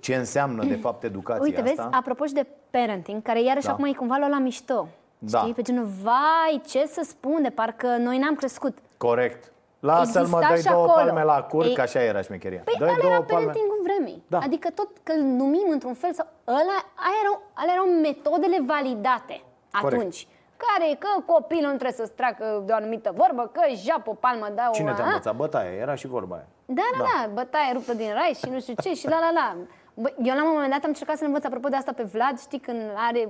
ce 0.00 0.14
înseamnă 0.14 0.64
de 0.64 0.74
fapt 0.74 1.02
educația 1.10 1.42
Uite, 1.42 1.60
vezi, 1.62 1.78
asta. 1.80 1.96
apropo 1.96 2.24
și 2.24 2.32
de 2.32 2.46
parenting, 2.70 3.22
care 3.22 3.42
iarăși 3.42 3.66
Da. 3.66 3.72
acum 3.72 3.84
e 3.84 3.92
cumva 3.92 4.16
luat 4.18 4.30
la 4.30 4.38
mișto. 4.38 4.88
Da. 5.18 5.38
Știi? 5.38 5.52
Pe 5.52 5.62
genul, 5.62 5.88
vai, 6.02 6.60
ce 6.66 6.86
să 6.86 7.00
spun, 7.08 7.42
de 7.42 7.48
parcă 7.50 7.86
noi 7.86 8.18
n-am 8.18 8.34
crescut. 8.34 8.78
Corect. 8.96 9.52
Lasă-l 9.86 10.26
mă, 10.26 10.38
Exista 10.38 10.48
dai 10.48 10.58
și 10.58 10.68
două 10.76 10.82
acolo. 10.88 10.96
palme 11.04 11.22
la 11.32 11.38
cur, 11.42 11.64
Ei- 11.64 11.74
că 11.74 11.80
așa 11.80 12.00
era 12.02 12.20
șmecheria. 12.20 12.60
Păi 12.64 12.74
Dai 12.78 12.88
ăla 12.88 12.98
două 13.00 13.12
era 13.12 13.22
palme. 13.22 13.44
parenting-ul 13.46 13.80
vremii. 13.88 14.18
Da. 14.34 14.38
Adică 14.38 14.68
tot 14.78 14.88
că 15.02 15.12
îl 15.12 15.22
numim 15.22 15.66
într-un 15.70 15.94
fel 15.94 16.12
sau... 16.12 16.26
Ăla, 16.60 16.78
aia 17.06 17.18
erau, 17.24 17.36
alea 17.60 17.74
erau 17.76 17.86
metodele 18.08 18.58
validate 18.72 19.36
Corect. 19.80 20.00
atunci. 20.00 20.28
Care 20.64 20.84
e 20.90 20.94
că 21.04 21.08
copilul 21.34 21.70
nu 21.74 21.78
trebuie 21.80 22.00
să-ți 22.02 22.12
treacă 22.20 22.44
de 22.66 22.72
o 22.72 22.74
anumită 22.74 23.10
vorbă, 23.22 23.50
că 23.54 23.60
își 23.70 23.84
japă 23.88 24.10
o 24.10 24.14
palmă, 24.24 24.46
da, 24.54 24.70
Cine 24.72 24.90
o, 24.90 24.94
te-a 24.94 25.04
a? 25.04 25.06
învățat? 25.06 25.34
Bătaie, 25.36 25.72
era 25.84 25.94
și 25.94 26.06
vorba 26.06 26.34
aia. 26.34 26.46
Da, 26.78 26.86
da, 26.98 27.04
da, 27.08 27.30
bătaie 27.38 27.70
ruptă 27.72 27.94
din 27.94 28.10
rai 28.12 28.32
și 28.42 28.48
nu 28.50 28.60
știu 28.60 28.74
ce 28.82 28.94
și 28.94 29.08
la 29.08 29.18
la 29.26 29.30
la. 29.40 29.56
Bă, 29.94 30.08
eu 30.28 30.34
la 30.34 30.42
un 30.44 30.50
moment 30.52 30.70
dat 30.70 30.82
am 30.82 30.88
încercat 30.94 31.16
să 31.16 31.24
învăț, 31.24 31.44
apropo 31.44 31.68
de 31.68 31.76
asta 31.76 31.92
pe 31.92 32.02
Vlad, 32.02 32.38
știi, 32.40 32.58
când 32.58 32.80
are 33.08 33.22
2-3 33.24 33.28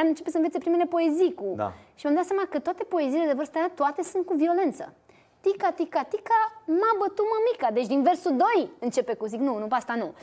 ani, 0.00 0.08
începe 0.08 0.30
să 0.30 0.36
învețe 0.36 0.58
primele 0.58 0.84
poezii 0.84 1.34
cu... 1.34 1.52
Da. 1.56 1.72
Și 1.94 2.02
mi-am 2.06 2.16
dat 2.16 2.24
seama 2.24 2.42
că 2.50 2.58
toate 2.58 2.82
poeziile 2.84 3.26
de 3.26 3.32
vârsta 3.32 3.58
aia, 3.58 3.70
toate 3.74 4.02
sunt 4.02 4.26
cu 4.26 4.34
violență. 4.36 4.92
Tica, 5.40 5.70
tica, 5.70 6.02
tica, 6.02 6.62
m-a 6.64 6.92
bătut 6.98 7.24
mămica. 7.34 7.70
Deci 7.72 7.86
din 7.86 8.02
versul 8.02 8.36
2 8.36 8.70
începe 8.78 9.14
cu 9.14 9.26
zic, 9.26 9.40
nu, 9.40 9.58
nu, 9.58 9.66
pe 9.66 9.74
asta 9.74 9.94
nu. 9.94 10.14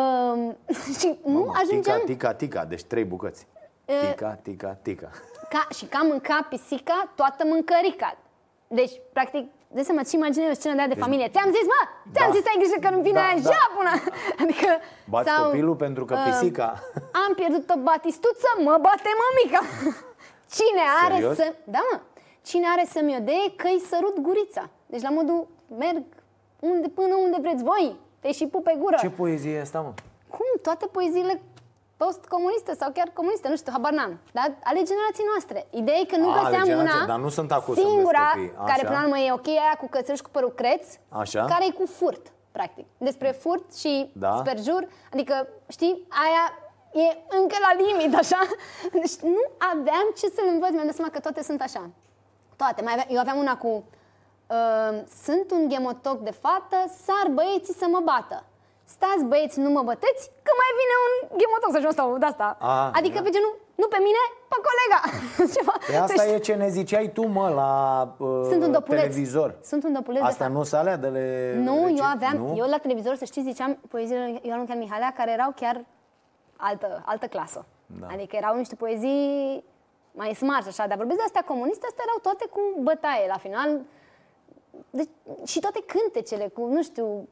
Um, 0.00 0.56
și 0.98 1.18
nu 1.24 1.38
Mamă, 1.38 1.52
ajungeam... 1.54 1.98
Tica, 1.98 2.12
tica, 2.12 2.34
tica, 2.34 2.64
deci 2.64 2.82
trei 2.82 3.04
bucăți. 3.04 3.46
Tica, 3.84 4.38
tica, 4.42 4.78
tica. 4.82 5.10
Ca, 5.48 5.66
și 5.74 5.84
ca 5.84 6.00
mânca 6.02 6.46
pisica, 6.48 7.12
toată 7.14 7.44
mâncărica. 7.46 8.16
Deci, 8.68 8.92
practic, 9.12 9.50
de 9.76 9.82
seama, 9.82 10.02
ți 10.02 10.14
imaginezi 10.14 10.50
o 10.50 10.54
scenă 10.54 10.74
de 10.74 10.80
aia 10.80 10.88
de 10.94 11.00
familie. 11.04 11.28
Ți-am 11.34 11.50
zis, 11.56 11.66
mă! 11.72 11.80
Ți-am 12.14 12.30
Da. 12.30 12.34
zis 12.34 12.42
să 12.44 12.48
ai 12.52 12.58
grijă 12.62 12.78
că 12.84 12.90
nu 12.94 13.00
vine 13.00 13.18
Da, 13.20 13.24
aia 13.26 13.34
în 13.36 13.42
da. 13.42 13.50
Japonă! 13.56 13.92
Adică, 14.42 14.68
Bați 15.12 15.30
copilul 15.42 15.76
pentru 15.86 16.04
că 16.04 16.14
uh, 16.14 16.22
pisica... 16.26 16.68
Am 17.24 17.32
pierdut 17.34 17.70
o 17.74 17.76
batistuță, 17.88 18.48
mă 18.66 18.74
bate 18.86 19.10
mămica! 19.22 19.60
Cine 20.56 20.84
are 21.04 21.14
Serios? 21.14 21.36
să... 21.36 21.46
Da, 21.64 21.80
mă! 21.92 21.96
Cine 22.50 22.66
are 22.74 22.84
să-mi 22.94 23.16
odee 23.20 23.46
că-i 23.56 23.80
sărut 23.90 24.16
gurița. 24.26 24.64
Deci 24.86 25.02
la 25.02 25.10
modul, 25.10 25.40
merg 25.78 26.02
unde, 26.60 26.88
până 26.88 27.14
unde 27.24 27.36
vreți 27.40 27.62
voi, 27.62 27.96
te 28.20 28.32
și 28.32 28.46
pup 28.46 28.62
pe 28.64 28.74
gură. 28.78 28.96
Ce 29.00 29.10
poezie 29.10 29.52
e 29.56 29.60
asta, 29.60 29.80
mă? 29.80 29.92
Cum? 30.36 30.48
Toate 30.62 30.86
poeziile 30.86 31.42
post-comuniste 31.96 32.72
sau 32.80 32.90
chiar 32.96 33.08
comuniste, 33.18 33.48
nu 33.48 33.56
știu, 33.56 33.72
habar 33.72 33.92
n-am. 33.92 34.12
Dar 34.32 34.46
ale 34.68 34.80
generației 34.90 35.26
noastre. 35.32 35.58
Ideea 35.80 35.98
e 35.98 36.04
că 36.12 36.16
nu 36.16 36.30
A, 36.30 36.34
găseam 36.42 36.68
una 36.78 37.06
dar 37.06 37.18
nu 37.18 37.28
sunt 37.28 37.52
acum 37.52 37.74
singura 37.74 38.26
copii. 38.34 38.52
Așa. 38.56 38.64
care 38.70 38.82
până 38.86 38.98
la 38.98 39.04
urmă 39.04 39.18
e 39.18 39.32
ok, 39.32 39.48
aia 39.48 39.76
cu 39.80 39.86
cățeluș 39.88 40.20
cu 40.20 40.30
părul 40.30 40.52
creț, 40.60 40.84
Așa. 41.08 41.44
care 41.44 41.64
e 41.66 41.70
cu 41.80 41.86
furt, 41.86 42.24
practic. 42.52 42.86
Despre 42.98 43.30
furt 43.42 43.76
și 43.76 44.10
Da. 44.14 44.36
sperjur, 44.38 44.82
adică, 45.12 45.48
știi, 45.68 46.06
aia 46.24 46.44
e 47.04 47.06
încă 47.40 47.56
la 47.66 47.72
limit, 47.82 48.12
așa. 48.22 48.40
Deci 49.00 49.16
nu 49.34 49.42
aveam 49.72 50.06
ce 50.18 50.26
să-l 50.36 50.48
învăț, 50.52 50.70
mi-am 50.70 50.86
dat 50.86 50.94
seama 50.94 51.10
că 51.10 51.20
toate 51.20 51.42
sunt 51.42 51.60
așa. 51.60 51.90
Toate. 52.60 52.80
Mai 52.86 52.92
aveam, 52.96 53.08
eu 53.14 53.20
aveam 53.24 53.38
una 53.44 53.56
cu 53.64 53.70
uh, 54.56 54.92
sunt 55.24 55.46
un 55.56 55.62
ghemotoc 55.72 56.18
de 56.28 56.30
fată, 56.44 56.78
sar 57.06 57.26
băieții 57.38 57.74
să 57.74 57.86
mă 57.94 58.00
bată. 58.10 58.38
Stați 58.94 59.24
băieți, 59.30 59.58
nu 59.64 59.70
mă 59.76 59.82
băteți, 59.90 60.22
că 60.46 60.52
mai 60.60 60.70
vine 60.80 60.94
un 61.06 61.12
ghemotoc 61.40 61.70
să-și 61.72 61.92
stau 61.96 62.18
de 62.18 62.26
asta. 62.26 62.56
A, 62.60 62.90
adică 62.98 63.18
da. 63.18 63.22
pe 63.26 63.30
genul, 63.36 63.54
nu 63.74 63.86
pe 63.94 63.98
mine, 64.06 64.22
pe 64.52 64.56
colega. 64.68 64.98
Ceva. 65.54 65.74
Păi 65.86 65.96
asta 65.96 66.22
Deci, 66.24 66.32
e 66.34 66.38
ce 66.38 66.54
ne 66.54 66.68
ziceai 66.68 67.08
tu, 67.16 67.22
mă, 67.26 67.48
la 67.48 67.72
uh, 68.26 68.46
Sunt 68.50 68.62
un 68.62 68.72
dopuleț. 68.72 69.00
televizor. 69.02 69.54
Sunt 69.62 69.84
un 69.84 69.92
dopuleț 69.92 70.20
de 70.20 70.26
Asta 70.26 70.44
fapt. 70.44 70.56
nu 70.56 70.62
se 70.62 70.76
alea 70.76 70.96
de 70.96 71.08
le... 71.08 71.54
Nu, 71.56 71.84
rece- 71.86 71.94
eu 71.98 72.04
aveam, 72.14 72.36
nu? 72.36 72.54
eu 72.56 72.66
la 72.68 72.78
televizor, 72.78 73.14
să 73.14 73.24
știți, 73.24 73.46
ziceam 73.46 73.78
poeziile 73.88 74.38
Ioan 74.42 74.58
Lucian 74.58 74.78
Mihalea, 74.78 75.12
care 75.16 75.30
erau 75.32 75.52
chiar 75.56 75.84
altă, 76.56 77.02
altă 77.06 77.26
clasă. 77.26 77.64
Da. 78.00 78.06
Adică 78.10 78.36
erau 78.36 78.56
niște 78.56 78.74
poezii 78.74 79.64
mai 80.20 80.34
smart, 80.34 80.66
așa, 80.66 80.86
dar 80.86 80.96
vorbesc 80.96 81.18
de 81.18 81.24
astea 81.24 81.44
comuniste, 81.44 81.86
astea 81.86 82.04
erau 82.06 82.18
toate 82.22 82.46
cu 82.54 82.60
bătaie 82.80 83.26
la 83.26 83.38
final. 83.38 83.80
Deci, 84.90 85.08
și 85.46 85.60
toate 85.60 85.80
cântecele, 85.86 86.48
cu, 86.48 86.66
nu 86.66 86.82
știu, 86.82 87.28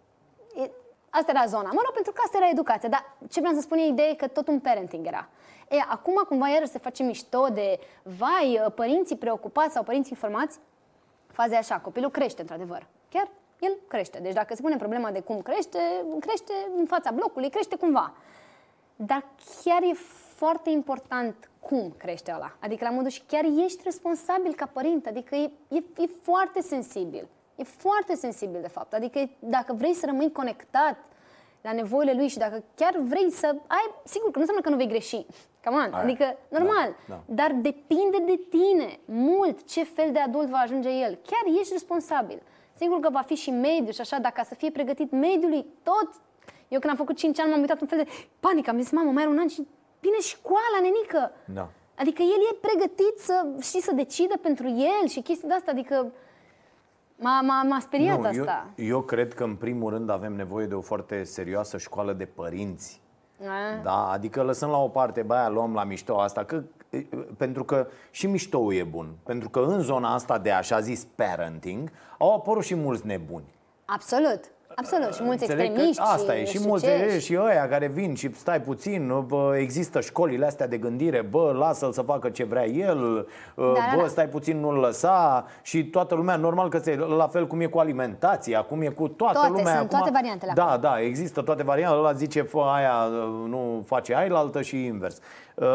e, 0.55 0.71
asta 1.11 1.31
era 1.31 1.45
zona. 1.47 1.71
Mă 1.73 1.81
rog, 1.85 1.93
pentru 1.95 2.13
că 2.13 2.21
asta 2.25 2.37
era 2.37 2.49
educația, 2.49 2.89
dar 2.89 3.17
ce 3.31 3.41
vreau 3.41 3.55
să 3.55 3.61
spun 3.61 3.79
e 3.79 3.87
ideea 3.87 4.15
că 4.17 4.27
tot 4.27 4.49
un 4.49 4.61
parenting 4.61 5.07
era. 5.07 5.29
E, 5.69 5.77
acum 5.89 6.15
cumva 6.29 6.49
iară 6.49 6.65
se 6.65 6.79
face 6.79 7.03
mișto 7.03 7.47
de, 7.53 7.79
vai, 8.03 8.73
părinții 8.75 9.17
preocupați 9.17 9.73
sau 9.73 9.83
părinții 9.83 10.13
informați, 10.15 10.59
faza 11.27 11.55
e 11.55 11.59
așa, 11.59 11.79
copilul 11.79 12.11
crește 12.11 12.41
într-adevăr. 12.41 12.87
Chiar 13.09 13.29
el 13.61 13.79
crește. 13.89 14.19
Deci 14.19 14.33
dacă 14.33 14.55
se 14.55 14.63
pune 14.63 14.77
problema 14.77 15.11
de 15.11 15.21
cum 15.21 15.43
crește, 15.43 15.79
crește 16.21 16.53
în 16.77 16.87
fața 16.87 17.11
blocului, 17.11 17.51
crește 17.51 17.77
cumva. 17.77 18.13
Dar 18.97 19.25
chiar 19.63 19.83
e 19.83 19.95
foarte 20.39 20.71
important 20.71 21.51
cum 21.61 21.95
crește 21.97 22.33
ăla. 22.35 22.57
Adică 22.61 22.85
la 22.85 22.91
modul 22.91 23.11
și 23.11 23.23
chiar 23.27 23.45
ești 23.65 23.81
responsabil 23.85 24.55
ca 24.55 24.67
părinte. 24.67 25.09
Adică 25.09 25.35
e, 25.35 25.51
e, 25.69 25.77
e 25.77 26.07
foarte 26.23 26.61
sensibil. 26.61 27.29
E 27.57 27.63
foarte 27.63 28.15
sensibil, 28.15 28.61
de 28.61 28.69
fapt. 28.69 28.93
Adică 28.95 29.19
e- 29.19 29.31
dacă 29.39 29.73
vrei 29.73 29.95
să 29.95 30.07
rămâi 30.07 30.33
conectat 30.33 30.97
la 31.61 31.73
nevoile 31.73 32.13
lui 32.13 32.29
și 32.29 32.39
dacă 32.39 32.65
chiar 32.75 32.97
vrei 32.99 33.31
să 33.31 33.47
ai, 33.67 33.95
sigur 34.05 34.31
că 34.31 34.39
nu 34.39 34.41
înseamnă 34.41 34.63
că 34.63 34.69
nu 34.69 34.77
vei 34.77 34.89
greși. 34.89 35.27
Come 35.65 35.77
on. 35.77 35.93
Aia. 35.93 36.03
Adică, 36.03 36.37
normal. 36.49 36.97
Da, 37.09 37.15
da. 37.15 37.21
Dar 37.35 37.53
depinde 37.53 38.19
de 38.27 38.41
tine 38.49 38.99
mult 39.05 39.65
ce 39.67 39.85
fel 39.85 40.13
de 40.13 40.19
adult 40.19 40.49
va 40.49 40.59
ajunge 40.59 40.89
el. 40.89 41.15
Chiar 41.15 41.55
ești 41.59 41.73
responsabil. 41.73 42.43
Sigur 42.75 43.01
că 43.01 43.11
va 43.11 43.21
fi 43.21 43.35
și 43.35 43.51
mediul 43.51 43.93
și 43.93 44.01
așa, 44.01 44.19
dacă 44.19 44.43
să 44.45 44.55
fie 44.55 44.71
pregătit 44.71 45.11
mediului, 45.11 45.67
tot. 45.83 46.11
Eu 46.69 46.79
când 46.79 46.93
am 46.93 46.97
făcut 46.97 47.17
5 47.17 47.39
ani 47.41 47.51
m-am 47.51 47.61
uitat 47.61 47.81
un 47.81 47.87
fel 47.87 47.99
de 47.99 48.11
panică. 48.41 48.71
Am 48.71 48.81
zis, 48.81 48.91
mamă, 48.91 49.11
mai 49.11 49.23
are 49.23 49.33
un 49.33 49.39
an 49.39 49.49
și 49.49 49.67
vine 50.01 50.21
școala, 50.21 50.79
nenică. 50.83 51.33
Da. 51.45 51.69
Adică 51.99 52.23
el 52.23 52.41
e 52.53 52.59
pregătit 52.61 53.19
să, 53.19 53.47
știi, 53.61 53.83
să 53.83 53.93
decidă 53.95 54.35
pentru 54.43 54.67
el 54.69 55.09
și 55.09 55.21
chestii 55.21 55.49
de 55.49 55.55
asta. 55.55 55.71
Adică 55.71 56.13
m-a, 57.17 57.41
m-a, 57.41 57.63
m-a 57.63 57.81
speriat 57.81 58.19
Nu, 58.19 58.27
asta. 58.27 58.67
Eu, 58.77 58.87
eu 58.87 59.01
cred 59.03 59.35
că 59.35 59.45
în 59.45 59.55
primul 59.55 59.91
rând 59.91 60.11
avem 60.11 60.33
nevoie 60.33 60.67
de 60.67 60.75
o 60.75 60.81
foarte 60.81 61.23
serioasă 61.23 61.79
școală 61.79 62.13
de 62.13 62.25
părinți. 62.25 63.01
A. 63.41 63.83
Da, 63.83 64.11
adică 64.11 64.43
lăsăm 64.43 64.71
la 64.71 64.83
o 64.83 64.89
parte, 64.89 65.23
bă, 65.23 65.35
aia 65.35 65.49
luăm 65.49 65.75
la 65.75 65.85
mișto 65.85 66.21
asta, 66.21 66.45
că, 66.45 66.63
e, 66.91 66.99
pentru 67.37 67.65
că 67.65 67.87
și 68.11 68.27
miștoul 68.27 68.75
e 68.75 68.83
bun. 68.83 69.09
Pentru 69.23 69.49
că 69.49 69.61
în 69.61 69.81
zona 69.81 70.15
asta 70.15 70.39
de 70.39 70.51
așa 70.51 70.81
zis 70.81 71.07
parenting 71.15 71.91
au 72.19 72.35
apărut 72.35 72.65
și 72.65 72.75
mulți 72.75 73.07
nebuni. 73.07 73.55
Absolut. 73.85 74.41
Absolut. 74.79 75.15
Și 75.15 75.23
mulți 75.23 75.43
Înțeleg 75.43 75.67
că 75.67 75.71
extremiști. 75.73 76.03
Asta 76.03 76.33
și 76.33 76.39
e, 76.39 76.45
și 76.45 76.53
nu 76.55 76.59
știu 76.59 76.69
mulți 76.69 76.85
ce, 76.85 76.91
e, 76.91 77.19
și 77.19 77.39
ăia 77.41 77.69
care 77.69 77.87
vin 77.87 78.15
și 78.15 78.31
stai 78.35 78.61
puțin, 78.61 79.25
bă, 79.27 79.57
există 79.59 80.01
școlile 80.01 80.47
astea 80.47 80.67
de 80.69 80.77
gândire, 80.77 81.21
bă, 81.31 81.55
lasă-l 81.59 81.93
să 81.93 82.03
facă 82.03 82.29
ce 82.29 82.45
vrea 82.45 82.67
el, 82.67 83.27
Da, 83.55 83.63
bă, 83.63 83.73
da, 83.97 84.03
da. 84.03 84.07
stai 84.09 84.29
puțin, 84.29 84.61
nu-l 84.61 84.75
lăsa 84.75 85.47
și 85.63 85.85
toată 85.85 86.15
lumea, 86.15 86.37
normal 86.37 86.69
că 86.69 86.79
se, 86.79 86.97
la 86.97 87.27
fel 87.29 87.47
cum 87.47 87.61
e 87.61 87.67
cu 87.67 87.79
alimentația, 87.79 88.63
cum 88.63 88.81
e 88.83 88.89
cu 88.89 89.09
toată 89.09 89.33
Toate, 89.35 89.49
lumea. 89.49 89.65
sunt 89.65 89.77
acum, 89.79 89.89
toate 89.99 90.11
variantele 90.13 90.53
Da, 90.55 90.67
acum. 90.67 90.81
da, 90.81 91.01
există 91.01 91.43
toate 91.43 91.63
variantele, 91.63 92.01
ăla 92.01 92.13
zice, 92.13 92.43
fă 92.43 92.59
aia, 92.59 93.07
nu 93.49 93.85
face 93.87 94.15
ailaltă 94.17 94.63
și 94.63 94.85
invers. 94.85 95.19
Uh, 95.55 95.67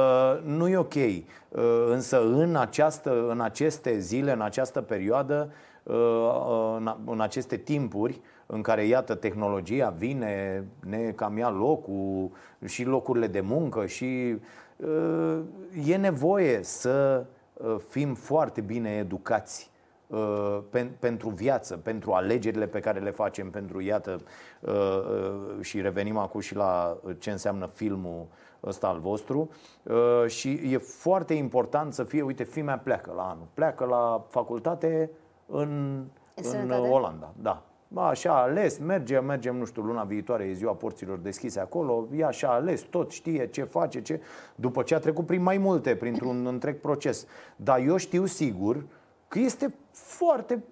nu 0.43 0.67
e 0.67 0.77
ok, 0.77 0.93
uh, 0.95 1.61
însă 1.89 2.21
în, 2.21 2.55
această, 2.55 3.25
în 3.29 3.41
aceste 3.41 3.99
zile, 3.99 4.31
în 4.31 4.41
această 4.41 4.81
perioadă, 4.81 5.49
uh, 5.83 5.95
uh, 5.95 6.75
în, 6.77 6.95
în 7.05 7.21
aceste 7.21 7.55
timpuri, 7.57 8.21
în 8.45 8.61
care, 8.61 8.85
iată, 8.85 9.15
tehnologia 9.15 9.89
vine, 9.89 10.65
ne 10.79 11.11
cam 11.15 11.37
ia 11.37 11.49
locul 11.49 12.31
și 12.65 12.83
locurile 12.83 13.27
de 13.27 13.41
muncă 13.41 13.85
și 13.85 14.35
uh, 14.75 15.39
e 15.85 15.95
nevoie 15.95 16.63
să 16.63 17.25
uh, 17.53 17.75
fim 17.89 18.13
foarte 18.13 18.61
bine 18.61 18.89
educați 18.89 19.71
uh, 20.07 20.59
pen, 20.69 20.91
pentru 20.99 21.29
viață, 21.29 21.77
pentru 21.77 22.11
alegerile 22.11 22.67
pe 22.67 22.79
care 22.79 22.99
le 22.99 23.11
facem, 23.11 23.49
pentru, 23.49 23.81
iată, 23.81 24.21
uh, 24.59 24.71
uh, 24.71 25.61
și 25.61 25.81
revenim 25.81 26.17
acum 26.17 26.39
și 26.39 26.55
la 26.55 26.97
ce 27.17 27.31
înseamnă 27.31 27.65
filmul 27.73 28.25
ăsta 28.63 28.87
al 28.87 28.99
vostru 28.99 29.49
uh, 29.83 30.27
și 30.27 30.49
e 30.71 30.77
foarte 30.77 31.33
important 31.33 31.93
să 31.93 32.03
fie, 32.03 32.21
uite, 32.21 32.43
fii 32.43 32.61
mea 32.61 32.77
pleacă 32.77 33.13
la 33.15 33.23
anul, 33.23 33.47
pleacă 33.53 33.85
la 33.85 34.25
facultate 34.29 35.09
în, 35.45 35.59
În 35.59 36.07
în 36.35 36.43
străinătate? 36.43 36.87
Olanda, 36.87 37.33
da. 37.41 37.63
Ba, 37.93 38.07
așa 38.07 38.31
a 38.31 38.41
ales, 38.41 38.77
merge, 38.77 39.19
mergem, 39.19 39.55
nu 39.55 39.65
știu, 39.65 39.81
luna 39.81 40.03
viitoare 40.03 40.43
e 40.43 40.53
ziua 40.53 40.73
porților 40.73 41.17
deschise 41.17 41.59
acolo, 41.59 42.07
ea 42.15 42.29
și-a 42.29 42.49
ales 42.49 42.81
tot, 42.81 43.11
știe 43.11 43.47
ce 43.47 43.63
face, 43.63 44.01
ce... 44.01 44.21
După 44.55 44.83
ce 44.83 44.95
a 44.95 44.99
trecut 44.99 45.25
prin 45.25 45.41
mai 45.41 45.57
multe, 45.57 45.95
printr-un 45.95 46.45
întreg 46.45 46.79
proces. 46.79 47.25
Dar 47.55 47.79
eu 47.79 47.97
știu 47.97 48.25
sigur 48.25 48.85
că 49.27 49.39
este 49.39 49.73
foarte 49.91 50.63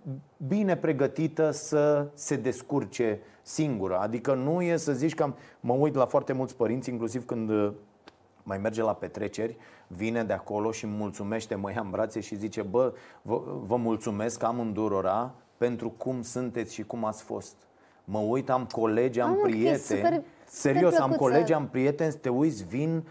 bine 0.47 0.75
pregătită 0.75 1.51
să 1.51 2.07
se 2.13 2.35
descurce 2.35 3.19
singură. 3.41 3.97
Adică 3.97 4.33
nu 4.33 4.61
e 4.61 4.77
să 4.77 4.93
zici 4.93 5.15
că 5.15 5.23
am, 5.23 5.35
mă 5.59 5.73
uit 5.73 5.95
la 5.95 6.05
foarte 6.05 6.33
mulți 6.33 6.55
părinți, 6.55 6.89
inclusiv 6.89 7.25
când 7.25 7.49
uh, 7.49 7.71
mai 8.43 8.57
merge 8.57 8.81
la 8.81 8.93
petreceri, 8.93 9.57
vine 9.87 10.23
de 10.23 10.33
acolo 10.33 10.71
și 10.71 10.85
îmi 10.85 10.95
mulțumește, 10.95 11.55
mă 11.55 11.71
ia 11.71 11.81
în 11.81 11.89
brațe 11.89 12.19
și 12.19 12.35
zice 12.35 12.61
Bă, 12.61 12.93
vă, 13.21 13.41
vă 13.65 13.75
mulțumesc 13.75 14.43
amândurora 14.43 15.33
pentru 15.61 15.89
cum 15.89 16.21
sunteți 16.21 16.73
și 16.73 16.83
cum 16.83 17.05
ați 17.05 17.23
fost. 17.23 17.53
Mă 18.03 18.19
uit, 18.19 18.49
am 18.49 18.65
colegi, 18.71 19.19
am 19.19 19.29
Mamă, 19.29 19.41
că 19.41 19.47
e 19.47 19.51
prieteni. 19.51 19.77
super- 19.79 20.13
super 20.13 20.23
Serios, 20.47 20.93
am 20.93 21.07
plăcut 21.09 21.17
colegi, 21.27 21.47
să- 21.51 21.53
am 21.55 21.67
prieteni, 21.67 22.11
să 22.11 22.17
te 22.17 22.29
uiți, 22.29 22.63
vin 22.63 23.03
Pă, 23.03 23.09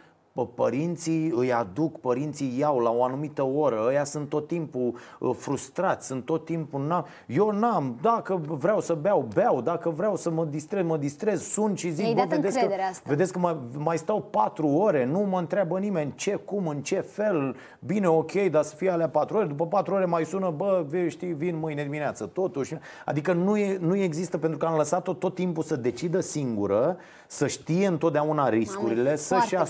Părinții 0.55 1.33
îi 1.35 1.53
aduc, 1.53 2.01
părinții 2.01 2.59
iau 2.59 2.79
la 2.79 2.91
o 2.91 3.05
anumită 3.05 3.43
oră. 3.43 3.85
Ăia 3.87 4.05
sunt 4.05 4.29
tot 4.29 4.47
timpul 4.47 4.95
uh, 5.19 5.35
frustrați, 5.39 6.07
sunt 6.07 6.25
tot 6.25 6.45
timpul 6.45 6.81
n 6.81 7.05
Eu 7.27 7.51
n-am, 7.51 7.99
dacă 8.01 8.41
vreau 8.49 8.81
să 8.81 8.95
beau, 8.95 9.29
beau. 9.35 9.61
Dacă 9.61 9.91
vreau 9.91 10.17
să 10.17 10.31
mă 10.31 10.45
distrez, 10.45 10.85
mă 10.85 10.97
distrez. 10.97 11.43
Sun 11.43 11.75
și 11.75 11.91
zic, 11.91 12.03
Mi-ai 12.03 12.15
bă, 12.15 12.21
dat 12.21 12.29
vedeți 12.29 12.55
că, 12.55 12.61
încredere 12.61 12.89
asta. 12.89 13.03
vedeți 13.07 13.33
că 13.33 13.39
mai, 13.39 13.57
mai 13.79 13.99
stau 13.99 14.21
patru 14.31 14.67
ore. 14.67 15.05
Nu 15.05 15.19
mă 15.19 15.39
întreabă 15.39 15.79
nimeni 15.79 16.13
ce, 16.17 16.35
cum, 16.35 16.67
în 16.67 16.83
ce 16.83 17.01
fel. 17.01 17.57
Bine, 17.79 18.09
ok, 18.09 18.33
dar 18.33 18.63
să 18.63 18.75
fie 18.75 18.91
alea 18.91 19.09
patru 19.09 19.37
ore. 19.37 19.47
După 19.47 19.67
patru 19.67 19.95
ore 19.95 20.05
mai 20.05 20.25
sună, 20.25 20.53
bă, 20.57 20.85
vei, 20.89 21.11
știi, 21.11 21.33
vin 21.33 21.59
mâine 21.59 21.83
dimineață. 21.83 22.27
Totuși, 22.27 22.75
adică 23.05 23.33
nu, 23.33 23.57
e, 23.57 23.79
nu 23.81 23.97
există 23.97 24.39
Pentru 24.39 24.59
că 24.59 24.67
am 24.67 24.77
lăsat-o 24.77 25.13
tot 25.13 25.35
timpul 25.35 25.63
să 25.63 25.77
decidă 25.77 26.21
singură 26.21 26.97
Să 27.27 27.47
știe 27.47 27.87
întotdeauna 27.87 28.49
riscurile 28.49 29.03
Mamă, 29.03 29.11
e 29.11 29.17
Să-și 29.17 29.55
foarte 29.55 29.57
greu. 29.57 29.67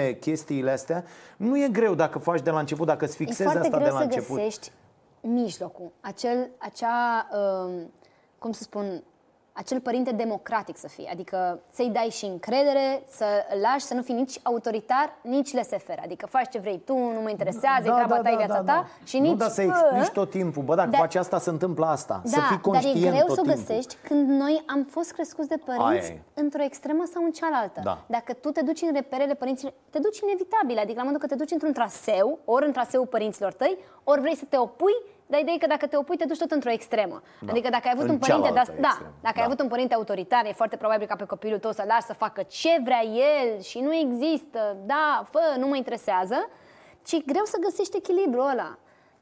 Asume 0.00 0.12
chestiile 0.20 0.70
astea 0.70 1.04
Nu 1.36 1.58
e 1.58 1.68
greu 1.68 1.94
dacă 1.94 2.18
faci 2.18 2.40
de 2.42 2.50
la 2.50 2.58
început 2.58 2.86
Dacă 2.86 3.04
îți 3.04 3.14
E 3.14 3.16
fixezi 3.24 3.42
foarte 3.42 3.58
asta 3.58 3.70
de 3.78 3.82
greu 3.84 3.92
la 3.92 3.98
să 3.98 4.04
început. 4.04 4.36
găsești 4.36 4.70
mijlocul, 5.22 5.90
acel, 6.00 6.50
acea, 6.58 7.28
um, 7.32 7.90
cum 8.38 8.52
să 8.52 8.62
spun, 8.62 9.02
acel 9.60 9.80
părinte 9.80 10.10
democratic 10.10 10.76
să 10.76 10.88
fie, 10.88 11.08
adică 11.12 11.60
să-i 11.70 11.90
dai 11.92 12.08
și 12.10 12.24
încredere, 12.24 13.02
să 13.08 13.24
îl 13.54 13.60
lași 13.60 13.84
să 13.84 13.94
nu 13.94 14.02
fii 14.02 14.14
nici 14.14 14.38
autoritar, 14.42 15.12
nici 15.22 15.52
laissez 15.52 15.82
adică 16.02 16.26
faci 16.26 16.48
ce 16.50 16.58
vrei 16.58 16.80
tu, 16.84 16.94
nu 16.94 17.20
mă 17.22 17.30
interesează, 17.30 17.88
e 17.88 17.90
treaba 17.90 18.20
ta, 18.20 18.30
e 18.30 18.36
viața 18.36 18.62
ta 18.62 18.88
și 19.04 19.18
nici... 19.18 19.30
Nu, 19.30 19.36
dar 19.36 19.48
să 19.48 19.62
explici 19.62 20.08
tot 20.12 20.30
timpul 20.30 20.62
Bă, 20.62 20.74
dacă 20.74 20.90
Da. 20.90 20.98
faci 20.98 21.14
asta, 21.14 21.38
se 21.38 21.50
întâmplă 21.50 21.86
asta 21.86 22.22
Să 22.24 22.36
Da, 22.36 22.42
fii 22.42 22.60
conștient 22.60 22.94
dar 23.00 23.04
e 23.04 23.08
greu 23.14 23.26
tot 23.26 23.34
să 23.34 23.40
o 23.40 23.44
timpul. 23.44 23.60
găsești 23.66 23.96
când 24.02 24.28
noi 24.28 24.62
am 24.66 24.84
fost 24.90 25.12
crescuți 25.12 25.48
de 25.48 25.54
Aia 25.66 25.78
părinți 25.78 26.10
e. 26.10 26.22
într-o 26.34 26.62
extremă 26.62 27.04
sau 27.12 27.24
în 27.24 27.30
cealaltă. 27.30 27.80
Da. 27.84 27.98
Dacă 28.06 28.32
tu 28.32 28.50
te 28.50 28.62
duci 28.62 28.80
în 28.82 28.92
reperele 28.94 29.34
părinților, 29.34 29.72
te 29.90 29.98
duci 29.98 30.18
inevitabil, 30.20 30.78
adică 30.78 30.98
la 30.98 31.04
modul 31.04 31.18
că 31.20 31.26
te 31.26 31.34
duci 31.34 31.50
într-un 31.50 31.72
traseu, 31.72 32.38
ori 32.44 32.66
în 32.66 32.72
traseul 32.72 33.06
părinților 33.06 33.52
tăi, 33.52 33.78
ori 34.04 34.20
vrei 34.20 34.36
să 34.36 34.44
te 34.48 34.56
opui 34.58 34.94
dar 35.30 35.40
ideea 35.40 35.54
e 35.54 35.58
că 35.58 35.66
dacă 35.66 35.86
te 35.86 35.96
opui, 35.96 36.16
te 36.16 36.24
duci 36.24 36.38
tot 36.38 36.50
într-o 36.50 36.70
extremă. 36.70 37.22
Da. 37.40 37.50
Adică 37.52 37.68
dacă 37.70 37.82
ai 37.86 37.92
avut 37.94 38.04
În 38.04 38.10
un 38.10 38.18
părinte 38.18 38.50
de 38.52 38.58
asta, 38.58 38.74
da, 38.80 38.88
extremă. 38.88 39.12
dacă 39.20 39.34
Da. 39.34 39.40
ai 39.40 39.46
avut 39.46 39.60
un 39.60 39.68
părinte 39.68 39.94
autoritar, 39.94 40.44
e 40.46 40.52
foarte 40.52 40.76
probabil 40.76 41.06
ca 41.06 41.16
pe 41.16 41.24
copilul 41.24 41.58
tău 41.58 41.72
să 41.72 41.84
lași 41.86 42.02
să 42.02 42.12
facă 42.14 42.42
ce 42.42 42.68
vrea 42.84 43.02
el 43.04 43.60
și 43.60 43.78
nu 43.80 43.94
există, 43.94 44.76
da, 44.86 45.24
fă, 45.30 45.40
nu 45.58 45.66
mă 45.66 45.76
interesează, 45.76 46.48
ci 47.04 47.12
e 47.12 47.18
greu 47.26 47.44
să 47.44 47.56
găsești 47.60 47.96
echilibrul 47.96 48.48
ăla. 48.50 48.78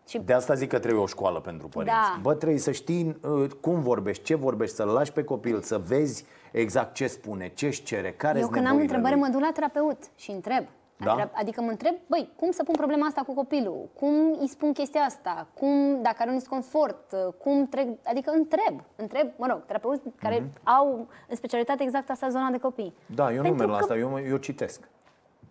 Și 0.09 0.19
De 0.19 0.33
asta 0.33 0.55
zic 0.55 0.69
că 0.69 0.79
trebuie 0.79 1.03
o 1.03 1.07
școală 1.07 1.41
pentru 1.41 1.69
părinți. 1.69 1.95
Da. 1.95 2.19
Bă, 2.23 2.35
trebuie 2.35 2.59
să 2.59 2.71
știi 2.71 3.17
uh, 3.23 3.51
cum 3.61 3.81
vorbești, 3.81 4.23
ce 4.23 4.35
vorbești, 4.35 4.75
să-l 4.75 4.89
lași 4.89 5.13
pe 5.13 5.25
copil, 5.25 5.61
să 5.61 5.79
vezi 5.79 6.25
exact 6.53 6.95
ce 6.95 7.07
spune, 7.07 7.49
ce 7.55 7.67
își 7.67 7.83
cere, 7.83 8.13
care 8.13 8.39
eu 8.39 8.43
sunt 8.45 8.53
când 8.55 8.67
am 8.67 8.77
nevoile 8.77 8.83
întrebare 8.95 9.15
lui. 9.15 9.25
mă 9.25 9.31
duc 9.33 9.41
la 9.41 9.53
terapeut 9.55 9.99
și 10.17 10.31
întreb. 10.31 10.65
Da? 11.05 11.13
Adică- 11.13 11.31
Adică 11.35 11.61
mă 11.63 11.71
întreb, 11.71 11.95
băi, 12.07 12.33
cum 12.37 12.51
să 12.51 12.63
pun 12.63 12.75
problema 12.75 13.07
asta 13.07 13.23
cu 13.27 13.35
copilul? 13.35 13.89
Cum 13.99 14.37
îi 14.41 14.49
spun 14.49 14.73
chestia 14.73 15.01
asta? 15.01 15.47
Cum, 15.55 16.03
dacă 16.03 16.17
are 16.19 16.31
un 16.31 16.37
disconfort, 16.39 17.15
cum 17.43 17.67
trec... 17.67 17.87
Adică 18.05 18.31
întreb, 18.31 18.81
întreb, 18.97 19.29
mă 19.37 19.47
rog, 19.47 19.65
terapeuți 19.67 20.01
care 20.21 20.51
au 20.63 21.07
în 21.29 21.37
specialitate 21.37 21.83
exact 21.83 22.11
asta 22.11 22.29
zona 22.29 22.51
de 22.51 22.59
copii. 22.59 22.95
Mhm. 23.07 23.15
Da, 23.15 23.31
eu 23.31 23.37
nu 23.37 23.43
Pentru 23.43 23.59
merg 23.59 23.71
la 23.71 23.77
că- 23.77 23.83
asta, 23.83 23.97
eu, 23.97 24.09
mă- 24.09 24.21
eu 24.21 24.37
citesc. 24.37 24.89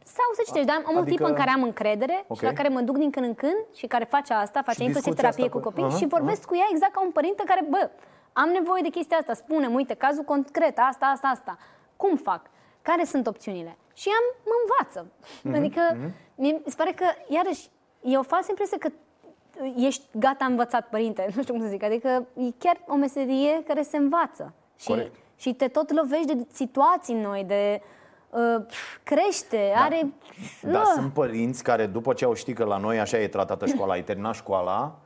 Sau 0.04 0.26
să 0.34 0.41
citești, 0.45 0.68
dar 0.68 0.76
am 0.86 0.91
un 0.95 1.02
Adică- 1.02 1.16
tip 1.16 1.26
în 1.26 1.34
care 1.34 1.50
am 1.50 1.64
încredere 1.64 2.26
Ok. 2.28 2.38
și 2.38 2.43
la 2.43 2.54
care 2.54 2.68
mă 2.68 2.82
duc 2.82 2.98
din 2.98 3.10
când 3.12 3.26
în 3.26 3.36
când 3.36 3.56
și 3.74 3.88
care 3.88 4.04
face 4.04 4.34
asta, 4.34 4.62
face 4.62 4.78
Și 4.78 4.84
inclusiv 4.84 5.14
discuți 5.14 5.22
terapie 5.22 5.43
asta 5.43 5.56
cu 5.56 5.64
cu- 5.64 5.70
copii 5.70 5.84
Aha, 5.84 5.98
și 5.98 6.08
vorbesc 6.08 6.45
cu 6.45 6.56
ea 6.56 6.66
exact 6.72 6.91
ca 6.93 7.02
un 7.02 7.12
părinte 7.12 7.43
care, 7.45 7.66
bă, 7.70 7.89
am 8.34 8.50
nevoie 8.50 8.82
de 8.82 8.89
chestia 8.89 9.18
asta, 9.18 9.34
spune 9.34 9.68
uite, 9.68 9.93
cazul 9.93 10.24
concret, 10.24 10.78
asta, 10.89 11.06
asta, 11.06 11.28
asta. 11.28 11.58
Cum 11.95 12.16
fac? 12.16 12.41
Care 12.82 13.04
sunt 13.04 13.28
opțiunile? 13.28 13.78
Și 13.98 14.08
ea 14.08 14.22
mă 14.45 14.52
învață. 14.64 15.12
Mhm, 15.43 15.56
Adică, 15.56 15.82
mie 16.36 16.52
mi 16.52 16.62
se 16.66 16.76
pare 16.78 16.91
că, 16.91 17.06
iarăși, 17.28 17.70
e 18.02 18.18
o 18.18 18.24
falsă 18.24 18.45
impresie 18.50 18.78
că 18.78 18.89
ești 19.76 20.04
gata 20.12 20.45
învățat 20.45 20.89
părinte, 20.89 21.28
nu 21.36 21.41
știu 21.41 21.54
cum 21.54 21.64
să 21.64 21.70
zic, 21.70 21.84
adică 21.84 22.28
e 22.34 22.52
chiar 22.58 22.78
o 22.88 22.95
meserie 22.95 23.64
care 23.68 23.82
se 23.82 23.98
învață. 23.98 24.54
Și, 24.76 24.88
Corect. 24.88 25.16
și 25.36 25.54
te 25.54 25.68
tot 25.68 25.91
lovești 25.91 26.36
de 26.36 26.45
situații 26.52 27.14
noi, 27.16 27.43
de 27.43 27.82
uh, 28.30 28.66
crește, 29.04 29.74
are... 29.76 30.14
Da, 30.62 30.80
uh, 30.80 30.91
sunt 30.93 31.14
părinți 31.14 31.64
care 31.64 31.86
după 31.86 32.14
ce 32.14 32.26
au 32.26 32.34
ști 32.34 32.54
că 32.54 32.64
la 32.64 32.78
noi 32.78 33.00
așa 33.00 33.18
e 33.18 33.28
tratată 33.28 33.66
școala, 33.66 33.93
ai 33.93 34.04
terminat 34.04 34.34
școala, 34.36 35.00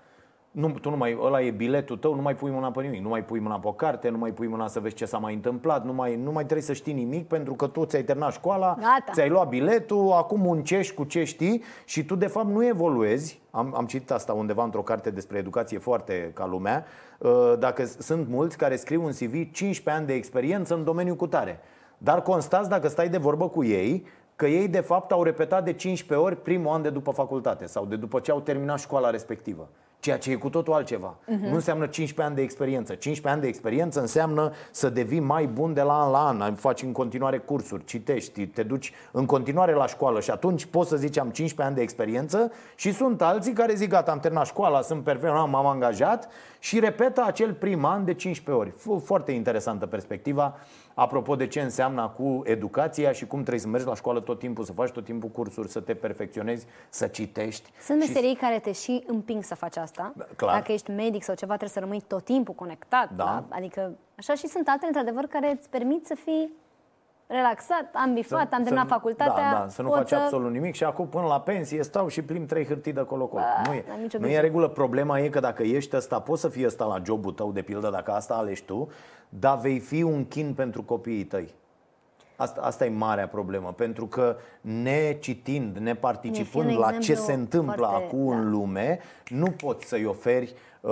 nu, 0.52 0.70
tu 0.70 0.89
nu 0.89 0.95
mai, 0.97 1.18
ăla 1.22 1.41
e 1.41 1.52
biletul 1.52 1.97
tău, 1.97 2.16
nu 2.16 2.22
mai 2.22 2.36
pui 2.36 2.52
mâna 2.52 2.72
pe 2.72 2.82
nimic, 2.82 3.02
nu 3.02 3.10
mai 3.10 3.24
pui 3.24 3.39
mâna 3.39 3.60
pe 3.60 3.68
o 3.68 3.72
carte, 3.74 4.10
nu 4.10 4.18
mai 4.18 4.32
pui 4.32 4.47
mâna 4.47 4.68
să 4.68 4.80
vezi 4.80 4.95
ce 4.95 5.06
s-a 5.06 5.18
mai 5.18 5.34
întâmplat, 5.34 5.86
nu 5.86 5.93
mai, 5.93 6.16
nu 6.16 6.32
mai 6.32 6.43
trebuie 6.43 6.66
să 6.66 6.74
știi 6.74 6.93
nimic 6.93 7.28
pentru 7.28 7.54
că 7.54 7.68
tu 7.68 7.86
ți-ai 7.86 8.04
terminat 8.04 8.32
școala, 8.34 8.76
Gata. 8.80 9.12
ți-ai 9.12 9.30
luat 9.30 9.47
biletul, 9.47 10.12
acum 10.12 10.39
muncești 10.39 10.93
cu 10.93 11.04
ce 11.04 11.24
știi 11.24 11.64
și 11.86 12.06
tu 12.06 12.16
de 12.16 12.28
fapt 12.28 12.47
nu 12.47 12.66
evoluezi. 12.66 13.41
Am, 13.52 13.74
am 13.76 13.86
citit 13.86 14.12
asta 14.12 14.34
undeva 14.34 14.64
într-o 14.64 14.82
carte 14.82 15.10
despre 15.12 15.38
educație 15.38 15.78
foarte 15.78 16.32
ca 16.34 16.45
lumea. 16.45 16.86
Uh, 17.18 17.54
Dacă 17.60 17.86
s- 17.86 17.97
sunt 17.99 18.28
mulți 18.30 18.58
care 18.58 18.76
scriu 18.76 19.04
un 19.04 19.12
CV 19.12 19.32
15 19.52 19.89
ani 19.89 20.06
de 20.06 20.14
experiență 20.14 20.74
în 20.76 20.84
domeniul 20.84 21.16
cutare. 21.16 21.60
Dar 21.97 22.22
constați 22.22 22.70
dacă 22.70 22.88
stai 22.88 23.10
de 23.10 23.18
vorbă 23.18 23.47
cu 23.49 23.64
ei 23.64 24.06
că 24.36 24.47
ei 24.47 24.68
de 24.68 24.80
fapt 24.80 25.12
au 25.12 25.24
repetat 25.24 25.64
de 25.66 25.74
15 25.74 26.28
ori 26.28 26.41
primul 26.41 26.74
an 26.74 26.82
de 26.82 26.89
după 26.89 27.12
facultate 27.12 27.66
sau 27.66 27.86
de 27.86 27.95
după 27.95 28.20
ce 28.20 28.32
au 28.32 28.39
terminat 28.39 28.80
școala 28.80 29.10
respectivă. 29.10 29.70
Ceea 30.02 30.18
ce 30.18 30.32
e 30.32 30.36
cu 30.36 30.49
totul 30.49 30.74
altceva. 30.74 31.16
Uh-huh. 31.24 31.49
Nu 31.49 31.54
înseamnă 31.54 31.86
15 31.86 32.22
ani 32.22 32.36
de 32.36 32.41
experiență. 32.41 32.93
15 32.93 33.28
ani 33.28 33.41
de 33.41 33.47
experiență 33.47 33.99
înseamnă 33.99 34.52
să 34.72 34.89
devii 34.89 35.20
mai 35.20 35.45
bun 35.45 35.74
de 35.74 35.82
la 35.82 36.02
an 36.04 36.12
la 36.12 36.28
an. 36.28 36.56
Faci 36.56 36.82
în 36.82 36.91
continuare 36.91 37.38
cursuri, 37.38 37.86
citești, 37.86 38.45
te 38.45 38.64
duci 38.64 38.91
în 39.12 39.26
continuare 39.26 39.74
la 39.74 39.88
școală 39.88 40.20
și 40.20 40.32
atunci 40.32 40.66
poți 40.66 40.89
să 40.89 40.95
zici 40.95 41.18
am 41.18 41.30
15 41.30 41.62
ani 41.62 41.76
de 41.76 41.82
experiență 41.82 42.52
și 42.76 42.93
sunt 42.93 43.22
alții 43.22 43.54
care 43.54 43.74
zic 43.74 43.89
gata, 43.89 44.12
am 44.12 44.20
terminat 44.20 44.45
școala, 44.45 44.82
sunt 44.82 45.04
perfect, 45.04 45.34
m-am 45.34 45.66
angajat 45.66 46.28
și 46.60 46.80
repetă 46.80 47.24
acel 47.26 47.54
prim 47.54 47.86
an 47.86 48.06
de 48.06 48.14
15 48.14 48.64
ori. 48.64 48.72
F- 48.80 49.04
Foarte 49.06 49.32
interesantă 49.32 49.86
perspectiva 49.86 50.56
apropo 50.94 51.36
de 51.36 51.48
ce 51.48 51.62
înseamnă 51.62 52.14
cu 52.18 52.42
educația 52.44 53.12
și 53.12 53.28
cum 53.28 53.39
trebuie 53.39 53.60
să 53.60 53.68
mergi 53.68 53.88
la 53.88 53.96
școală 53.96 54.20
tot 54.20 54.39
timpul, 54.39 54.64
să 54.64 54.74
faci 54.74 54.89
tot 54.89 55.04
timpul 55.04 55.30
cursuri, 55.30 55.70
să 55.70 55.80
te 55.80 55.94
perfecționezi, 55.94 56.66
să 56.89 57.08
citești. 57.08 57.72
Sunt 57.82 58.02
și 58.02 58.08
meserii 58.08 58.36
care 58.36 58.60
te 58.60 58.72
și 58.72 59.04
împing 59.08 59.44
să 59.44 59.56
faci 59.56 59.78
asta. 59.78 60.14
Da, 60.16 60.26
clar. 60.36 60.56
Dacă 60.56 60.72
ești 60.72 60.92
medic 60.92 61.24
sau 61.24 61.36
ceva, 61.36 61.56
trebuie 61.56 61.70
să 61.74 61.80
rămâi 61.80 62.02
tot 62.08 62.24
timpul 62.24 62.54
conectat. 62.54 63.10
Da. 63.16 63.24
La, 63.24 63.44
adică, 63.50 63.92
așa 64.18 64.34
și 64.34 64.48
sunt 64.48 64.68
altele, 64.68 64.88
într-adevăr, 64.88 65.26
care 65.26 65.52
îți 65.58 65.70
permit 65.70 66.06
să 66.06 66.16
fii 66.24 66.52
relaxat, 67.28 67.89
am 67.94 68.14
bifat, 68.14 68.54
am 68.54 68.64
terminat 68.64 68.88
facultatea. 68.88 69.52
Da, 69.52 69.60
da, 69.60 69.68
să 69.70 69.82
nu 69.82 69.88
pot 69.88 69.98
faci 69.98 70.12
absolut 70.12 70.52
nimic 70.52 70.76
și 70.76 70.84
acum 70.84 71.08
până 71.08 71.26
la 71.26 71.39
pensie 71.42 71.84
stau 71.84 72.08
și 72.08 72.22
plim 72.22 72.46
trei 72.46 72.66
hârtii 72.66 72.94
de 72.94 73.00
acolo 73.00 73.24
acolo. 73.24 73.42
Ba, 73.42 73.70
Nu 73.70 73.74
e, 73.74 73.86
n-am 73.88 74.00
nicio 74.00 74.18
nu 74.18 74.26
e 74.26 74.28
grijă. 74.28 74.42
regulă. 74.42 74.68
Problema 74.68 75.20
e 75.20 75.30
că 75.30 75.39
dacă 75.39 75.64
ești 75.64 75.96
ăsta, 75.96 76.20
poți 76.20 76.42
să 76.42 76.48
fii 76.48 76.66
ăsta 76.66 76.86
la 76.86 77.02
jobul 77.06 77.32
tău, 77.32 77.52
de 77.52 77.62
pildă, 77.62 77.89
dacă 77.89 78.12
asta 78.12 78.34
alegi 78.34 78.64
tu, 78.64 78.89
dar 79.39 79.59
vei 79.59 79.79
fi 79.79 80.03
un 80.03 80.25
chin 80.25 80.53
pentru 80.53 80.84
copiii 80.84 81.23
tăi. 81.23 81.53
Asta, 82.36 82.61
asta 82.61 82.86
e 82.86 82.89
marea 82.89 83.27
problemă, 83.27 83.73
pentru 83.73 84.07
că 84.07 84.38
ne 84.61 85.17
citind, 85.19 85.77
ne 85.77 85.95
participând 85.95 86.69
un 86.69 86.77
la 86.77 86.91
ce 86.91 86.97
exemplu 86.97 87.23
se 87.23 87.34
întâmplă 87.34 87.86
foarte- 87.86 88.05
acum 88.05 88.29
da. 88.29 88.36
în 88.36 88.49
lume, 88.49 88.99
nu 89.27 89.51
poți 89.51 89.86
să-i 89.86 90.05
oferi 90.05 90.53
uh, 90.82 90.91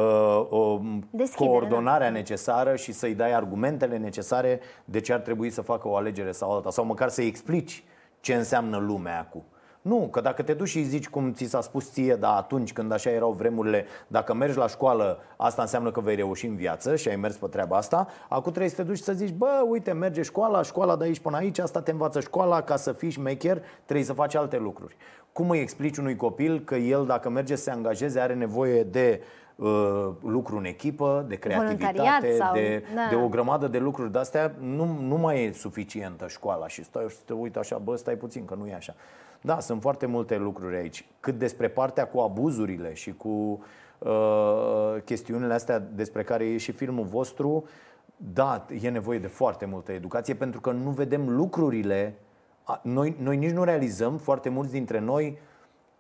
o 0.49 0.79
Deschidere, 1.09 1.49
coordonarea 1.49 2.07
da. 2.07 2.13
necesară 2.13 2.75
și 2.75 2.91
să-i 2.91 3.13
dai 3.13 3.31
argumentele 3.33 3.97
necesare 3.97 4.59
de 4.85 4.99
ce 4.99 5.13
ar 5.13 5.19
trebui 5.19 5.49
să 5.49 5.61
facă 5.61 5.87
o 5.87 5.95
alegere 5.95 6.31
sau 6.31 6.51
alta, 6.51 6.71
sau 6.71 6.85
măcar 6.85 7.09
să-i 7.09 7.27
explici 7.27 7.83
ce 8.19 8.33
înseamnă 8.33 8.77
lumea 8.77 9.19
acum. 9.19 9.43
Nu, 9.89 10.07
că 10.11 10.21
dacă 10.21 10.41
te 10.41 10.53
duci 10.53 10.67
și 10.67 10.77
îi 10.77 10.83
zici 10.83 11.09
cum 11.09 11.33
ți 11.33 11.45
s-a 11.45 11.61
spus 11.61 11.91
ție, 11.91 12.15
dar 12.15 12.37
atunci 12.37 12.73
când 12.73 12.91
așa 12.91 13.09
erau 13.09 13.31
vremurile, 13.31 13.85
dacă 14.07 14.33
mergi 14.33 14.57
la 14.57 14.67
școală, 14.67 15.19
asta 15.37 15.61
înseamnă 15.61 15.91
că 15.91 15.99
vei 15.99 16.15
reuși 16.15 16.45
în 16.45 16.55
viață 16.55 16.95
și 16.95 17.09
ai 17.09 17.15
mers 17.15 17.35
pe 17.35 17.47
treaba 17.47 17.77
asta, 17.77 18.07
acum 18.29 18.51
trebuie 18.51 18.69
să 18.69 18.75
te 18.75 18.83
duci 18.83 18.97
și 18.97 19.03
să 19.03 19.13
zici, 19.13 19.33
bă, 19.33 19.65
uite, 19.67 19.91
merge 19.91 20.21
școala, 20.21 20.61
școala 20.61 20.95
de 20.95 21.03
aici 21.03 21.19
până 21.19 21.37
aici, 21.37 21.59
asta 21.59 21.81
te 21.81 21.91
învață 21.91 22.19
școala, 22.19 22.61
ca 22.61 22.75
să 22.75 22.91
fii 22.91 23.09
șmecher, 23.09 23.61
trebuie 23.85 24.05
să 24.05 24.13
faci 24.13 24.35
alte 24.35 24.57
lucruri. 24.57 24.95
Cum 25.33 25.49
îi 25.49 25.59
explici 25.59 25.97
unui 25.97 26.15
copil 26.15 26.59
că 26.59 26.75
el, 26.75 27.05
dacă 27.05 27.29
merge 27.29 27.55
să 27.55 27.63
se 27.63 27.71
angajeze, 27.71 28.19
are 28.19 28.33
nevoie 28.33 28.83
de 28.83 29.21
uh, 29.55 30.09
lucru 30.21 30.57
în 30.57 30.65
echipă, 30.65 31.25
de 31.27 31.39
Voluntariat 31.43 31.93
creativitate, 31.93 32.35
sau- 32.35 32.53
de, 32.53 32.83
da. 32.95 33.07
de 33.09 33.15
o 33.15 33.27
grămadă 33.27 33.67
de 33.67 33.77
lucruri 33.77 34.11
de 34.11 34.19
astea, 34.19 34.55
nu, 34.59 34.97
nu 35.01 35.15
mai 35.15 35.43
e 35.43 35.53
suficientă 35.53 36.27
școala 36.27 36.67
și 36.67 36.83
stai 36.83 37.05
și 37.09 37.15
te 37.25 37.33
uiți 37.33 37.57
așa, 37.57 37.77
bă, 37.77 37.95
stai 37.95 38.15
puțin, 38.15 38.45
că 38.45 38.55
nu 38.55 38.67
e 38.67 38.73
așa. 38.73 38.95
Da, 39.41 39.59
sunt 39.59 39.81
foarte 39.81 40.05
multe 40.05 40.37
lucruri 40.37 40.75
aici. 40.75 41.05
Cât 41.19 41.37
despre 41.37 41.67
partea 41.69 42.07
cu 42.07 42.19
abuzurile 42.19 42.93
și 42.93 43.13
cu 43.13 43.63
uh, 43.97 44.95
chestiunile 45.05 45.53
astea 45.53 45.79
despre 45.79 46.23
care 46.23 46.45
e 46.45 46.57
și 46.57 46.71
filmul 46.71 47.05
vostru, 47.05 47.67
da, 48.15 48.65
e 48.81 48.89
nevoie 48.89 49.19
de 49.19 49.27
foarte 49.27 49.65
multă 49.65 49.91
educație 49.91 50.35
pentru 50.35 50.61
că 50.61 50.71
nu 50.71 50.89
vedem 50.89 51.29
lucrurile. 51.29 52.15
A- 52.63 52.79
Noi, 52.83 53.15
noi 53.19 53.37
nici 53.37 53.51
nu 53.51 53.63
realizăm, 53.63 54.17
foarte 54.17 54.49
mulți 54.49 54.71
dintre 54.71 54.99
noi, 54.99 55.37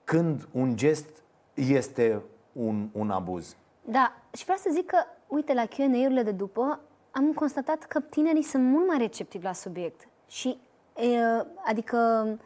când 0.03 0.47
un 0.51 0.75
gest 0.75 1.09
este 1.53 2.21
un, 2.53 2.89
un 2.91 3.09
abuz. 3.09 3.55
Da, 3.85 4.13
și 4.33 4.43
vreau 4.43 4.57
să 4.57 4.69
zic 4.73 4.85
că, 4.85 4.97
uite, 5.27 5.53
la 5.53 5.65
Q&A-urile 5.65 6.23
de 6.23 6.31
după, 6.31 6.79
am 7.11 7.33
constatat 7.33 7.83
că 7.83 7.99
tinerii 7.99 8.43
sunt 8.43 8.63
mult 8.63 8.87
mai 8.87 8.97
receptivi 8.97 9.43
la 9.43 9.53
subiect. 9.53 10.07
Și, 10.27 10.59
e, 10.95 11.17
adică, 11.65 12.27
e, 12.27 12.37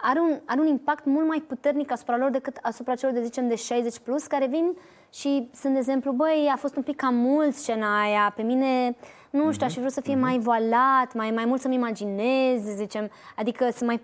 are 0.00 0.20
un, 0.20 0.40
are 0.44 0.60
un 0.60 0.66
impact 0.66 1.04
mult 1.04 1.26
mai 1.26 1.44
puternic 1.46 1.92
asupra 1.92 2.16
lor 2.16 2.30
decât 2.30 2.58
asupra 2.62 2.94
celor, 2.94 3.14
de 3.14 3.22
zicem, 3.22 3.48
de 3.48 3.54
60 3.54 3.98
plus, 3.98 4.26
care 4.26 4.46
vin 4.46 4.76
și 5.12 5.50
sunt, 5.54 5.72
de 5.72 5.78
exemplu, 5.78 6.12
băi, 6.12 6.50
a 6.52 6.56
fost 6.56 6.76
un 6.76 6.82
pic 6.82 6.96
cam 6.96 7.14
mult 7.14 7.54
scena 7.54 8.00
aia, 8.00 8.32
pe 8.36 8.42
mine, 8.42 8.96
nu 9.30 9.52
știu, 9.52 9.66
aș 9.66 9.72
fi 9.72 9.78
vrut 9.78 9.92
să 9.92 10.00
fie 10.00 10.14
mai 10.14 10.38
voalat, 10.38 11.14
mai, 11.14 11.30
mai 11.30 11.44
mult 11.44 11.60
să-mi 11.60 11.74
imaginez, 11.74 12.62
zicem, 12.62 13.10
adică 13.36 13.70
să 13.70 13.84
mai 13.84 14.00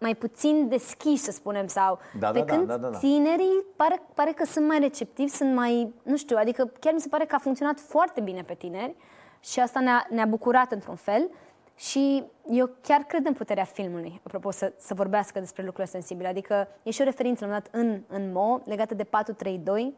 mai 0.00 0.14
puțin 0.14 0.68
deschiși, 0.68 1.22
să 1.22 1.30
spunem, 1.30 1.66
sau... 1.66 1.98
Da, 2.18 2.30
pe 2.30 2.38
da, 2.38 2.44
da, 2.44 2.54
când 2.54 2.66
da, 2.66 2.76
da, 2.76 2.88
da. 2.88 2.98
tinerii 2.98 3.64
pare, 3.76 4.02
pare 4.14 4.32
că 4.32 4.44
sunt 4.44 4.66
mai 4.66 4.78
receptivi, 4.78 5.30
sunt 5.30 5.54
mai, 5.54 5.94
nu 6.02 6.16
știu, 6.16 6.36
adică 6.36 6.72
chiar 6.80 6.92
mi 6.92 7.00
se 7.00 7.08
pare 7.08 7.24
că 7.24 7.34
a 7.34 7.38
funcționat 7.38 7.80
foarte 7.80 8.20
bine 8.20 8.42
pe 8.42 8.54
tineri 8.54 8.94
și 9.40 9.60
asta 9.60 9.80
ne-a, 9.80 10.06
ne-a 10.10 10.26
bucurat 10.26 10.72
într-un 10.72 10.94
fel 10.94 11.30
și 11.78 12.24
eu 12.50 12.70
chiar 12.82 13.00
cred 13.00 13.26
în 13.26 13.32
puterea 13.32 13.64
filmului, 13.64 14.20
apropo, 14.24 14.50
să, 14.50 14.72
să 14.76 14.94
vorbească 14.94 15.38
despre 15.38 15.64
lucruri 15.64 15.88
sensibile. 15.88 16.28
Adică 16.28 16.68
e 16.82 16.90
și 16.90 17.00
o 17.00 17.04
referință 17.04 17.46
la 17.46 17.50
un 17.50 17.60
dat 17.62 17.74
în, 17.74 18.00
în 18.08 18.32
MO 18.32 18.60
legată 18.64 18.94
de 18.94 19.04
432 19.04 19.94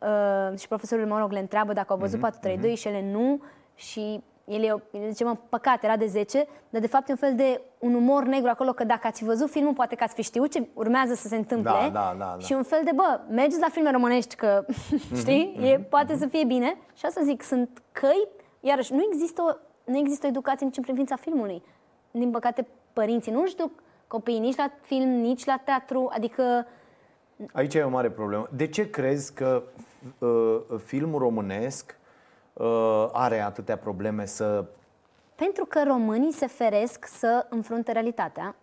uh, 0.00 0.58
și 0.58 0.68
profesorul, 0.68 1.06
mă 1.06 1.18
rog, 1.18 1.32
le 1.32 1.38
întreabă 1.38 1.72
dacă 1.72 1.92
au 1.92 1.98
văzut 1.98 2.20
432 2.20 2.76
și 2.76 2.88
ele 2.88 3.10
nu 3.10 3.42
și 3.74 4.22
el, 4.44 4.62
e, 4.62 4.82
el 4.90 5.10
zice, 5.10 5.24
mă, 5.24 5.36
păcat, 5.48 5.84
era 5.84 5.96
de 5.96 6.06
10, 6.06 6.46
dar 6.70 6.80
de 6.80 6.86
fapt 6.86 7.08
e 7.08 7.12
un 7.12 7.18
fel 7.18 7.34
de 7.34 7.60
un 7.78 7.94
umor 7.94 8.24
negru 8.24 8.48
acolo, 8.48 8.72
că 8.72 8.84
dacă 8.84 9.06
ați 9.06 9.24
văzut 9.24 9.50
filmul, 9.50 9.72
poate 9.72 9.94
că 9.94 10.04
ați 10.04 10.14
fi 10.14 10.22
știut 10.22 10.50
ce 10.50 10.68
urmează 10.74 11.14
să 11.14 11.28
se 11.28 11.36
întâmple. 11.36 11.70
Da, 11.70 11.90
da, 11.92 12.14
da, 12.18 12.34
da. 12.38 12.44
Și 12.44 12.52
un 12.52 12.62
fel 12.62 12.80
de, 12.84 12.90
bă, 12.94 13.20
mergeți 13.28 13.60
la 13.60 13.68
filme 13.70 13.90
românești, 13.90 14.34
că, 14.34 14.64
știi, 15.20 15.56
e, 15.60 15.78
poate 15.78 16.16
să 16.16 16.26
fie 16.26 16.44
bine. 16.44 16.76
Și 16.94 17.06
asta 17.06 17.20
zic, 17.22 17.42
sunt 17.42 17.82
căi, 17.92 18.28
iarăși, 18.60 18.92
nu 18.92 19.08
există, 19.12 19.42
o, 19.42 19.52
nu 19.84 19.96
există 19.96 20.26
o 20.26 20.28
educație 20.28 20.66
nici 20.66 20.76
în 20.76 20.82
privința 20.82 21.16
filmului. 21.16 21.62
Din 22.10 22.30
păcate, 22.30 22.66
părinții 22.92 23.32
nu 23.32 23.42
își 23.42 23.56
duc 23.56 23.70
copiii 24.06 24.38
nici 24.38 24.56
la 24.56 24.70
film, 24.80 25.08
nici 25.08 25.44
la 25.44 25.60
teatru, 25.64 26.10
adică 26.12 26.66
Aici 27.52 27.74
e 27.74 27.82
o 27.82 27.88
mare 27.88 28.10
problemă. 28.10 28.48
De 28.56 28.66
ce 28.66 28.90
crezi 28.90 29.34
că 29.34 29.62
uh, 30.18 30.60
filmul 30.84 31.18
românesc 31.18 31.98
uh, 32.52 33.08
are 33.12 33.40
atâtea 33.40 33.78
probleme 33.78 34.26
să... 34.26 34.64
Pentru 35.34 35.64
că 35.64 35.82
românii 35.86 36.32
se 36.32 36.46
feresc 36.46 37.06
să 37.06 37.46
înfrunte 37.50 37.92
realitatea. 37.92 38.56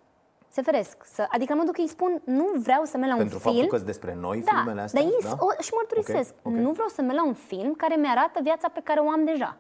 Se 0.50 0.62
feresc. 0.62 0.98
Să, 1.04 1.26
adică 1.30 1.52
în 1.52 1.58
modul 1.58 1.74
că 1.74 1.82
îi 1.82 1.88
spun, 1.88 2.22
nu 2.24 2.52
vreau 2.56 2.84
să 2.84 2.98
merg 2.98 3.12
la 3.12 3.18
Pentru 3.18 3.36
un 3.36 3.42
film... 3.42 3.54
Pentru 3.56 3.78
faptul 3.78 3.78
că 3.78 3.86
despre 3.86 4.16
noi 4.22 4.42
da, 4.42 4.52
filmele 4.52 4.82
astea? 4.82 5.02
Dar 5.02 5.12
ei 5.12 5.18
da? 5.24 5.38
o, 5.40 5.62
și 5.62 5.72
mărturisesc. 5.76 6.34
Okay, 6.40 6.52
okay. 6.52 6.64
Nu 6.64 6.72
vreau 6.72 6.88
să 6.88 7.02
merg 7.02 7.16
la 7.16 7.26
un 7.26 7.34
film 7.34 7.74
care 7.74 7.96
mi-arată 7.96 8.40
viața 8.44 8.68
pe 8.70 8.82
care 8.84 9.00
o 9.00 9.10
am 9.10 9.24
deja. 9.26 9.58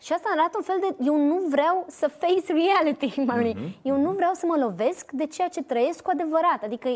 Și 0.00 0.12
asta 0.12 0.28
arată 0.32 0.52
un 0.56 0.62
fel 0.62 0.76
de... 0.80 1.04
Eu 1.04 1.16
nu 1.16 1.38
vreau 1.48 1.84
să 1.88 2.08
face 2.08 2.52
reality, 2.52 3.10
mm-hmm. 3.20 3.82
Eu 3.82 3.96
nu 3.96 4.10
vreau 4.10 4.32
să 4.32 4.46
mă 4.46 4.56
lovesc 4.58 5.10
de 5.12 5.26
ceea 5.26 5.48
ce 5.48 5.62
trăiesc 5.62 6.02
cu 6.02 6.10
adevărat. 6.12 6.62
Adică 6.62 6.88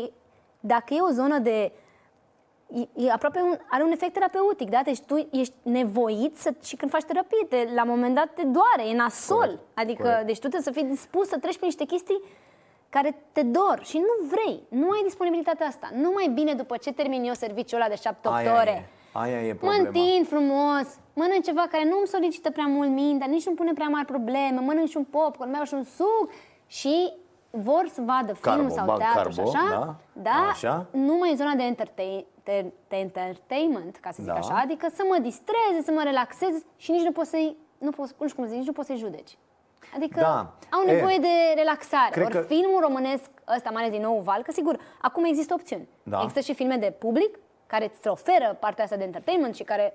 dacă 0.59 0.93
e 0.93 1.01
o 1.01 1.09
zonă 1.09 1.39
de 1.39 1.71
e, 2.73 3.05
e 3.05 3.11
aproape 3.11 3.41
un, 3.41 3.57
are 3.69 3.83
un 3.83 3.91
efect 3.91 4.13
terapeutic, 4.13 4.69
da? 4.69 4.81
Deci 4.83 5.01
tu 5.01 5.27
ești 5.31 5.53
nevoit 5.61 6.37
să, 6.37 6.53
și 6.63 6.75
când 6.75 6.91
faci 6.91 7.03
terapie, 7.03 7.45
te, 7.49 7.67
la 7.73 7.83
un 7.83 7.89
moment 7.89 8.15
dat 8.15 8.33
te 8.33 8.43
doare, 8.43 8.89
e 8.89 8.95
nasol. 8.95 9.37
Corect. 9.37 9.59
Adică, 9.73 10.03
Corect. 10.03 10.25
deci 10.25 10.39
tu 10.39 10.47
trebuie 10.47 10.61
să 10.61 10.71
fii 10.71 10.83
dispus 10.83 11.27
să 11.27 11.37
treci 11.37 11.55
prin 11.55 11.67
niște 11.67 11.85
chestii 11.85 12.21
care 12.89 13.15
te 13.31 13.43
dor 13.43 13.79
și 13.83 13.97
nu 13.97 14.27
vrei, 14.27 14.63
nu 14.69 14.89
ai 14.89 15.01
disponibilitatea 15.03 15.67
asta. 15.67 15.89
Nu 15.93 16.11
mai 16.13 16.27
bine 16.33 16.53
după 16.53 16.77
ce 16.77 16.93
termin 16.93 17.23
eu 17.23 17.33
serviciul 17.33 17.81
ăla 17.81 17.89
de 17.89 18.01
7-8 18.09 18.59
ore. 18.61 18.89
Aia 19.13 19.41
e 19.41 19.53
problema. 19.53 19.81
Mă 19.81 19.87
întind 19.87 20.27
frumos, 20.27 20.97
mănânc 21.13 21.43
ceva 21.43 21.65
care 21.71 21.83
nu 21.83 21.97
îmi 21.97 22.07
solicită 22.07 22.51
prea 22.51 22.65
mult 22.65 22.89
mintea, 22.89 23.27
nici 23.27 23.45
nu 23.45 23.53
pune 23.53 23.73
prea 23.73 23.87
mari 23.87 24.05
probleme, 24.05 24.59
mănânc 24.59 24.87
și 24.87 24.97
un 24.97 25.03
popcorn, 25.03 25.51
mai 25.51 25.65
și 25.65 25.73
un 25.73 25.83
suc 25.83 26.29
și 26.67 27.13
vor 27.49 27.89
să 27.93 28.01
vadă 28.05 28.33
filmul 28.33 28.69
sau 28.69 28.97
teatru 28.97 29.31
și 29.31 29.39
așa, 29.39 29.67
da? 29.69 29.95
da 30.21 30.49
așa? 30.51 30.85
numai 30.91 31.29
în 31.29 31.35
zona 31.35 31.53
de, 31.53 31.63
entertain, 31.63 32.25
de, 32.43 32.71
de 32.87 32.95
entertainment, 32.95 33.95
ca 33.95 34.11
să 34.11 34.17
zic 34.21 34.31
da. 34.31 34.37
așa, 34.37 34.59
adică 34.63 34.87
să 34.93 35.03
mă 35.09 35.17
distreze, 35.21 35.81
să 35.83 35.91
mă 35.91 36.01
relaxez 36.03 36.63
și 36.75 36.91
nici 36.91 37.03
nu 37.03 37.11
poți 37.11 37.29
să-i, 37.29 37.57
nu 37.77 37.89
poți, 37.89 38.13
nu 38.19 38.27
știu 38.27 38.39
cum 38.41 38.49
zic, 38.49 38.57
nici 38.57 38.67
nu 38.67 38.73
poți 38.73 38.87
să-i 38.87 38.97
judeci. 38.97 39.37
Adică 39.95 40.19
da. 40.19 40.53
au 40.69 40.85
nevoie 40.85 41.15
e, 41.15 41.19
de 41.19 41.35
relaxare. 41.55 42.21
Ori 42.21 42.31
că... 42.31 42.41
filmul 42.41 42.79
românesc 42.81 43.29
ăsta, 43.55 43.69
mai 43.69 43.81
ales 43.81 43.93
din 43.93 44.01
nou 44.01 44.19
Val, 44.19 44.41
că 44.41 44.51
sigur, 44.51 44.79
acum 45.01 45.23
există 45.23 45.53
opțiuni. 45.53 45.87
Da. 46.03 46.19
Există 46.21 46.39
și 46.39 46.53
filme 46.53 46.77
de 46.77 46.95
public 46.99 47.39
care 47.67 47.91
îți 47.93 48.07
oferă 48.07 48.57
partea 48.59 48.83
asta 48.83 48.95
de 48.95 49.03
entertainment 49.03 49.55
și 49.55 49.63
care 49.63 49.93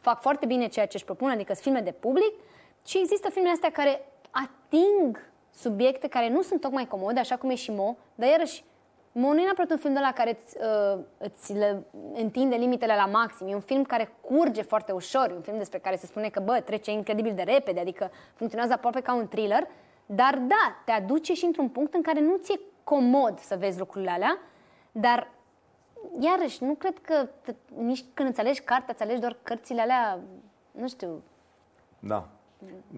fac 0.00 0.20
foarte 0.20 0.46
bine 0.46 0.66
ceea 0.66 0.86
ce 0.86 0.96
își 0.96 1.04
propun, 1.04 1.30
adică 1.30 1.52
sunt 1.52 1.64
filme 1.64 1.80
de 1.80 1.92
public. 1.92 2.34
Și 2.86 2.98
există 2.98 3.30
filmele 3.30 3.54
astea 3.54 3.70
care 3.70 4.06
ating 4.30 5.30
subiecte 5.54 6.08
care 6.08 6.28
nu 6.28 6.42
sunt 6.42 6.60
tocmai 6.60 6.86
comode, 6.86 7.20
așa 7.20 7.36
cum 7.36 7.50
e 7.50 7.54
și 7.54 7.70
Mo, 7.70 7.96
dar 8.14 8.28
iarăși 8.28 8.64
Mo 9.12 9.32
nu 9.32 9.40
e 9.40 9.42
neapărat 9.42 9.70
un 9.70 9.76
film 9.76 9.94
de 9.94 10.00
la 10.00 10.12
care 10.12 10.38
îți, 10.40 10.56
uh, 10.56 11.00
îți 11.18 11.52
le 11.52 11.82
întinde 12.14 12.56
limitele 12.56 12.94
la 12.94 13.06
maxim. 13.06 13.46
E 13.46 13.54
un 13.54 13.60
film 13.60 13.82
care 13.82 14.12
curge 14.20 14.62
foarte 14.62 14.92
ușor, 14.92 15.30
e 15.30 15.34
un 15.34 15.40
film 15.40 15.56
despre 15.56 15.78
care 15.78 15.96
se 15.96 16.06
spune 16.06 16.28
că, 16.28 16.40
bă, 16.40 16.60
trece 16.64 16.90
incredibil 16.90 17.34
de 17.34 17.42
repede, 17.42 17.80
adică 17.80 18.10
funcționează 18.34 18.72
aproape 18.72 19.00
ca 19.00 19.14
un 19.14 19.28
thriller, 19.28 19.68
dar 20.06 20.34
da, 20.38 20.82
te 20.84 20.92
aduce 20.92 21.34
și 21.34 21.44
într-un 21.44 21.68
punct 21.68 21.94
în 21.94 22.02
care 22.02 22.20
nu 22.20 22.36
ți-e 22.36 22.60
comod 22.84 23.38
să 23.38 23.56
vezi 23.56 23.78
lucrurile 23.78 24.10
alea, 24.10 24.38
dar 24.92 25.28
iarăși, 26.20 26.64
nu 26.64 26.74
cred 26.74 26.98
că 26.98 27.28
nici 27.76 28.04
când 28.14 28.28
îți 28.28 28.40
alegi 28.40 28.60
cartea, 28.60 28.92
îți 28.94 29.02
alegi 29.02 29.20
doar 29.20 29.36
cărțile 29.42 29.80
alea, 29.80 30.18
nu 30.70 30.88
știu, 30.88 31.22
da. 31.98 32.28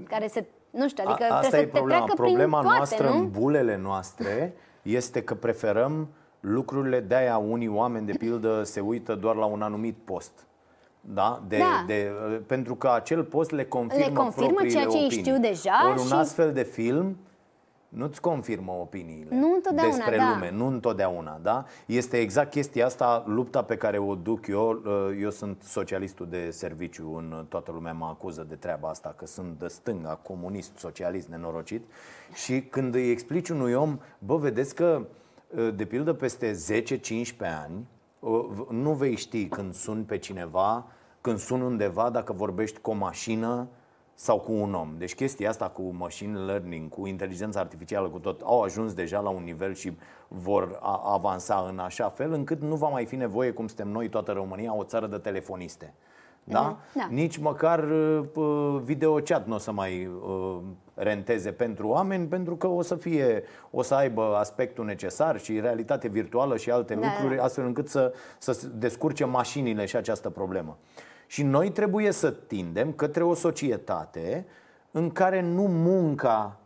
care 0.09 0.27
se 0.27 0.47
nu 0.73 0.89
știu, 0.89 1.05
adică 1.07 1.33
A, 1.33 1.37
asta 1.37 1.59
e 1.59 1.67
problema. 1.67 2.05
Problema 2.05 2.61
toate, 2.61 2.77
noastră 2.77 3.09
nu? 3.09 3.17
în 3.17 3.31
bulele 3.31 3.77
noastre 3.77 4.55
este 4.83 5.23
că 5.23 5.35
preferăm 5.35 6.09
lucrurile 6.41 7.01
de 7.01 7.15
aia 7.15 7.37
unii 7.37 7.69
oameni 7.69 8.07
de 8.07 8.13
pildă 8.13 8.63
se 8.63 8.81
uită 8.81 9.15
doar 9.15 9.37
la 9.37 9.45
un 9.45 9.63
anumit 9.63 9.97
post. 10.05 10.47
Da? 11.01 11.43
De, 11.49 11.59
da. 11.59 11.85
De, 11.87 12.13
pentru 12.47 12.75
că 12.75 12.89
acel 12.89 13.25
post 13.25 13.51
le 13.51 13.65
confirmă, 13.65 14.05
le 14.07 14.13
confirmă 14.13 14.61
ceea 14.61 14.83
ce 14.83 14.89
opinii. 14.89 15.11
știu 15.11 15.39
deja. 15.39 15.91
Ori 15.91 16.01
un 16.01 16.13
astfel 16.19 16.53
de 16.53 16.63
film 16.63 17.17
nu-ți 17.95 18.21
confirmă 18.21 18.73
opiniile 18.73 19.37
nu 19.37 19.53
întotdeauna, 19.55 19.97
despre 19.97 20.17
da. 20.17 20.33
lume, 20.33 20.51
nu 20.51 20.67
întotdeauna, 20.67 21.39
da? 21.43 21.65
Este 21.87 22.17
exact 22.17 22.51
chestia 22.51 22.87
asta, 22.87 23.25
lupta 23.27 23.63
pe 23.63 23.77
care 23.77 23.99
o 23.99 24.15
duc 24.15 24.47
eu, 24.47 24.83
uh, 24.85 25.19
eu 25.21 25.31
sunt 25.31 25.63
socialistul 25.63 26.27
de 26.31 26.51
serviciu, 26.51 27.15
în 27.17 27.47
toată 27.49 27.73
lumea 27.73 27.93
mă 27.93 28.05
acuză 28.05 28.47
de 28.49 28.55
treaba 28.55 28.89
asta, 28.89 29.15
că 29.17 29.27
sunt 29.27 29.59
de 29.59 29.67
stânga, 29.67 30.15
comunist, 30.23 30.77
socialist, 30.77 31.29
nenorocit 31.29 31.83
și 32.35 32.61
când 32.61 32.95
îi 32.95 33.11
explici 33.11 33.49
unui 33.49 33.75
om, 33.75 33.99
bă, 34.19 34.37
vedeți 34.37 34.75
că 34.75 35.03
uh, 35.49 35.75
de 35.75 35.85
pildă 35.85 36.13
peste 36.13 36.53
10-15 36.53 36.87
ani 37.65 37.87
uh, 38.19 38.45
nu 38.71 38.93
vei 38.93 39.17
ști 39.17 39.47
când 39.49 39.75
sun 39.75 40.05
pe 40.05 40.19
cineva, 40.19 40.87
când 41.21 41.39
sun 41.39 41.61
undeva, 41.61 42.11
dacă 42.11 42.33
vorbești 42.33 42.81
cu 42.81 42.91
o 42.91 42.95
mașină, 42.95 43.69
sau 44.23 44.39
cu 44.39 44.53
un 44.53 44.75
om. 44.75 44.95
Deci 44.99 45.15
chestia 45.15 45.49
asta 45.49 45.69
cu 45.69 45.95
machine 45.99 46.39
learning, 46.39 46.89
cu 46.89 47.07
inteligența 47.07 47.61
artificială, 47.61 48.09
cu 48.09 48.19
tot, 48.19 48.41
au 48.41 48.63
ajuns 48.63 48.93
deja 48.93 49.21
la 49.21 49.29
un 49.29 49.43
nivel 49.43 49.75
și 49.75 49.93
vor 50.29 50.79
avansa 51.05 51.67
în 51.69 51.79
așa 51.79 52.09
fel 52.09 52.33
încât 52.33 52.61
nu 52.61 52.75
va 52.75 52.89
mai 52.89 53.05
fi 53.05 53.17
nevoie, 53.17 53.51
cum 53.51 53.67
suntem 53.67 53.89
noi, 53.89 54.09
toată 54.09 54.33
România, 54.33 54.77
o 54.77 54.85
țară 54.85 55.07
de 55.07 55.17
telefoniste. 55.17 55.95
Da? 56.45 56.77
Mm-hmm. 56.77 56.93
da. 56.95 57.07
Nici 57.11 57.37
măcar 57.37 57.85
uh, 58.35 58.81
video 58.85 59.15
chat 59.15 59.47
nu 59.47 59.55
o 59.55 59.59
să 59.59 59.73
mai 59.73 60.07
uh, 60.07 60.59
renteze 60.95 61.53
pentru 61.53 61.89
oameni, 61.89 62.27
pentru 62.27 62.57
că 62.57 62.67
o 62.67 62.83
să 62.83 62.95
fie, 62.95 63.43
o 63.71 63.83
să 63.83 63.95
aibă 63.95 64.37
aspectul 64.37 64.85
necesar 64.85 65.41
și 65.41 65.61
realitate 65.61 66.09
virtuală 66.09 66.57
și 66.57 66.71
alte 66.71 66.95
da, 66.95 67.07
lucruri, 67.07 67.37
da. 67.37 67.43
astfel 67.43 67.65
încât 67.65 67.89
să, 67.89 68.15
să 68.39 68.69
descurce 68.75 69.25
mașinile 69.25 69.85
și 69.85 69.97
această 69.97 70.31
problemă. 70.31 70.79
Și 71.33 71.43
noi 71.43 71.71
trebuie 71.71 72.11
să 72.11 72.31
tindem 72.31 72.93
către 72.93 73.23
o 73.23 73.35
societate 73.35 74.47
în 74.91 75.11
care 75.11 75.41
nu 75.41 75.63
munca 75.63 76.61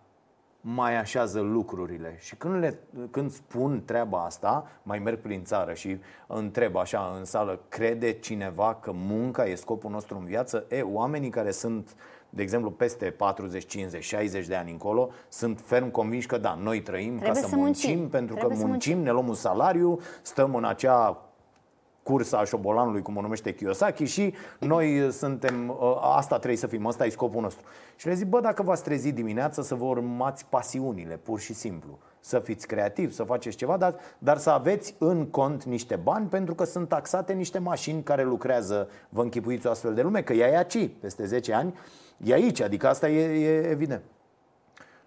mai 0.60 0.96
așează 0.96 1.40
lucrurile. 1.40 2.16
Și 2.18 2.36
când, 2.36 2.54
le, 2.54 2.78
când 3.10 3.30
spun 3.30 3.82
treaba 3.84 4.24
asta, 4.24 4.66
mai 4.82 4.98
merg 4.98 5.18
prin 5.18 5.44
țară 5.44 5.72
și 5.72 5.98
întreb 6.26 6.76
așa 6.76 7.14
în 7.18 7.24
sală, 7.24 7.60
crede 7.68 8.12
cineva 8.12 8.74
că 8.74 8.92
munca 8.94 9.46
e 9.46 9.54
scopul 9.54 9.90
nostru 9.90 10.16
în 10.18 10.24
viață? 10.24 10.66
E, 10.68 10.82
oamenii 10.82 11.30
care 11.30 11.50
sunt, 11.50 11.94
de 12.30 12.42
exemplu, 12.42 12.70
peste 12.70 13.10
40, 13.10 13.66
50, 13.66 14.04
60 14.04 14.46
de 14.46 14.54
ani 14.54 14.70
încolo, 14.70 15.10
sunt 15.28 15.60
ferm 15.64 15.90
convinși 15.90 16.26
că 16.26 16.38
da, 16.38 16.58
noi 16.62 16.82
trăim 16.82 17.16
Trebuie 17.16 17.42
ca 17.42 17.48
să, 17.48 17.48
să 17.48 17.56
muncim, 17.56 17.90
muncim 17.90 18.08
pentru 18.08 18.34
Trebuie 18.34 18.58
că 18.58 18.66
muncim, 18.66 18.92
muncim, 18.92 19.04
ne 19.04 19.10
luăm 19.10 19.28
un 19.28 19.34
salariu, 19.34 20.00
stăm 20.22 20.54
în 20.54 20.64
acea 20.64 21.25
cursa 22.06 22.38
a 22.38 22.44
șobolanului, 22.44 23.02
cum 23.02 23.16
o 23.16 23.20
numește 23.20 23.54
Kiyosaki 23.54 24.04
și 24.04 24.34
noi 24.60 25.12
suntem, 25.12 25.70
ă, 25.70 25.98
asta 26.02 26.36
trebuie 26.36 26.58
să 26.58 26.66
fim, 26.66 26.84
ăsta 26.84 27.06
e 27.06 27.08
scopul 27.08 27.42
nostru. 27.42 27.64
Și 27.96 28.06
le 28.06 28.14
zic, 28.14 28.26
bă, 28.26 28.40
dacă 28.40 28.62
v-ați 28.62 28.82
trezit 28.82 29.14
dimineața 29.14 29.62
să 29.62 29.74
vă 29.74 29.84
urmați 29.84 30.46
pasiunile, 30.46 31.16
pur 31.16 31.40
și 31.40 31.54
simplu. 31.54 31.98
Să 32.20 32.38
fiți 32.38 32.66
creativi, 32.66 33.14
să 33.14 33.22
faceți 33.22 33.56
ceva, 33.56 33.76
dar, 33.76 33.94
dar 34.18 34.38
să 34.38 34.50
aveți 34.50 34.94
în 34.98 35.26
cont 35.26 35.64
niște 35.64 35.96
bani 35.96 36.26
pentru 36.26 36.54
că 36.54 36.64
sunt 36.64 36.88
taxate 36.88 37.32
niște 37.32 37.58
mașini 37.58 38.02
care 38.02 38.24
lucrează, 38.24 38.88
vă 39.08 39.22
închipuiți 39.22 39.66
o 39.66 39.70
astfel 39.70 39.94
de 39.94 40.02
lume, 40.02 40.22
că 40.22 40.32
ea 40.32 40.48
e 40.48 40.56
aici, 40.56 40.90
peste 41.00 41.26
10 41.26 41.52
ani, 41.52 41.74
e 42.16 42.32
aici, 42.32 42.60
adică 42.60 42.88
asta 42.88 43.08
e, 43.08 43.46
e 43.46 43.70
evident. 43.70 44.02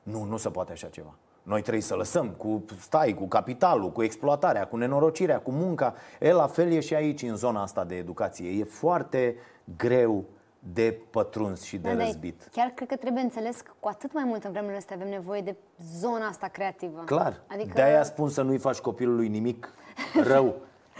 Nu, 0.03 0.23
nu 0.23 0.37
se 0.37 0.49
poate 0.49 0.71
așa 0.71 0.87
ceva. 0.87 1.15
Noi 1.49 1.61
trebuie 1.61 1.83
să 1.83 1.95
lăsăm 1.95 2.29
cu 2.29 2.65
stai, 2.79 3.13
cu 3.13 3.27
capitalul, 3.27 3.91
cu 3.91 4.03
exploatarea, 4.03 4.67
cu 4.67 4.77
nenorocirea, 4.77 5.39
cu 5.39 5.51
munca. 5.51 5.93
E 6.19 6.31
la 6.31 6.47
fel 6.47 6.71
e 6.71 6.79
și 6.79 6.95
aici 6.95 7.21
în 7.21 7.35
zona 7.35 7.61
asta 7.61 7.83
de 7.83 7.95
educație. 7.95 8.49
E 8.49 8.63
foarte 8.63 9.35
greu 9.77 10.25
de 10.73 10.99
pătruns 11.09 11.61
și 11.61 11.77
de 11.77 11.93
da, 11.93 12.03
răzbit. 12.03 12.49
Chiar 12.51 12.67
cred 12.67 12.87
că 12.87 12.95
trebuie 12.95 13.23
înțeles 13.23 13.61
că 13.61 13.71
cu 13.79 13.87
atât 13.87 14.13
mai 14.13 14.23
mult 14.23 14.43
în 14.43 14.51
vremurile 14.51 14.77
astea 14.77 14.95
avem 14.95 15.09
nevoie 15.09 15.41
de 15.41 15.55
zona 15.99 16.27
asta 16.27 16.47
creativă. 16.47 17.01
Clar. 17.05 17.41
Adică... 17.47 17.71
De-aia 17.73 18.03
spun 18.03 18.29
să 18.29 18.41
nu-i 18.41 18.57
faci 18.57 18.77
copilului 18.77 19.27
nimic 19.27 19.73
rău. 20.33 20.55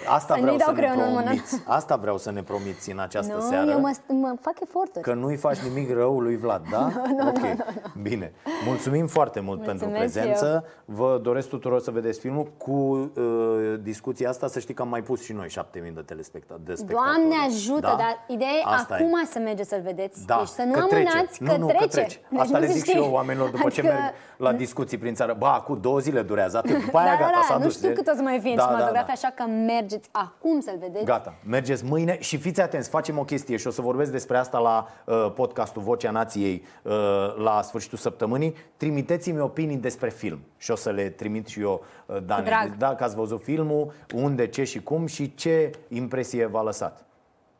Asta 0.07 0.33
să 0.33 0.41
vreau 0.41 0.57
să 0.57 0.71
ne 0.71 0.91
promiți. 0.95 1.61
Asta 1.65 1.95
vreau 1.95 2.17
să 2.17 2.31
ne 2.31 2.43
promiți 2.43 2.91
în 2.91 2.99
această 2.99 3.33
nu, 3.33 3.41
seară. 3.41 3.69
eu 3.69 3.79
mă, 3.79 3.91
mă 4.07 4.35
fac 4.41 4.53
eforturi. 4.61 5.03
Că 5.03 5.13
nu-i 5.13 5.35
faci 5.35 5.57
nimic 5.57 5.93
rău 5.93 6.19
lui 6.19 6.37
Vlad, 6.37 6.61
da? 6.71 6.91
Nu, 7.09 7.23
nu, 7.23 7.27
ok, 7.27 7.37
nu, 7.37 7.47
nu, 7.47 7.55
nu. 7.93 8.01
bine. 8.01 8.33
Mulțumim 8.65 9.07
foarte 9.07 9.39
mult 9.39 9.57
Mulțumesc 9.57 9.83
pentru 9.83 9.99
prezență. 9.99 10.65
Eu. 10.85 10.95
Vă 10.95 11.19
doresc 11.21 11.49
tuturor 11.49 11.79
să 11.81 11.91
vedeți 11.91 12.19
filmul. 12.19 12.51
Cu 12.57 12.71
uh, 12.71 13.79
discuția 13.81 14.29
asta, 14.29 14.47
să 14.47 14.59
știi 14.59 14.73
că 14.73 14.81
am 14.81 14.87
mai 14.87 15.01
pus 15.01 15.23
și 15.23 15.33
noi 15.33 15.49
7000 15.49 15.91
de 15.91 16.01
telespectatori. 16.01 16.85
Doamne 16.85 17.35
ajută, 17.47 17.79
da? 17.79 17.95
dar 17.97 18.25
ideea 18.27 18.49
e 18.49 18.61
asta 18.65 18.93
acum 18.93 19.19
e. 19.23 19.25
să 19.25 19.39
mergeți 19.39 19.69
să-l 19.69 19.81
vedeți. 19.81 20.25
Da, 20.25 20.35
deci 20.37 20.47
să 20.47 20.63
nu 20.63 20.71
că 20.71 20.79
amânați, 20.79 21.39
că, 21.39 21.51
nu, 21.51 21.57
nu, 21.57 21.67
trece. 21.67 21.83
Că 21.83 21.87
trece. 21.87 22.19
Deci 22.29 22.39
asta 22.39 22.57
le 22.57 22.67
zic 22.67 22.85
și 22.85 22.95
eu 22.95 23.11
oamenilor 23.11 23.49
după 23.49 23.65
adică... 23.65 23.81
ce 23.81 23.87
merg 23.87 24.13
la 24.37 24.53
discuții 24.53 24.97
prin 24.97 25.13
țară. 25.13 25.35
Ba, 25.37 25.63
cu 25.65 25.75
două 25.75 25.99
zile 25.99 26.21
durează 26.21 26.57
atât. 26.57 26.83
După 26.85 26.97
aia 26.97 27.11
da, 27.11 27.17
gata, 27.17 27.31
da, 27.33 27.41
s-a 27.47 27.57
nu 27.57 27.63
dus. 27.63 27.77
știu 27.77 27.91
cât 27.93 28.07
o 28.07 28.15
să 28.15 28.21
mai 28.21 28.39
fie 28.39 28.55
da, 28.55 28.61
cinematografie, 28.61 29.13
da, 29.13 29.19
da. 29.21 29.27
așa 29.27 29.33
că 29.35 29.43
merge 29.49 29.88
mergeți 29.89 30.09
acum 30.11 30.59
să-l 30.59 30.77
vedeți. 30.79 31.05
Gata, 31.05 31.33
mergeți 31.45 31.85
mâine 31.85 32.19
și 32.19 32.37
fiți 32.37 32.61
atenți, 32.61 32.89
facem 32.89 33.17
o 33.17 33.23
chestie 33.23 33.57
și 33.57 33.67
o 33.67 33.69
să 33.69 33.81
vorbesc 33.81 34.11
despre 34.11 34.37
asta 34.37 34.57
la 34.57 34.87
uh, 35.05 35.31
podcastul 35.35 35.81
Vocea 35.81 36.11
Nației 36.11 36.63
uh, 36.83 36.91
la 37.37 37.61
sfârșitul 37.61 37.97
săptămânii. 37.97 38.55
Trimiteți-mi 38.77 39.39
opinii 39.39 39.77
despre 39.77 40.09
film 40.09 40.39
și 40.57 40.71
o 40.71 40.75
să 40.75 40.89
le 40.89 41.09
trimit 41.09 41.47
și 41.47 41.61
eu, 41.61 41.83
uh, 42.05 42.17
Dani. 42.25 42.45
drag. 42.45 42.77
Dacă 42.77 43.03
ați 43.03 43.15
văzut 43.15 43.43
filmul, 43.43 43.91
unde, 44.13 44.47
ce 44.47 44.63
și 44.63 44.83
cum 44.83 45.05
și 45.05 45.35
ce 45.35 45.71
impresie 45.87 46.45
v-a 46.45 46.61
lăsat. 46.61 47.09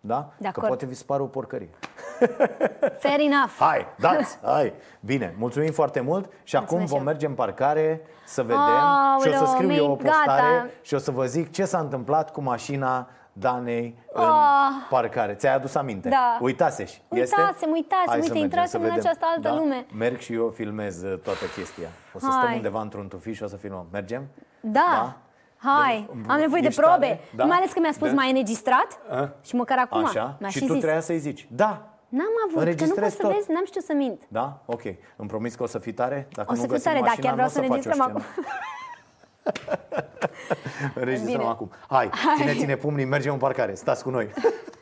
Da? 0.02 0.30
De 0.38 0.44
Că 0.44 0.48
acord. 0.50 0.68
poate 0.68 0.86
vi 0.86 0.94
se 0.96 1.04
pare 1.08 1.22
o 1.22 1.26
porcărie. 1.26 1.70
Fair 3.04 3.20
enough. 3.20 3.52
Hai, 3.60 3.86
dați, 3.98 4.40
hai. 4.44 4.74
Bine, 5.00 5.36
mulțumim 5.38 5.72
foarte 5.72 6.00
mult 6.02 6.32
și 6.44 6.56
acum 6.56 6.68
Mulțumesc 6.78 6.90
vom 6.92 7.00
eu. 7.00 7.06
merge 7.06 7.26
în 7.26 7.34
parcare 7.34 8.02
să 8.26 8.42
vedem 8.44 8.58
și 9.22 9.28
o 9.28 9.32
să 9.32 9.38
Aoleu, 9.38 9.46
scriu 9.56 9.72
eu 9.74 9.86
o 9.86 9.88
mi-e 9.88 9.96
postare 10.10 10.52
gata. 10.54 10.68
și 10.82 10.94
o 10.94 10.98
să 10.98 11.12
vă 11.12 11.26
zic 11.26 11.52
ce 11.52 11.66
s-a 11.66 11.80
întâmplat 11.80 12.32
cu 12.32 12.42
mașina 12.42 13.08
Danei 13.34 14.00
în 14.14 14.24
Ah. 14.24 14.70
parcare. 14.90 15.34
Ți-ai 15.34 15.54
adus 15.56 15.76
aminte? 15.76 16.10
Da. 16.10 16.38
Uitase-și. 16.42 17.02
Este? 17.10 17.36
Uitasem, 17.42 17.70
uitasem, 17.72 18.06
Hai 18.06 18.06
să 18.08 18.14
uite, 18.16 18.28
mergem 18.28 18.44
intrasem 18.44 18.70
să 18.70 18.78
în 18.78 18.84
vedem. 18.84 19.00
această 19.00 19.26
altă 19.36 19.48
da? 19.50 19.56
lume. 19.56 19.86
Merg 19.98 20.18
și 20.20 20.34
eu 20.34 20.50
filmez 20.50 21.02
uh, 21.04 21.20
toată 21.24 21.46
chestia. 21.56 21.88
O 22.14 22.20
să 22.20 22.26
Hai. 22.30 22.40
stăm 22.42 22.54
undeva 22.56 22.82
într-un 22.82 23.08
tufiș 23.08 23.36
și 23.36 23.44
o 23.44 23.48
să 23.48 23.56
filmăm. 23.56 23.88
Mergem? 23.92 24.28
Da. 24.60 25.16
Hai, 25.62 26.10
Da? 26.28 26.34
am 26.34 26.40
nevoie 26.40 26.62
de 26.62 26.68
Ești 26.68 26.82
probe. 26.82 27.06
tare? 27.06 27.20
Da? 27.36 27.44
Mai 27.46 27.58
ales 27.58 27.72
că 27.72 27.80
mi-a 27.80 27.92
spus 27.92 28.08
Da. 28.08 28.14
mai 28.14 28.30
înregistrat 28.30 29.00
A? 29.10 29.30
și 29.44 29.56
măcar 29.56 29.78
acum 29.78 30.06
Așa? 30.06 30.36
mi-a 30.40 30.50
și 30.50 30.58
și 30.58 30.66
tu 30.66 30.72
zis. 30.72 30.82
trebuia 30.82 31.02
să-i 31.02 31.18
zici. 31.20 31.48
Da. 31.52 31.88
N-am 32.10 32.26
avut, 32.44 32.54
că 32.54 32.60
nu 32.60 32.60
Înregistrezi 32.60 33.00
poți 33.02 33.16
să 33.16 33.22
tot. 33.22 33.34
vezi, 33.34 33.52
n-am 33.52 33.66
știut 33.66 33.84
să 33.84 33.94
mint. 33.94 34.22
Da? 34.28 34.62
Ok. 34.66 34.82
Îmi 35.16 35.28
promis 35.28 35.56
că 35.56 35.64
o 35.64 35.66
să 35.66 35.80
fii 35.80 35.94
tare? 35.94 36.28
Dacă 36.32 36.48
O 36.52 36.54
nu 36.54 36.60
să 36.60 36.66
fiu 36.66 36.72
găsim 36.74 36.92
tare, 36.92 37.00
da, 37.04 37.06
mașina, 37.06 37.24
chiar 37.26 37.34
vreau 37.34 37.48
nu 37.48 37.54
să 37.54 37.60
o 37.60 37.62
faci 37.62 37.70
o 37.70 37.74
înregistrăm 37.74 38.08
scenă. 38.08 38.20
acum. 38.20 38.44
Înregistrăm 41.02 41.38
Bine. 41.38 41.50
acum. 41.50 41.72
Hai, 41.88 42.10
țineți-ne 42.38 42.76
pumnii, 42.76 43.06
mergem 43.06 43.34
în 43.34 43.40
parcare. 43.40 43.74
Stați 43.76 44.04
cu 44.04 44.10
noi. 44.10 44.30